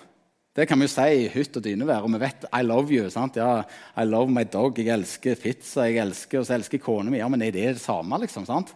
det 0.56 0.68
kan 0.70 0.80
vi 0.80 0.88
jo 0.88 0.94
si 0.94 1.08
i 1.26 1.28
hytt 1.34 1.58
og 1.60 1.64
dynevær. 1.66 2.06
Og 2.06 2.14
vi 2.14 2.20
vet 2.20 2.46
'I 2.48 2.64
love 2.64 2.90
you'. 2.90 3.10
sant? 3.10 3.36
Ja, 3.36 3.64
'I 3.98 4.06
love 4.06 4.32
my 4.32 4.44
dog'. 4.44 4.78
Jeg 4.78 4.88
elsker 4.88 5.36
pizza. 5.36 5.82
jeg 5.82 5.98
elsker, 5.98 6.40
Og 6.40 6.46
så 6.46 6.54
elsker 6.54 6.78
kona 6.78 7.10
mi. 7.10 7.18
Ja, 7.18 7.28
men 7.28 7.42
er 7.42 7.52
det 7.52 7.76
det 7.76 7.82
samme, 7.82 8.20
liksom? 8.20 8.46
sant? 8.46 8.74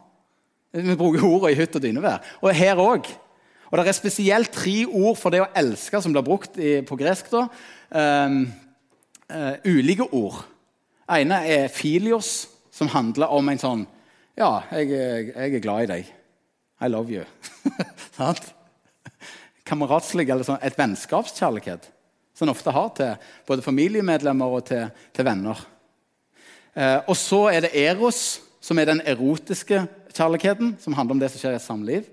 Vi 0.73 0.95
bruker 0.95 1.23
ordene 1.23 1.51
i 1.51 1.55
hytt 1.55 1.75
og 1.75 1.81
dynevær. 1.81 2.21
Og 2.41 2.53
her 2.53 2.75
òg. 2.75 3.05
Og 3.71 3.77
det 3.77 3.87
er 3.87 3.91
spesielt 3.91 4.51
tre 4.51 4.85
ord 4.85 5.15
for 5.17 5.29
det 5.29 5.41
å 5.41 5.51
elske 5.55 6.01
som 6.01 6.11
blir 6.11 6.25
brukt 6.25 6.57
i, 6.57 6.81
på 6.81 6.97
gresk. 6.97 7.31
da. 7.31 7.47
Um, 8.25 8.53
uh, 9.29 9.55
ulike 9.65 10.13
ord 10.13 10.45
ene 11.09 11.41
er 11.47 11.67
filios, 11.67 12.47
som 12.71 12.87
handler 12.87 13.33
om 13.33 13.49
en 13.49 13.61
sånn 13.61 13.87
Ja, 14.37 14.61
jeg, 14.71 14.91
jeg 15.35 15.55
er 15.55 15.59
glad 15.59 15.83
i 15.83 15.89
deg. 15.89 16.13
I 16.79 16.87
love 16.87 17.11
you. 17.11 17.25
Sant? 18.17 18.53
Kameratslig, 19.69 20.27
eller 20.29 20.47
sånn, 20.47 20.61
et 20.65 20.77
vennskapskjærlighet 20.79 21.89
som 22.39 22.47
en 22.47 22.53
ofte 22.53 22.71
har 22.71 22.91
til 22.95 23.31
både 23.47 23.65
familiemedlemmer 23.65 24.53
og 24.55 24.63
til, 24.69 24.85
til 25.11 25.27
venner. 25.27 25.59
Eh, 26.71 26.99
og 27.03 27.15
så 27.19 27.41
er 27.51 27.65
det 27.65 27.73
eros, 27.75 28.39
som 28.63 28.79
er 28.79 28.87
den 28.87 29.01
erotiske 29.03 29.81
kjærligheten, 30.15 30.77
som 30.79 30.95
handler 30.95 31.17
om 31.17 31.21
det 31.21 31.31
som 31.33 31.41
skjer 31.41 31.55
i 31.55 31.59
et 31.59 31.65
samliv. 31.65 32.07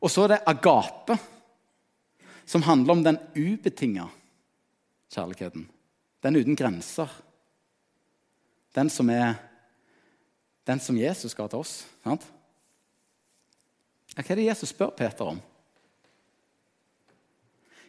Og 0.00 0.12
så 0.12 0.24
er 0.24 0.34
det 0.34 0.44
agape, 0.48 1.18
som 2.46 2.64
handler 2.64 2.94
om 2.94 3.02
den 3.04 3.18
ubetinga 3.36 4.06
kjærligheten. 5.12 5.66
Den 6.22 6.38
uten 6.40 6.56
grenser. 6.56 7.10
Den 8.76 8.88
som 8.92 9.10
er 9.10 9.34
den 10.66 10.80
som 10.82 10.96
Jesus 10.98 11.34
ga 11.36 11.46
til 11.46 11.62
oss. 11.62 11.74
Sant? 12.02 12.24
Hva 14.16 14.24
er 14.24 14.40
det 14.40 14.48
Jesus 14.48 14.72
spør 14.72 14.96
Peter 14.96 15.28
om? 15.34 15.38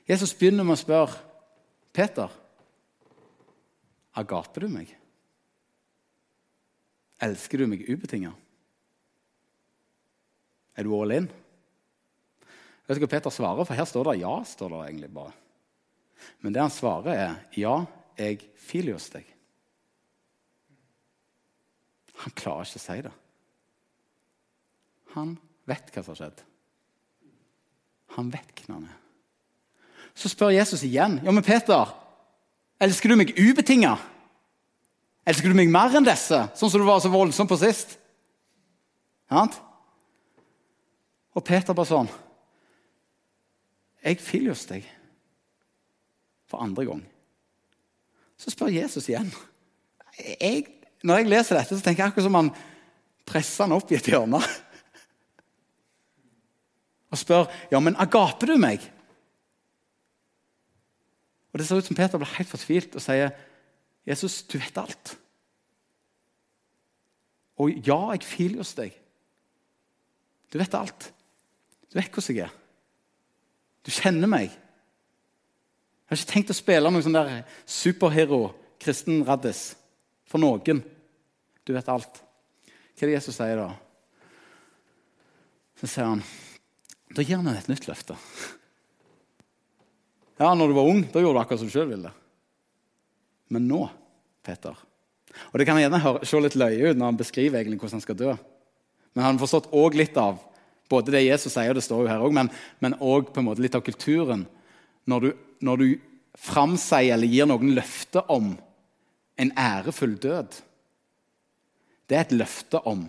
Jesus 0.08 0.34
begynner 0.38 0.64
med 0.64 0.78
å 0.78 0.80
spørre 0.80 1.20
Peter 1.96 2.32
agaper 4.18 4.64
du 4.64 4.72
meg? 4.72 4.94
Elsker 7.24 7.60
du 7.60 7.68
meg 7.70 7.84
ubetinga? 7.90 8.32
Er 10.78 10.86
du 10.86 10.94
all 10.96 11.16
in? 11.16 11.28
Vet 12.88 13.00
du 13.00 13.04
hva 13.04 13.10
Peter 13.12 13.34
svarer? 13.34 13.66
For 13.66 13.76
her 13.76 13.88
står 13.90 14.12
det 14.12 14.20
ja. 14.22 14.36
står 14.46 14.74
det 14.74 14.82
egentlig 14.86 15.10
bare. 15.14 15.34
Men 16.42 16.54
det 16.54 16.62
han 16.62 16.74
svarer, 16.74 17.18
er 17.18 17.58
ja, 17.58 17.74
jeg 18.18 18.46
filer 18.62 18.96
hos 18.96 19.10
deg. 19.14 19.26
Han 22.24 22.34
klarer 22.38 22.70
ikke 22.70 22.80
å 22.80 22.86
si 22.86 23.02
det. 23.06 23.16
Han 25.18 25.36
vet 25.70 25.92
hva 25.92 26.06
som 26.06 26.14
har 26.14 26.22
skjedd. 26.22 26.46
Han 28.16 28.32
vet 28.34 28.64
hvem 28.64 28.78
han 28.78 28.88
er. 28.94 29.04
Så 30.18 30.32
spør 30.34 30.56
Jesus 30.56 30.82
igjen. 30.86 31.20
Ja, 31.24 31.34
men 31.34 31.46
Peter, 31.46 31.92
elsker 32.82 33.12
du 33.12 33.20
meg 33.20 33.36
ubetinga? 33.38 33.96
Elsker 35.28 35.52
du 35.52 35.58
meg 35.60 35.70
mer 35.70 35.94
enn 35.98 36.08
disse, 36.08 36.40
sånn 36.58 36.72
som 36.72 36.82
du 36.82 36.88
var 36.88 37.02
så 37.04 37.12
voldsom 37.14 37.50
på 37.50 37.60
sist? 37.62 37.98
Sant? 39.30 39.60
Og 41.36 41.44
Peter 41.46 41.76
bare 41.76 41.90
sånn 41.90 42.08
Jeg 44.02 44.22
Filius 44.24 44.64
deg 44.70 44.86
for 46.48 46.64
andre 46.64 46.86
gang. 46.88 47.02
Så 48.40 48.54
spør 48.54 48.72
Jesus 48.72 49.10
igjen. 49.10 49.28
Jeg, 50.40 50.64
når 51.04 51.20
jeg 51.20 51.30
leser 51.34 51.60
dette, 51.60 51.76
så 51.76 51.84
tenker 51.84 52.06
jeg 52.06 52.14
akkurat 52.14 52.28
som 52.30 52.38
han 52.40 52.52
presser 53.28 53.66
han 53.66 53.76
opp 53.76 53.92
i 53.92 53.98
et 53.98 54.08
hjørne. 54.08 54.40
Og 57.12 57.20
spør 57.20 57.52
ja, 57.74 57.82
men 57.84 58.00
agaper 58.00 58.54
du 58.54 58.56
meg? 58.62 58.86
Og 61.58 61.60
Det 61.60 61.66
ser 61.68 61.80
ut 61.82 61.88
som 61.90 61.96
Peter 61.98 62.20
blir 62.22 62.36
helt 62.38 62.50
fortvilt 62.50 62.96
og 62.96 63.02
sier, 63.02 63.32
'Jesus, 64.06 64.44
du 64.44 64.60
vet 64.60 64.78
alt.' 64.78 65.18
Og 67.58 67.72
ja, 67.88 68.12
jeg 68.12 68.24
filer 68.24 68.58
hos 68.58 68.76
deg. 68.78 68.94
Du 70.54 70.60
vet 70.60 70.74
alt. 70.74 71.14
Du 71.90 71.98
vet 71.98 72.12
hvordan 72.12 72.36
jeg 72.36 72.44
er. 72.46 72.54
Du 73.86 73.92
kjenner 73.92 74.28
meg. 74.28 74.52
Jeg 74.52 76.10
har 76.10 76.18
ikke 76.18 76.32
tenkt 76.32 76.54
å 76.54 76.54
spille 76.54 76.92
noen 76.92 77.04
sånn 77.04 77.18
der 77.18 77.44
superhero, 77.66 78.54
kristen 78.80 79.26
raddis, 79.26 79.76
for 80.30 80.38
noen. 80.38 80.84
Du 81.66 81.74
vet 81.74 81.90
alt. 81.90 82.22
Hva 82.94 83.02
er 83.02 83.08
det 83.08 83.18
Jesus 83.18 83.36
sier 83.36 83.58
da? 83.58 83.74
Så 85.82 85.88
sier 85.88 86.06
han 86.06 86.24
Da 87.16 87.24
gir 87.24 87.42
han 87.42 87.48
et 87.48 87.68
nytt 87.68 87.88
løfte. 87.88 88.14
Ja, 90.38 90.54
når 90.54 90.70
du 90.70 90.78
var 90.78 90.90
ung, 90.90 91.02
da 91.12 91.22
gjorde 91.22 91.40
du 91.40 91.42
akkurat 91.42 91.62
som 91.62 91.70
du 91.70 91.74
sjøl 91.74 91.90
ville. 91.90 92.12
Men 93.54 93.66
nå, 93.70 93.88
Peter 94.44 94.76
Og 95.52 95.60
Det 95.60 95.66
kan 95.68 95.80
gjerne 95.80 96.02
se 96.26 96.40
litt 96.42 96.58
løye 96.58 96.92
ut 96.92 96.98
når 96.98 97.12
han 97.12 97.20
beskriver 97.20 97.60
egentlig 97.60 97.80
hvordan 97.82 98.00
han 98.00 98.06
skal 98.06 98.20
dø. 98.20 98.36
Men 99.14 99.24
han 99.24 99.36
har 99.36 99.42
forstått 99.42 99.72
også 99.72 100.00
litt 100.00 100.18
av 100.22 100.40
både 100.90 101.14
det 101.14 101.26
Jesus 101.26 101.54
sier, 101.54 101.72
og 101.72 101.78
det 101.78 101.84
står 101.86 102.06
jo 102.06 102.12
her 102.12 102.24
også, 102.24 102.48
men 102.80 102.98
òg 103.04 103.60
litt 103.60 103.76
av 103.76 103.84
kulturen. 103.86 104.46
Når 105.08 105.26
du, 105.26 105.30
når 105.66 105.82
du 105.82 105.88
framsier 106.38 107.16
eller 107.16 107.32
gir 107.32 107.50
noen 107.50 107.74
løfte 107.76 108.24
om 108.34 108.54
en 109.38 109.52
ærefull 109.58 110.16
død 110.22 110.56
Det 112.08 112.16
er 112.16 112.24
et 112.24 112.38
løfte 112.38 112.80
om 112.88 113.04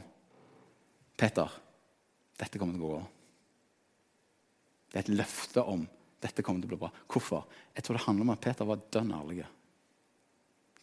Peter, 1.18 1.51
dette 2.39 2.59
kommer 2.59 2.74
til 2.74 2.83
å 2.83 2.89
gå. 2.89 2.99
Det 4.91 4.99
er 4.99 5.05
et 5.05 5.16
løfte 5.20 5.62
om 5.66 5.85
dette 6.23 6.43
kommer 6.43 6.62
til 6.62 6.69
å 6.69 6.75
bli 6.75 6.81
bra. 6.81 6.91
Hvorfor? 7.07 7.47
Jeg 7.75 7.85
tror 7.85 7.99
det 7.99 8.05
handler 8.07 8.27
om 8.27 8.35
at 8.35 8.43
Peter 8.43 8.66
var 8.66 8.83
dønn 8.93 9.14
ærlig. 9.14 9.45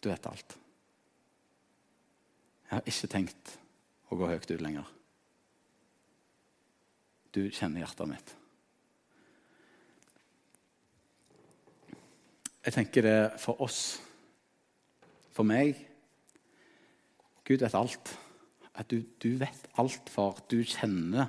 Du 0.00 0.08
vet 0.08 0.28
alt. 0.30 0.56
Jeg 2.66 2.74
har 2.74 2.88
ikke 2.90 3.10
tenkt 3.12 3.52
å 4.10 4.18
gå 4.18 4.28
høyt 4.30 4.50
ut 4.50 4.64
lenger. 4.64 4.88
Du 7.36 7.44
kjenner 7.52 7.84
hjertet 7.84 8.10
mitt. 8.10 8.32
Jeg 12.66 12.74
tenker 12.74 13.06
det 13.06 13.18
for 13.38 13.60
oss, 13.62 14.00
for 15.36 15.46
meg 15.46 15.76
Gud 17.46 17.62
vet 17.62 17.76
alt. 17.78 18.10
At 18.76 18.90
du, 18.90 19.04
du 19.22 19.36
vet 19.40 19.68
alt, 19.80 20.10
far. 20.10 20.40
Du 20.50 20.58
kjenner 20.66 21.28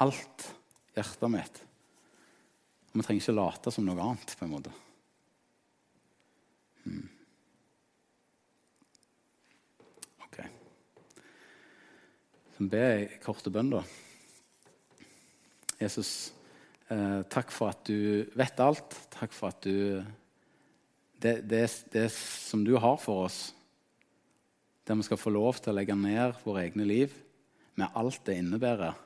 alt, 0.00 0.46
hjertet 0.96 1.30
mitt. 1.30 1.60
Og 2.90 2.98
vi 2.98 3.06
trenger 3.06 3.22
ikke 3.22 3.36
late 3.38 3.72
som 3.74 3.86
noe 3.86 4.02
annet, 4.02 4.34
på 4.34 4.46
en 4.46 4.52
måte. 4.52 4.72
Hmm. 6.82 7.06
Ok. 10.26 10.40
Så 12.56 12.68
ber 12.72 12.86
jeg 12.88 13.20
korte 13.22 13.52
bønn, 13.54 13.70
da. 13.76 13.84
Jesus, 15.80 16.32
eh, 16.90 17.22
takk 17.30 17.54
for 17.54 17.70
at 17.72 17.86
du 17.86 18.26
vet 18.36 18.60
alt. 18.60 18.98
Takk 19.14 19.32
for 19.32 19.54
at 19.54 19.62
du 19.62 20.02
det, 21.20 21.40
det, 21.44 21.66
det, 21.92 22.08
som 22.12 22.64
du 22.64 22.74
har 22.80 22.96
for 22.96 23.26
oss, 23.26 23.54
der 24.88 24.96
vi 24.96 25.04
skal 25.04 25.20
få 25.20 25.30
lov 25.30 25.60
til 25.60 25.72
å 25.72 25.76
legge 25.76 25.94
ned 25.94 26.38
våre 26.46 26.64
egne 26.64 26.86
liv 26.88 27.12
med 27.76 27.92
alt 27.94 28.22
det 28.24 28.38
innebærer. 28.40 28.96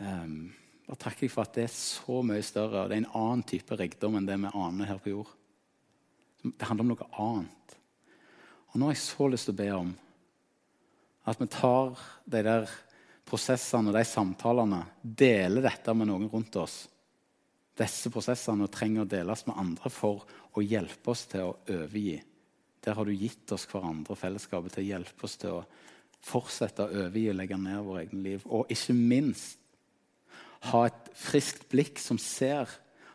Um, 0.00 0.48
og 0.90 0.98
takker 0.98 1.28
jeg 1.28 1.32
for 1.32 1.46
at 1.46 1.54
det 1.54 1.68
er 1.68 1.74
så 1.74 2.20
mye 2.26 2.42
større, 2.42 2.82
og 2.82 2.90
det 2.90 2.96
er 2.96 3.04
en 3.04 3.16
annen 3.20 3.46
type 3.46 3.76
rikdom 3.78 4.16
enn 4.18 4.26
det 4.26 4.38
vi 4.42 4.50
aner 4.50 4.90
her 4.90 5.00
på 5.02 5.12
jord. 5.12 5.32
Det 6.42 6.66
handler 6.66 6.86
om 6.86 6.92
noe 6.92 7.10
annet. 7.22 7.74
Og 8.70 8.78
nå 8.78 8.88
har 8.88 8.96
jeg 8.96 9.04
så 9.04 9.28
lyst 9.30 9.50
til 9.50 9.54
å 9.54 9.60
be 9.60 9.68
om 9.76 9.90
at 11.30 11.38
vi 11.38 11.46
tar 11.52 11.92
de 12.32 12.40
der 12.42 12.70
prosessene 13.28 13.92
og 13.92 13.94
de 13.94 14.02
samtalene, 14.08 14.80
deler 15.02 15.62
dette 15.68 15.94
med 15.94 16.10
noen 16.10 16.26
rundt 16.32 16.56
oss. 16.58 16.80
Disse 17.78 18.10
prosessene 18.10 18.66
trenger 18.72 19.04
å 19.04 19.10
deles 19.10 19.44
med 19.46 19.60
andre 19.62 19.92
for 19.94 20.24
å 20.58 20.64
hjelpe 20.64 21.12
oss 21.12 21.26
til 21.30 21.46
å 21.46 21.54
overgi. 21.68 22.18
Der 22.82 22.96
har 22.96 23.06
du 23.06 23.14
gitt 23.14 23.52
oss 23.54 23.68
hverandre 23.70 24.16
fellesskapet 24.18 24.74
til 24.74 24.86
å 24.86 24.88
hjelpe 24.88 25.28
oss 25.28 25.38
til 25.38 25.60
å 25.60 25.64
fortsette 26.26 26.84
å 26.84 26.90
overgi 27.04 27.28
og 27.30 27.38
legge 27.38 27.60
ned 27.60 27.84
våre 27.86 28.04
egne 28.08 28.24
liv. 28.24 28.44
Og 28.48 28.72
ikke 28.72 28.96
minst 28.96 29.59
ha 30.68 30.84
et 30.88 31.10
friskt 31.16 31.66
blikk 31.72 32.00
som 32.02 32.18
ser 32.20 32.68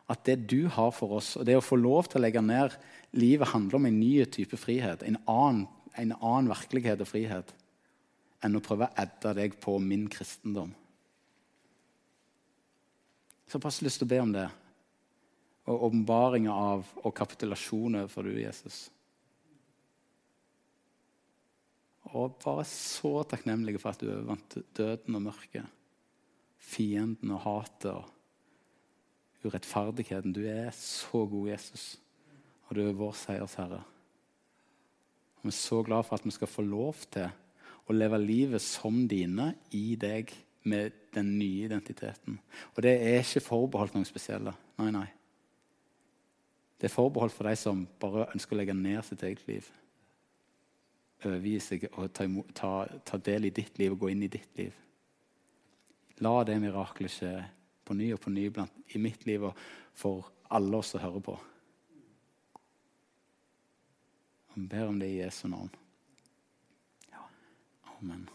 at 0.09 0.21
det 0.27 0.37
du 0.49 0.67
har 0.69 0.91
for 0.93 1.17
oss, 1.17 1.33
og 1.37 1.45
det 1.47 1.57
å 1.57 1.65
få 1.65 1.77
lov 1.79 2.09
til 2.09 2.19
å 2.19 2.25
legge 2.25 2.41
ned 2.45 2.73
livet, 3.17 3.49
handler 3.53 3.79
om 3.79 3.87
en 3.89 3.99
ny 3.99 4.25
type 4.29 4.57
frihet. 4.59 5.05
En 5.05 5.17
annen, 5.29 5.65
en 5.97 6.13
annen 6.19 6.49
virkelighet 6.51 7.01
og 7.01 7.09
frihet 7.09 7.53
enn 8.45 8.57
å 8.57 8.61
prøve 8.61 8.89
å 8.89 9.01
edde 9.01 9.31
deg 9.39 9.55
på 9.61 9.77
min 9.81 10.05
kristendom. 10.11 10.73
Så 13.45 13.55
jeg 13.55 13.61
har 13.61 13.63
bare 13.65 13.85
lyst 13.87 14.01
til 14.01 14.07
å 14.07 14.11
be 14.11 14.19
om 14.21 14.33
det. 14.35 14.45
Og 15.65 15.87
åpenbaringa 15.87 16.53
av 16.53 16.91
og 17.01 17.13
kapitulasjon 17.17 18.01
overfor 18.01 18.27
du, 18.27 18.35
Jesus. 18.37 18.83
Og 22.13 22.37
bare 22.43 22.65
så 22.69 23.15
takknemlige 23.25 23.81
for 23.81 23.93
at 23.93 24.01
du 24.01 24.11
overvant 24.11 24.59
døden 24.77 25.17
og 25.17 25.25
mørket 25.31 25.71
fienden 26.65 27.33
og 27.35 27.43
hatet 27.45 27.91
og 27.93 28.09
urettferdigheten. 29.45 30.33
Du 30.33 30.43
er 30.49 30.71
så 30.75 31.25
god, 31.29 31.49
Jesus, 31.53 31.99
og 32.67 32.77
du 32.77 32.85
er 32.85 32.97
vår 32.97 33.13
seiersherre. 33.19 33.83
Vi 35.43 35.51
er 35.53 35.59
så 35.59 35.83
glad 35.85 36.07
for 36.07 36.17
at 36.17 36.25
vi 36.25 36.33
skal 36.33 36.49
få 36.49 36.65
lov 36.65 37.05
til 37.13 37.29
å 37.85 37.93
leve 37.93 38.17
livet 38.17 38.63
som 38.65 39.03
dine 39.07 39.51
i 39.77 39.93
deg 40.01 40.33
med 40.65 40.95
den 41.13 41.35
nye 41.37 41.67
identiteten. 41.67 42.39
Og 42.73 42.81
det 42.81 42.95
er 42.97 43.21
ikke 43.21 43.45
forbeholdt 43.45 43.93
noen 43.93 44.07
spesielle. 44.09 44.55
Nei, 44.81 44.89
nei. 44.95 45.05
Det 46.81 46.89
er 46.89 46.95
forbeholdt 46.95 47.35
for 47.35 47.47
de 47.47 47.55
som 47.59 47.85
bare 48.01 48.25
ønsker 48.33 48.55
å 48.55 48.59
legge 48.59 48.73
ned 48.75 49.05
sitt 49.05 49.21
eget 49.23 49.45
liv. 49.47 49.67
Overgi 51.25 51.59
seg 51.63 51.85
og 51.93 52.09
ta, 52.17 52.71
ta 53.05 53.21
del 53.21 53.47
i 53.47 53.53
ditt 53.53 53.77
liv 53.79 53.93
og 53.93 54.01
gå 54.01 54.11
inn 54.11 54.25
i 54.25 54.31
ditt 54.33 54.57
liv. 54.57 54.73
La 56.23 56.43
det 56.47 56.59
miraklet 56.63 57.11
skje 57.11 57.33
på 57.85 57.95
ny 57.97 58.13
og 58.15 58.21
på 58.23 58.31
ny 58.31 58.47
blant, 58.53 58.71
i 58.95 59.01
mitt 59.01 59.25
liv 59.27 59.43
og 59.49 59.59
for 59.95 60.31
alle 60.55 60.79
oss 60.79 60.93
som 60.93 61.03
hører 61.03 61.25
på. 61.25 61.35
Og 64.55 64.69
ber 64.71 64.87
om 64.87 64.99
det 65.01 65.11
i 65.11 65.19
Jesu 65.19 65.47
navn. 65.51 65.69
Ja. 67.11 67.25
Amen. 67.97 68.29